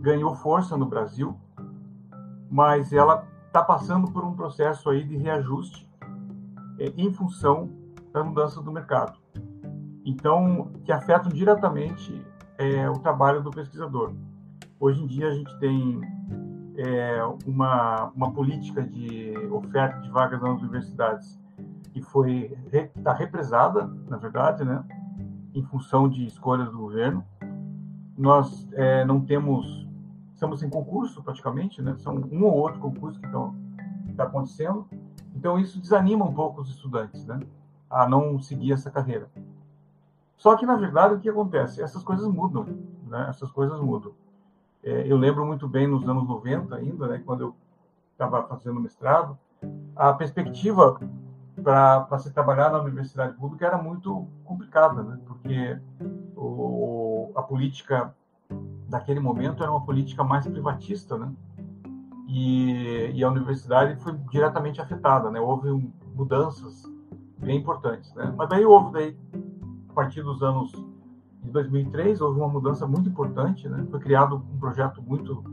ganhou 0.00 0.34
força 0.34 0.76
no 0.76 0.86
Brasil, 0.86 1.36
mas 2.50 2.92
ela 2.92 3.26
está 3.46 3.62
passando 3.62 4.10
por 4.10 4.24
um 4.24 4.34
processo 4.34 4.90
aí 4.90 5.02
de 5.04 5.16
reajuste 5.16 5.88
é, 6.78 6.92
em 6.96 7.12
função 7.12 7.70
da 8.12 8.22
mudança 8.22 8.62
do 8.62 8.70
mercado. 8.70 9.18
Então, 10.04 10.70
que 10.84 10.92
afetam 10.92 11.30
diretamente 11.30 12.24
é, 12.58 12.88
o 12.88 12.94
trabalho 12.94 13.42
do 13.42 13.50
pesquisador. 13.50 14.12
Hoje 14.78 15.02
em 15.02 15.06
dia 15.06 15.28
a 15.28 15.34
gente 15.34 15.58
tem 15.58 16.00
é, 16.76 17.22
uma, 17.46 18.12
uma 18.14 18.32
política 18.32 18.82
de 18.82 19.34
oferta 19.50 20.00
de 20.00 20.10
vagas 20.10 20.40
nas 20.40 20.60
universidades 20.60 21.40
que 21.92 22.02
foi 22.02 22.56
está 22.72 23.14
represada, 23.14 23.90
na 24.06 24.18
verdade, 24.18 24.64
né, 24.64 24.84
em 25.54 25.62
função 25.62 26.08
de 26.08 26.26
escolhas 26.26 26.70
do 26.70 26.76
governo. 26.76 27.24
Nós 28.16 28.68
é, 28.74 29.04
não 29.04 29.20
temos 29.20 29.85
estamos 30.36 30.62
em 30.62 30.68
concurso 30.68 31.22
praticamente, 31.22 31.80
né? 31.80 31.96
São 31.96 32.14
um 32.30 32.44
ou 32.44 32.52
outro 32.52 32.78
concurso 32.78 33.18
que 33.18 33.26
está 34.10 34.24
acontecendo. 34.24 34.86
Então 35.34 35.58
isso 35.58 35.80
desanima 35.80 36.24
um 36.24 36.32
pouco 36.32 36.60
os 36.60 36.68
estudantes, 36.68 37.24
né? 37.24 37.40
A 37.88 38.06
não 38.06 38.38
seguir 38.38 38.72
essa 38.72 38.90
carreira. 38.90 39.28
Só 40.36 40.54
que 40.54 40.66
na 40.66 40.76
verdade 40.76 41.14
o 41.14 41.20
que 41.20 41.28
acontece? 41.28 41.82
Essas 41.82 42.04
coisas 42.04 42.28
mudam, 42.28 42.64
né? 43.06 43.26
Essas 43.30 43.50
coisas 43.50 43.80
mudam. 43.80 44.12
É, 44.84 45.10
eu 45.10 45.16
lembro 45.16 45.44
muito 45.46 45.66
bem 45.66 45.86
nos 45.86 46.06
anos 46.06 46.28
90 46.28 46.76
ainda, 46.76 47.08
né? 47.08 47.22
Quando 47.24 47.40
eu 47.40 47.56
estava 48.12 48.46
fazendo 48.46 48.78
mestrado, 48.78 49.38
a 49.96 50.12
perspectiva 50.12 51.00
para 51.62 52.18
se 52.18 52.30
trabalhar 52.30 52.70
na 52.70 52.82
universidade 52.82 53.34
pública 53.34 53.66
era 53.66 53.78
muito 53.78 54.28
complicada, 54.44 55.02
né? 55.02 55.18
porque 55.26 55.80
o, 56.36 57.32
a 57.34 57.42
política 57.42 58.14
daquele 58.88 59.20
momento 59.20 59.62
era 59.62 59.70
uma 59.70 59.84
política 59.84 60.22
mais 60.22 60.46
privatista, 60.46 61.16
né? 61.16 61.32
E, 62.28 63.12
e 63.14 63.22
a 63.22 63.28
universidade 63.28 64.00
foi 64.02 64.12
diretamente 64.30 64.80
afetada, 64.80 65.30
né? 65.30 65.40
Houve 65.40 65.90
mudanças 66.14 66.82
bem 67.38 67.58
importantes, 67.58 68.12
né? 68.14 68.32
Mas 68.36 68.48
daí 68.48 68.64
houve, 68.64 68.92
daí, 68.92 69.16
a 69.88 69.92
partir 69.92 70.22
dos 70.22 70.42
anos 70.42 70.72
de 71.42 71.50
2003, 71.50 72.20
houve 72.20 72.40
uma 72.40 72.48
mudança 72.48 72.86
muito 72.86 73.08
importante, 73.08 73.68
né? 73.68 73.86
Foi 73.90 74.00
criado 74.00 74.36
um 74.36 74.58
projeto 74.58 75.02
muito, 75.02 75.44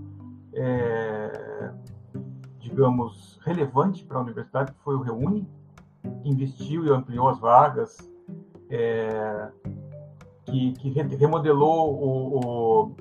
é, 0.53 1.71
digamos, 2.59 3.39
relevante 3.43 4.03
para 4.03 4.17
a 4.17 4.21
universidade, 4.21 4.71
que 4.71 4.79
foi 4.79 4.95
o 4.95 5.01
Reúne, 5.01 5.47
investiu 6.23 6.85
e 6.85 6.89
ampliou 6.89 7.29
as 7.29 7.39
vagas, 7.39 7.97
é, 8.69 9.51
que, 10.45 10.73
que, 10.73 10.89
remodelou 10.89 11.93
o, 11.93 12.39
o, 12.39 12.95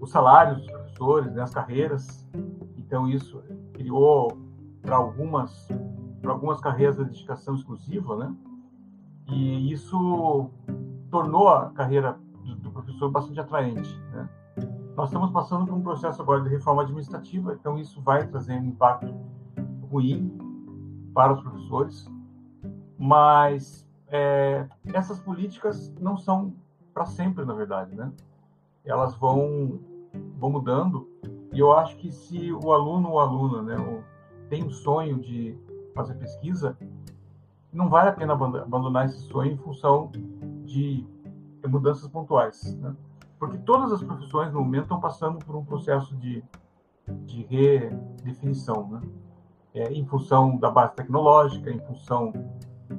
os 0.00 0.10
salários 0.10 0.58
dos 0.58 0.70
professores, 0.70 1.32
né, 1.32 1.42
as 1.42 1.50
carreiras. 1.50 2.26
Então, 2.76 3.08
isso 3.08 3.42
criou 3.72 4.38
para 4.82 4.96
algumas, 4.96 5.68
algumas 6.24 6.60
carreiras 6.60 7.00
a 7.00 7.04
dedicação 7.04 7.54
exclusiva, 7.54 8.16
né? 8.16 8.34
E 9.28 9.72
isso 9.72 10.50
tornou 11.10 11.48
a 11.48 11.70
carreira 11.70 12.18
do, 12.44 12.54
do 12.56 12.70
professor 12.70 13.10
bastante 13.10 13.40
atraente, 13.40 13.98
né? 14.12 14.28
Nós 14.96 15.08
estamos 15.08 15.30
passando 15.32 15.66
por 15.66 15.74
um 15.74 15.82
processo 15.82 16.22
agora 16.22 16.42
de 16.42 16.48
reforma 16.48 16.82
administrativa, 16.82 17.54
então 17.54 17.78
isso 17.78 18.00
vai 18.00 18.26
trazer 18.28 18.60
um 18.60 18.64
impacto 18.64 19.12
ruim 19.90 20.38
para 21.12 21.32
os 21.32 21.42
professores, 21.42 22.08
mas 22.96 23.88
é, 24.06 24.68
essas 24.92 25.18
políticas 25.18 25.92
não 26.00 26.16
são 26.16 26.54
para 26.94 27.04
sempre, 27.04 27.44
na 27.44 27.52
verdade, 27.52 27.94
né? 27.94 28.10
Elas 28.84 29.14
vão, 29.16 29.80
vão 30.38 30.50
mudando 30.50 31.08
e 31.52 31.58
eu 31.58 31.72
acho 31.72 31.96
que 31.96 32.10
se 32.10 32.52
o 32.52 32.72
aluno 32.72 33.10
ou 33.10 33.20
aluna 33.20 33.62
né, 33.62 34.04
tem 34.48 34.62
um 34.64 34.70
sonho 34.70 35.18
de 35.18 35.58
fazer 35.94 36.14
pesquisa, 36.14 36.76
não 37.72 37.88
vale 37.88 38.08
a 38.08 38.12
pena 38.12 38.32
abandonar 38.32 39.06
esse 39.06 39.18
sonho 39.20 39.52
em 39.52 39.56
função 39.56 40.10
de 40.64 41.06
mudanças 41.66 42.08
pontuais, 42.08 42.76
né? 42.76 42.94
Porque 43.38 43.58
todas 43.58 43.92
as 43.92 44.02
profissões 44.02 44.52
no 44.52 44.60
momento 44.60 44.84
estão 44.84 45.00
passando 45.00 45.38
por 45.38 45.56
um 45.56 45.64
processo 45.64 46.14
de, 46.16 46.42
de 47.24 47.42
redefinição, 47.42 48.88
né? 48.88 49.00
É, 49.74 49.92
em 49.92 50.04
função 50.06 50.56
da 50.56 50.70
base 50.70 50.94
tecnológica, 50.94 51.70
em 51.70 51.80
função 51.80 52.32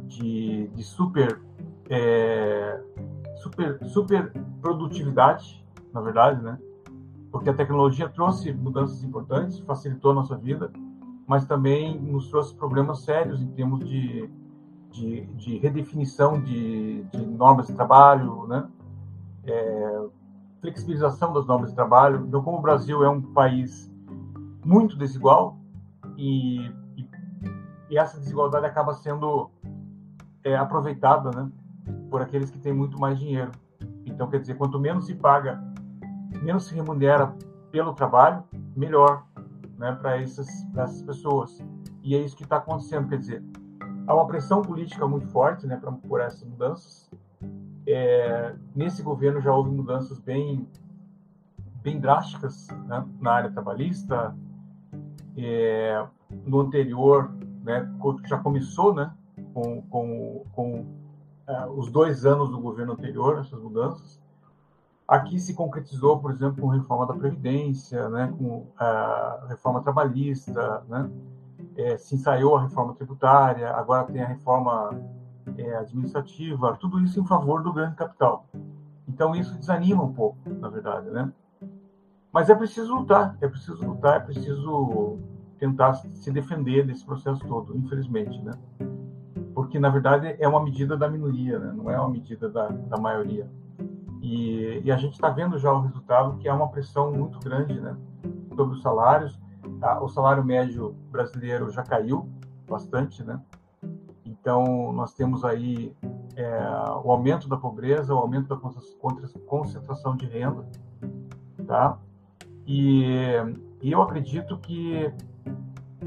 de, 0.08 0.68
de 0.68 0.84
super, 0.84 1.42
é, 1.90 2.82
super, 3.46 3.80
super 3.86 4.32
produtividade, 4.62 5.64
na 5.94 6.02
verdade, 6.02 6.42
né? 6.42 6.58
Porque 7.32 7.50
a 7.50 7.54
tecnologia 7.54 8.10
trouxe 8.10 8.52
mudanças 8.52 9.04
importantes, 9.04 9.60
facilitou 9.60 10.12
a 10.12 10.16
nossa 10.16 10.36
vida, 10.36 10.72
mas 11.28 11.46
também 11.46 12.00
nos 12.00 12.30
trouxe 12.30 12.56
problemas 12.56 13.02
sérios 13.02 13.42
em 13.42 13.52
termos 13.52 13.88
de, 13.88 14.30
de, 14.92 15.26
de 15.26 15.58
redefinição 15.58 16.42
de, 16.42 17.04
de, 17.04 17.26
normas 17.26 17.68
de 17.68 17.74
trabalho, 17.74 18.48
né? 18.48 18.68
É, 19.44 20.06
flexibilização 20.62 21.32
das 21.32 21.46
normas 21.46 21.70
de 21.70 21.76
trabalho. 21.76 22.26
Então, 22.28 22.42
como 22.42 22.58
o 22.58 22.62
Brasil 22.62 23.04
é 23.04 23.10
um 23.10 23.22
país 23.22 23.92
muito 24.66 24.98
desigual 24.98 25.58
e, 26.18 26.72
e, 26.98 27.08
e 27.92 27.98
essa 27.98 28.18
desigualdade 28.18 28.66
acaba 28.66 28.94
sendo 28.94 29.52
é 30.44 30.56
aproveitada 30.56 31.32
né, 31.32 31.52
por 32.16 32.22
aqueles 32.22 32.50
que 32.50 32.58
têm 32.58 32.72
muito 32.72 32.98
mais 32.98 33.20
dinheiro. 33.20 33.52
Então, 34.06 34.30
quer 34.30 34.40
dizer, 34.40 34.56
quanto 34.56 34.80
menos 34.80 35.06
se 35.06 35.14
paga, 35.14 35.62
menos 36.42 36.64
se 36.64 36.74
remunera 36.74 37.36
pelo 37.70 37.92
trabalho, 37.92 38.42
melhor 38.74 39.26
né, 39.78 39.92
para 39.92 40.22
essas, 40.22 40.48
essas 40.78 41.02
pessoas. 41.02 41.62
E 42.02 42.16
é 42.16 42.22
isso 42.22 42.38
que 42.38 42.44
está 42.44 42.56
acontecendo. 42.56 43.10
Quer 43.10 43.18
dizer, 43.18 43.44
há 44.08 44.16
uma 44.16 44.26
pressão 44.28 44.62
política 44.62 45.06
muito 45.06 45.28
forte 45.28 45.68
né, 45.68 45.76
pra, 45.76 45.92
por 45.92 46.22
essas 46.22 46.42
mudanças. 46.48 47.12
É, 47.86 48.56
nesse 48.74 49.04
governo 49.04 49.42
já 49.42 49.54
houve 49.54 49.70
mudanças 49.70 50.18
bem, 50.18 50.70
bem 51.84 52.00
drásticas 52.00 52.70
né, 52.88 53.06
na 53.20 53.32
área 53.34 53.52
trabalhista. 53.52 54.34
É, 55.36 56.02
no 56.46 56.62
anterior, 56.62 57.30
né, 57.62 57.86
já 58.24 58.38
começou, 58.38 58.96
né, 58.96 59.12
com, 59.54 59.82
com, 59.82 60.46
com 60.54 61.05
uh, 61.48 61.70
os 61.72 61.92
dois 61.92 62.26
anos 62.26 62.50
do 62.50 62.60
governo 62.60 62.94
anterior, 62.94 63.40
essas 63.40 63.60
mudanças. 63.60 64.22
Aqui 65.08 65.40
se 65.40 65.54
concretizou, 65.54 66.20
por 66.20 66.32
exemplo, 66.32 66.62
com 66.62 66.68
reforma 66.68 67.06
da 67.06 67.14
Previdência, 67.14 68.10
né, 68.10 68.34
com 68.38 68.66
a 68.78 69.46
reforma 69.50 69.82
trabalhista, 69.82 70.84
né, 70.90 71.10
é, 71.78 71.98
se 71.98 72.16
ensaiou 72.16 72.56
a 72.56 72.64
reforma 72.64 72.96
tributária, 72.96 73.70
agora 73.72 74.06
tem 74.06 74.24
a 74.24 74.28
reforma 74.28 75.00
é, 75.58 75.76
administrativa, 75.76 76.76
tudo 76.80 77.00
isso 77.02 77.20
em 77.20 77.26
favor 77.26 77.62
do 77.62 77.72
grande 77.72 77.96
capital. 77.96 78.48
Então 79.08 79.36
isso 79.36 79.56
desanima 79.56 80.04
um 80.04 80.14
pouco, 80.14 80.38
na 80.50 80.70
verdade, 80.70 81.10
né? 81.10 81.32
Mas 82.32 82.50
é 82.50 82.56
preciso 82.56 82.94
lutar, 82.96 83.38
é 83.40 83.48
preciso 83.48 83.86
lutar, 83.86 84.18
é 84.18 84.20
preciso 84.20 85.20
tentar 85.58 85.94
se 85.94 86.32
defender 86.32 86.86
desse 86.86 87.06
processo 87.06 87.48
todo, 87.48 87.78
infelizmente, 87.78 88.42
né? 88.42 88.54
Porque 89.66 89.80
na 89.80 89.90
verdade 89.90 90.36
é 90.40 90.48
uma 90.48 90.64
medida 90.64 90.96
da 90.96 91.10
minoria, 91.10 91.58
né? 91.58 91.74
não 91.76 91.90
é 91.90 92.00
uma 92.00 92.10
medida 92.10 92.48
da, 92.48 92.68
da 92.68 92.98
maioria. 92.98 93.50
E, 94.22 94.80
e 94.84 94.92
a 94.92 94.96
gente 94.96 95.14
está 95.14 95.30
vendo 95.30 95.58
já 95.58 95.74
o 95.74 95.82
resultado 95.82 96.38
que 96.38 96.48
é 96.48 96.54
uma 96.54 96.70
pressão 96.70 97.12
muito 97.12 97.40
grande 97.40 97.80
né? 97.82 97.98
sobre 98.56 98.76
os 98.76 98.82
salários. 98.84 99.40
O 100.02 100.08
salário 100.08 100.44
médio 100.46 100.96
brasileiro 101.12 101.72
já 101.72 101.82
caiu 101.82 102.30
bastante, 102.70 103.24
né? 103.24 103.42
Então 104.24 104.94
nós 104.94 105.14
temos 105.14 105.44
aí 105.44 105.96
é, 106.36 106.60
o 107.04 107.12
aumento 107.12 107.50
da 107.50 107.58
pobreza, 107.58 108.14
o 108.14 108.18
aumento 108.18 108.48
da 108.48 108.58
concentração 109.48 110.16
de 110.16 110.28
renda, 110.28 110.64
tá? 111.66 111.98
E, 112.66 113.34
e 113.82 113.92
eu 113.92 114.02
acredito 114.02 114.58
que 114.60 115.12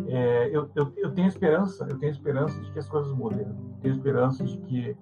é, 0.09 0.48
eu, 0.48 0.70
eu, 0.74 0.90
eu, 0.96 1.12
tenho 1.12 1.28
esperança, 1.28 1.86
eu 1.88 1.98
tenho 1.98 2.11
esperança 2.11 2.59
de 2.61 2.72
que 2.72 2.78
as 2.78 2.88
coisas 2.88 3.12
mudem. 3.12 3.46
Tenho 3.82 3.94
esperança 3.94 4.42
de 4.42 4.56
que 4.59 4.96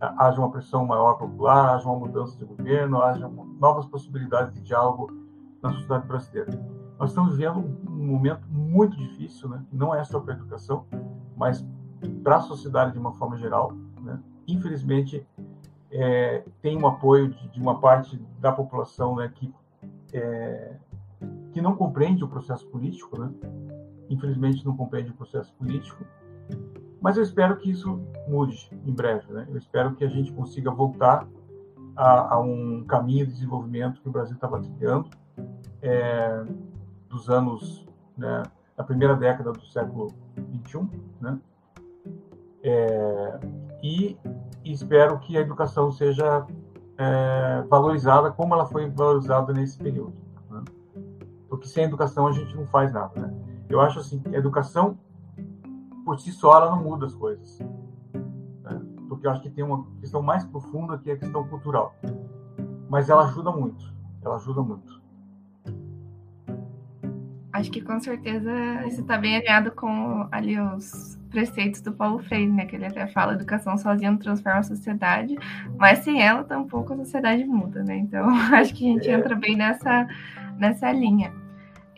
haja 0.00 0.38
uma 0.38 0.50
pressão 0.50 0.86
maior 0.86 1.14
popular, 1.14 1.74
haja 1.74 1.88
uma 1.88 1.98
mudança 1.98 2.38
de 2.38 2.44
governo, 2.44 3.02
haja 3.02 3.28
novas 3.58 3.84
possibilidades 3.86 4.54
de 4.54 4.60
diálogo 4.60 5.12
na 5.60 5.72
sociedade 5.72 6.06
brasileira. 6.06 6.50
Nós 6.98 7.10
estamos 7.10 7.36
vivendo 7.36 7.58
um 7.88 8.06
momento 8.06 8.46
muito 8.48 8.96
difícil, 8.96 9.48
né? 9.48 9.64
Não 9.72 9.92
é 9.92 10.04
só 10.04 10.20
para 10.20 10.34
a 10.34 10.36
educação, 10.36 10.86
mas 11.36 11.66
para 12.22 12.36
a 12.36 12.40
sociedade 12.40 12.92
de 12.92 12.98
uma 12.98 13.12
forma 13.14 13.36
geral, 13.36 13.72
né? 14.00 14.20
Infelizmente, 14.46 15.26
é, 15.90 16.44
tem 16.62 16.76
um 16.76 16.86
apoio 16.86 17.28
de, 17.28 17.48
de, 17.48 17.60
uma 17.60 17.80
parte 17.80 18.16
da 18.38 18.52
população, 18.52 19.16
né, 19.16 19.32
que 19.34 19.52
é, 20.12 20.76
que 21.52 21.60
não 21.60 21.74
compreende 21.74 22.22
o 22.22 22.28
processo 22.28 22.66
político, 22.68 23.18
né? 23.18 23.32
Infelizmente 24.08 24.64
não 24.64 24.76
compreende 24.76 25.10
o 25.10 25.14
processo 25.14 25.52
político, 25.54 26.04
mas 27.00 27.16
eu 27.16 27.22
espero 27.22 27.56
que 27.56 27.70
isso 27.70 28.00
mude 28.26 28.70
em 28.84 28.92
breve. 28.92 29.32
Né? 29.32 29.46
Eu 29.48 29.56
espero 29.56 29.94
que 29.94 30.04
a 30.04 30.08
gente 30.08 30.32
consiga 30.32 30.70
voltar 30.70 31.26
a, 31.96 32.34
a 32.34 32.40
um 32.40 32.84
caminho 32.84 33.26
de 33.26 33.32
desenvolvimento 33.32 34.00
que 34.00 34.08
o 34.08 34.12
Brasil 34.12 34.34
estava 34.34 34.60
trilhando 34.60 35.10
é, 35.82 36.44
dos 37.08 37.28
anos, 37.28 37.86
né, 38.16 38.42
da 38.76 38.84
primeira 38.84 39.14
década 39.16 39.52
do 39.52 39.64
século 39.66 40.12
XXI, 40.66 40.88
né? 41.20 41.38
É, 42.62 43.40
e, 43.82 44.18
espero 44.64 45.18
que 45.20 45.36
a 45.36 45.40
educação 45.40 45.90
seja 45.90 46.46
é, 46.96 47.62
valorizada 47.68 48.30
como 48.30 48.54
ela 48.54 48.66
foi 48.66 48.88
valorizada 48.90 49.52
nesse 49.52 49.78
período. 49.78 50.14
Né? 50.50 50.64
Porque 51.48 51.68
sem 51.68 51.84
educação 51.84 52.26
a 52.26 52.32
gente 52.32 52.54
não 52.56 52.66
faz 52.66 52.92
nada. 52.92 53.18
Né? 53.20 53.47
Eu 53.68 53.80
acho 53.80 53.98
assim, 53.98 54.22
a 54.26 54.36
educação 54.36 54.98
por 56.04 56.18
si 56.18 56.32
só 56.32 56.56
ela 56.56 56.70
não 56.70 56.82
muda 56.82 57.06
as 57.06 57.14
coisas. 57.14 57.58
Né? 58.62 58.80
Porque 59.08 59.26
eu 59.26 59.30
acho 59.30 59.42
que 59.42 59.50
tem 59.50 59.62
uma 59.62 59.84
questão 60.00 60.22
mais 60.22 60.44
profunda 60.44 60.96
que 60.96 61.10
é 61.10 61.14
a 61.14 61.18
questão 61.18 61.46
cultural. 61.46 61.94
Mas 62.88 63.10
ela 63.10 63.24
ajuda 63.24 63.52
muito. 63.52 63.92
Ela 64.22 64.36
ajuda 64.36 64.62
muito. 64.62 64.98
Acho 67.52 67.70
que 67.70 67.80
com 67.80 67.98
certeza 68.00 68.50
isso 68.86 69.00
está 69.00 69.18
bem 69.18 69.36
alinhado 69.36 69.72
com 69.72 70.26
ali 70.30 70.58
os 70.60 71.18
preceitos 71.28 71.80
do 71.80 71.92
Paulo 71.92 72.20
Freire, 72.20 72.50
né? 72.50 72.64
Que 72.64 72.76
ele 72.76 72.86
até 72.86 73.06
fala, 73.08 73.34
educação 73.34 73.76
sozinha 73.76 74.10
não 74.10 74.18
transforma 74.18 74.60
a 74.60 74.62
sociedade, 74.62 75.36
mas 75.76 75.98
sem 75.98 76.22
ela 76.22 76.44
tampouco 76.44 76.92
a 76.92 76.96
sociedade 76.96 77.44
muda, 77.44 77.82
né? 77.82 77.96
Então 77.96 78.28
acho 78.54 78.74
que 78.74 78.88
a 78.88 78.92
gente 78.94 79.10
é. 79.10 79.12
entra 79.12 79.34
bem 79.34 79.56
nessa, 79.56 80.06
nessa 80.56 80.90
linha. 80.92 81.32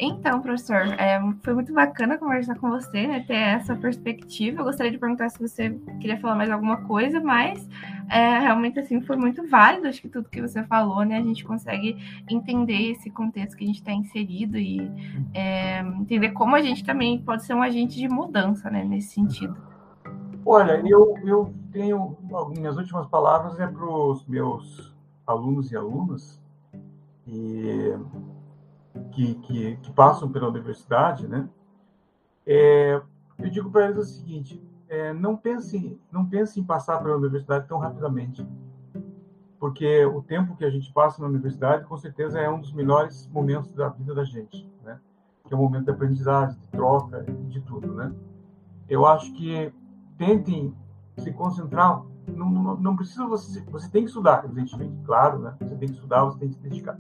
Então, 0.02 0.40
professor, 0.40 0.94
é, 0.98 1.20
foi 1.42 1.52
muito 1.52 1.74
bacana 1.74 2.16
conversar 2.16 2.58
com 2.58 2.70
você, 2.70 3.06
né? 3.06 3.20
Ter 3.20 3.34
essa 3.34 3.76
perspectiva. 3.76 4.62
Eu 4.62 4.64
gostaria 4.64 4.90
de 4.90 4.96
perguntar 4.96 5.28
se 5.28 5.38
você 5.38 5.78
queria 6.00 6.18
falar 6.18 6.36
mais 6.36 6.50
alguma 6.50 6.78
coisa, 6.86 7.20
mas 7.20 7.68
é, 8.08 8.38
realmente 8.38 8.80
assim 8.80 9.02
foi 9.02 9.16
muito 9.16 9.46
válido. 9.46 9.86
Acho 9.86 10.00
que 10.00 10.08
tudo 10.08 10.30
que 10.30 10.40
você 10.40 10.64
falou, 10.64 11.04
né? 11.04 11.18
A 11.18 11.22
gente 11.22 11.44
consegue 11.44 11.98
entender 12.30 12.92
esse 12.92 13.10
contexto 13.10 13.54
que 13.58 13.64
a 13.64 13.66
gente 13.66 13.80
está 13.80 13.92
inserido 13.92 14.56
e 14.56 14.90
é, 15.34 15.80
entender 15.80 16.30
como 16.30 16.56
a 16.56 16.62
gente 16.62 16.82
também 16.82 17.20
pode 17.20 17.44
ser 17.44 17.52
um 17.52 17.62
agente 17.62 17.98
de 17.98 18.08
mudança, 18.08 18.70
né? 18.70 18.82
Nesse 18.82 19.12
sentido. 19.12 19.54
Olha, 20.46 20.82
eu, 20.82 21.14
eu 21.26 21.54
tenho 21.70 22.16
minhas 22.56 22.78
últimas 22.78 23.06
palavras 23.06 23.60
é 23.60 23.66
para 23.66 23.84
os 23.84 24.24
meus 24.26 24.94
alunos 25.26 25.70
e 25.70 25.76
alunas 25.76 26.40
e 27.26 27.94
que, 29.12 29.34
que, 29.34 29.76
que 29.76 29.92
passam 29.92 30.30
pela 30.30 30.48
universidade, 30.48 31.26
né? 31.26 31.48
É, 32.46 33.00
eu 33.38 33.50
digo 33.50 33.70
para 33.70 33.86
eles 33.86 33.98
o 33.98 34.02
seguinte: 34.04 34.62
é, 34.88 35.12
não 35.12 35.36
pense 35.36 36.00
não 36.10 36.26
pense 36.26 36.58
em 36.58 36.64
passar 36.64 36.98
pela 37.02 37.16
universidade 37.16 37.68
tão 37.68 37.78
rapidamente, 37.78 38.46
porque 39.58 40.04
o 40.06 40.22
tempo 40.22 40.56
que 40.56 40.64
a 40.64 40.70
gente 40.70 40.92
passa 40.92 41.22
na 41.22 41.28
universidade, 41.28 41.84
com 41.84 41.96
certeza, 41.96 42.40
é 42.40 42.50
um 42.50 42.60
dos 42.60 42.72
melhores 42.72 43.28
momentos 43.28 43.72
da 43.74 43.88
vida 43.88 44.14
da 44.14 44.24
gente, 44.24 44.68
né? 44.82 44.98
Que 45.46 45.54
é 45.54 45.56
o 45.56 45.60
momento 45.60 45.84
de 45.84 45.90
aprendizagem, 45.90 46.58
de 46.58 46.68
troca, 46.68 47.22
de 47.22 47.60
tudo, 47.60 47.94
né? 47.94 48.12
Eu 48.88 49.06
acho 49.06 49.32
que 49.34 49.72
tentem 50.16 50.74
se 51.18 51.32
concentrar. 51.32 52.02
Não, 52.26 52.48
não, 52.48 52.76
não 52.76 52.96
precisa 52.96 53.26
você 53.26 53.60
você 53.64 53.88
tem 53.90 54.02
que 54.02 54.08
estudar, 54.08 54.44
evidentemente, 54.44 54.96
claro, 55.04 55.38
né? 55.38 55.56
Você 55.60 55.76
tem 55.76 55.88
que 55.88 55.94
estudar, 55.94 56.24
você 56.24 56.38
tem 56.38 56.48
que 56.48 56.54
se 56.54 56.62
dedicar 56.62 56.96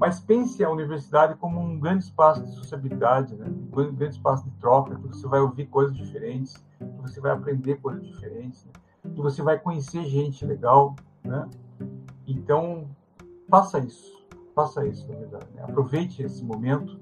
mas 0.00 0.18
pense 0.18 0.64
a 0.64 0.70
universidade 0.70 1.34
como 1.34 1.60
um 1.60 1.78
grande 1.78 2.04
espaço 2.04 2.42
de 2.42 2.50
sociabilidade, 2.54 3.36
né? 3.36 3.46
um 3.46 3.94
grande 3.94 4.14
espaço 4.14 4.44
de 4.44 4.50
troca, 4.52 4.96
que 4.96 5.06
você 5.06 5.28
vai 5.28 5.40
ouvir 5.40 5.66
coisas 5.66 5.94
diferentes, 5.94 6.56
que 6.78 7.02
você 7.02 7.20
vai 7.20 7.32
aprender 7.32 7.76
coisas 7.76 8.06
diferentes, 8.06 8.64
né? 8.64 8.72
que 9.14 9.20
você 9.20 9.42
vai 9.42 9.58
conhecer 9.58 10.02
gente 10.04 10.42
legal, 10.46 10.96
né? 11.22 11.46
Então, 12.26 12.88
faça 13.50 13.78
isso, 13.78 14.24
faça 14.54 14.86
isso, 14.86 15.06
na 15.06 15.18
verdade. 15.18 15.46
Né? 15.54 15.64
Aproveite 15.64 16.22
esse 16.22 16.42
momento, 16.42 16.98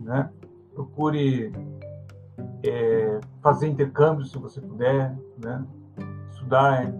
né? 0.00 0.30
Procure 0.74 1.52
é, 2.62 3.20
fazer 3.42 3.68
intercâmbio, 3.68 4.24
se 4.24 4.38
você 4.38 4.62
puder, 4.62 5.14
né? 5.36 5.62
Estudar 6.30 6.90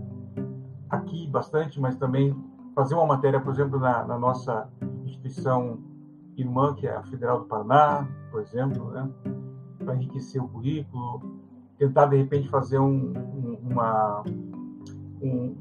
aqui 0.90 1.26
bastante, 1.28 1.80
mas 1.80 1.96
também 1.96 2.36
fazer 2.74 2.94
uma 2.94 3.06
matéria, 3.06 3.40
por 3.40 3.52
exemplo, 3.52 3.78
na, 3.78 4.04
na 4.04 4.18
nossa 4.18 4.68
instituição 5.24 5.78
irmã, 6.36 6.74
que 6.74 6.86
é 6.86 6.94
a 6.94 7.02
Federal 7.02 7.40
do 7.40 7.46
Paraná, 7.46 8.08
por 8.30 8.42
exemplo, 8.42 8.90
né? 8.90 9.08
para 9.78 9.94
enriquecer 9.96 10.42
o 10.42 10.48
currículo, 10.48 11.20
tentar, 11.78 12.06
de 12.06 12.16
repente, 12.16 12.48
fazer 12.48 12.78
um, 12.78 13.12
um, 13.12 13.58
uma, 13.70 14.24
um, 15.20 15.56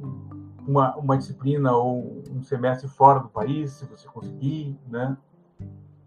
uma, 0.67 0.95
uma 0.95 1.17
disciplina 1.17 1.71
ou 1.75 2.23
um 2.31 2.41
semestre 2.41 2.87
fora 2.87 3.19
do 3.19 3.29
país, 3.29 3.71
se 3.71 3.85
você 3.85 4.07
conseguir, 4.07 4.77
né? 4.87 5.17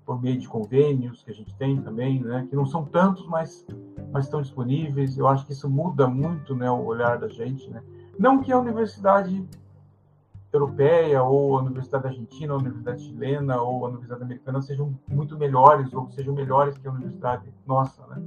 por 0.04 0.22
meio 0.22 0.38
de 0.38 0.48
convênios 0.48 1.22
que 1.22 1.30
a 1.30 1.34
gente 1.34 1.54
tem 1.56 1.80
também, 1.82 2.22
né? 2.22 2.46
que 2.48 2.54
não 2.54 2.64
são 2.64 2.84
tantos, 2.84 3.26
mas, 3.26 3.66
mas 4.12 4.24
estão 4.24 4.40
disponíveis. 4.40 5.18
Eu 5.18 5.26
acho 5.26 5.44
que 5.44 5.52
isso 5.52 5.68
muda 5.68 6.06
muito 6.06 6.54
né, 6.54 6.70
o 6.70 6.84
olhar 6.84 7.18
da 7.18 7.28
gente. 7.28 7.68
Né? 7.68 7.82
Não 8.16 8.40
que 8.40 8.52
a 8.52 8.58
universidade 8.58 9.44
europeia, 10.56 11.22
ou 11.22 11.56
a 11.56 11.62
Universidade 11.62 12.06
Argentina, 12.06 12.52
ou 12.52 12.58
a 12.58 12.62
Universidade 12.62 13.02
Chilena, 13.02 13.60
ou 13.60 13.84
a 13.84 13.88
Universidade 13.88 14.22
Americana 14.22 14.62
sejam 14.62 14.98
muito 15.08 15.36
melhores, 15.36 15.92
ou 15.92 16.10
sejam 16.10 16.34
melhores 16.34 16.76
que 16.78 16.88
a 16.88 16.90
Universidade 16.90 17.52
nossa, 17.66 18.06
né? 18.06 18.22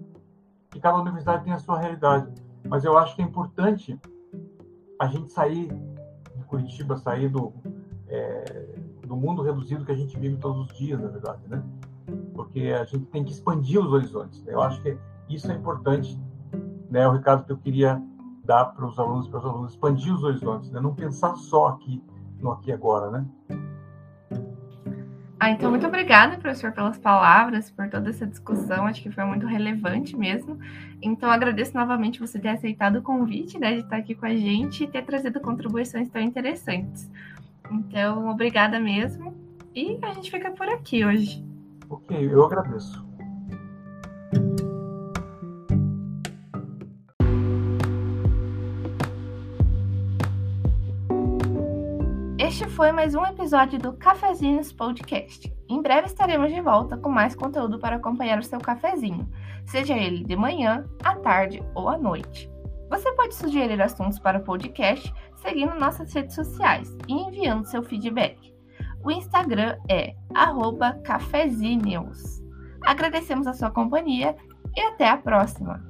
Que 0.69 0.80
cada 0.80 0.97
universidade 0.97 1.43
tem 1.43 1.53
a 1.53 1.59
sua 1.59 1.80
realidade. 1.80 2.32
Mas 2.67 2.84
eu 2.84 2.97
acho 2.97 3.15
que 3.15 3.21
é 3.21 3.25
importante 3.25 3.99
a 4.99 5.07
gente 5.07 5.32
sair 5.32 5.67
de 6.36 6.43
Curitiba, 6.45 6.97
sair 6.97 7.30
do, 7.30 7.53
é, 8.07 8.75
do 9.07 9.15
mundo 9.15 9.41
reduzido 9.41 9.86
que 9.86 9.91
a 9.91 9.95
gente 9.95 10.17
vive 10.19 10.38
todos 10.38 10.69
os 10.69 10.77
dias, 10.77 10.99
na 10.99 11.07
verdade, 11.07 11.41
né? 11.47 11.63
Porque 12.34 12.67
a 12.67 12.84
gente 12.84 13.05
tem 13.05 13.23
que 13.23 13.32
expandir 13.32 13.80
os 13.80 13.91
horizontes. 13.91 14.43
Né? 14.43 14.53
Eu 14.53 14.61
acho 14.61 14.82
que 14.82 14.97
isso 15.30 15.51
é 15.51 15.55
importante, 15.55 16.19
né? 16.89 17.07
O 17.07 17.11
recado 17.11 17.45
que 17.45 17.51
eu 17.51 17.57
queria 17.57 18.01
dar 18.43 18.65
para 18.65 18.86
os 18.86 18.99
alunos, 18.99 19.27
para 19.27 19.39
os 19.39 19.45
alunos, 19.45 19.71
expandir 19.71 20.13
os 20.13 20.23
horizontes, 20.23 20.71
né? 20.71 20.80
Não 20.80 20.93
pensar 20.93 21.36
só 21.36 21.67
aqui 21.67 22.03
no 22.41 22.51
aqui 22.51 22.71
agora, 22.71 23.11
né? 23.11 23.25
Ah, 25.39 25.51
então 25.51 25.69
muito 25.69 25.87
obrigada, 25.87 26.37
professor, 26.37 26.73
pelas 26.73 26.97
palavras, 26.97 27.71
por 27.71 27.89
toda 27.89 28.09
essa 28.09 28.27
discussão, 28.27 28.85
acho 28.85 29.01
que 29.01 29.09
foi 29.09 29.23
muito 29.23 29.47
relevante 29.47 30.17
mesmo. 30.17 30.59
Então 31.01 31.31
agradeço 31.31 31.73
novamente 31.77 32.19
você 32.19 32.37
ter 32.37 32.49
aceitado 32.49 32.97
o 32.97 33.01
convite, 33.01 33.57
né, 33.57 33.75
de 33.75 33.79
estar 33.79 33.95
aqui 33.95 34.13
com 34.13 34.25
a 34.25 34.35
gente 34.35 34.83
e 34.83 34.87
ter 34.87 35.05
trazido 35.05 35.39
contribuições 35.39 36.09
tão 36.09 36.21
interessantes. 36.21 37.09
Então, 37.71 38.27
obrigada 38.29 38.79
mesmo. 38.81 39.33
E 39.73 39.97
a 40.01 40.11
gente 40.13 40.29
fica 40.29 40.51
por 40.51 40.67
aqui 40.67 41.05
hoje. 41.05 41.45
Ok, 41.89 42.17
eu 42.33 42.43
agradeço. 42.43 43.09
Este 52.49 52.67
foi 52.67 52.91
mais 52.91 53.13
um 53.13 53.23
episódio 53.23 53.77
do 53.77 53.93
Cafezinhos 53.93 54.73
Podcast. 54.73 55.53
Em 55.69 55.83
breve 55.83 56.07
estaremos 56.07 56.51
de 56.51 56.59
volta 56.59 56.97
com 56.97 57.07
mais 57.07 57.35
conteúdo 57.35 57.77
para 57.77 57.97
acompanhar 57.97 58.39
o 58.39 58.43
seu 58.43 58.57
cafezinho, 58.59 59.29
seja 59.67 59.95
ele 59.95 60.23
de 60.23 60.35
manhã, 60.35 60.83
à 61.03 61.15
tarde 61.15 61.61
ou 61.75 61.87
à 61.87 61.95
noite. 61.95 62.49
Você 62.89 63.11
pode 63.11 63.35
sugerir 63.35 63.79
assuntos 63.79 64.17
para 64.17 64.39
o 64.39 64.43
podcast 64.43 65.13
seguindo 65.35 65.75
nossas 65.75 66.11
redes 66.11 66.33
sociais 66.33 66.97
e 67.07 67.13
enviando 67.13 67.67
seu 67.67 67.83
feedback. 67.83 68.51
O 69.03 69.11
Instagram 69.11 69.77
é 69.87 70.15
cafezinhos. 71.03 72.41
Agradecemos 72.83 73.45
a 73.45 73.53
sua 73.53 73.69
companhia 73.69 74.35
e 74.75 74.81
até 74.81 75.07
a 75.07 75.17
próxima! 75.17 75.88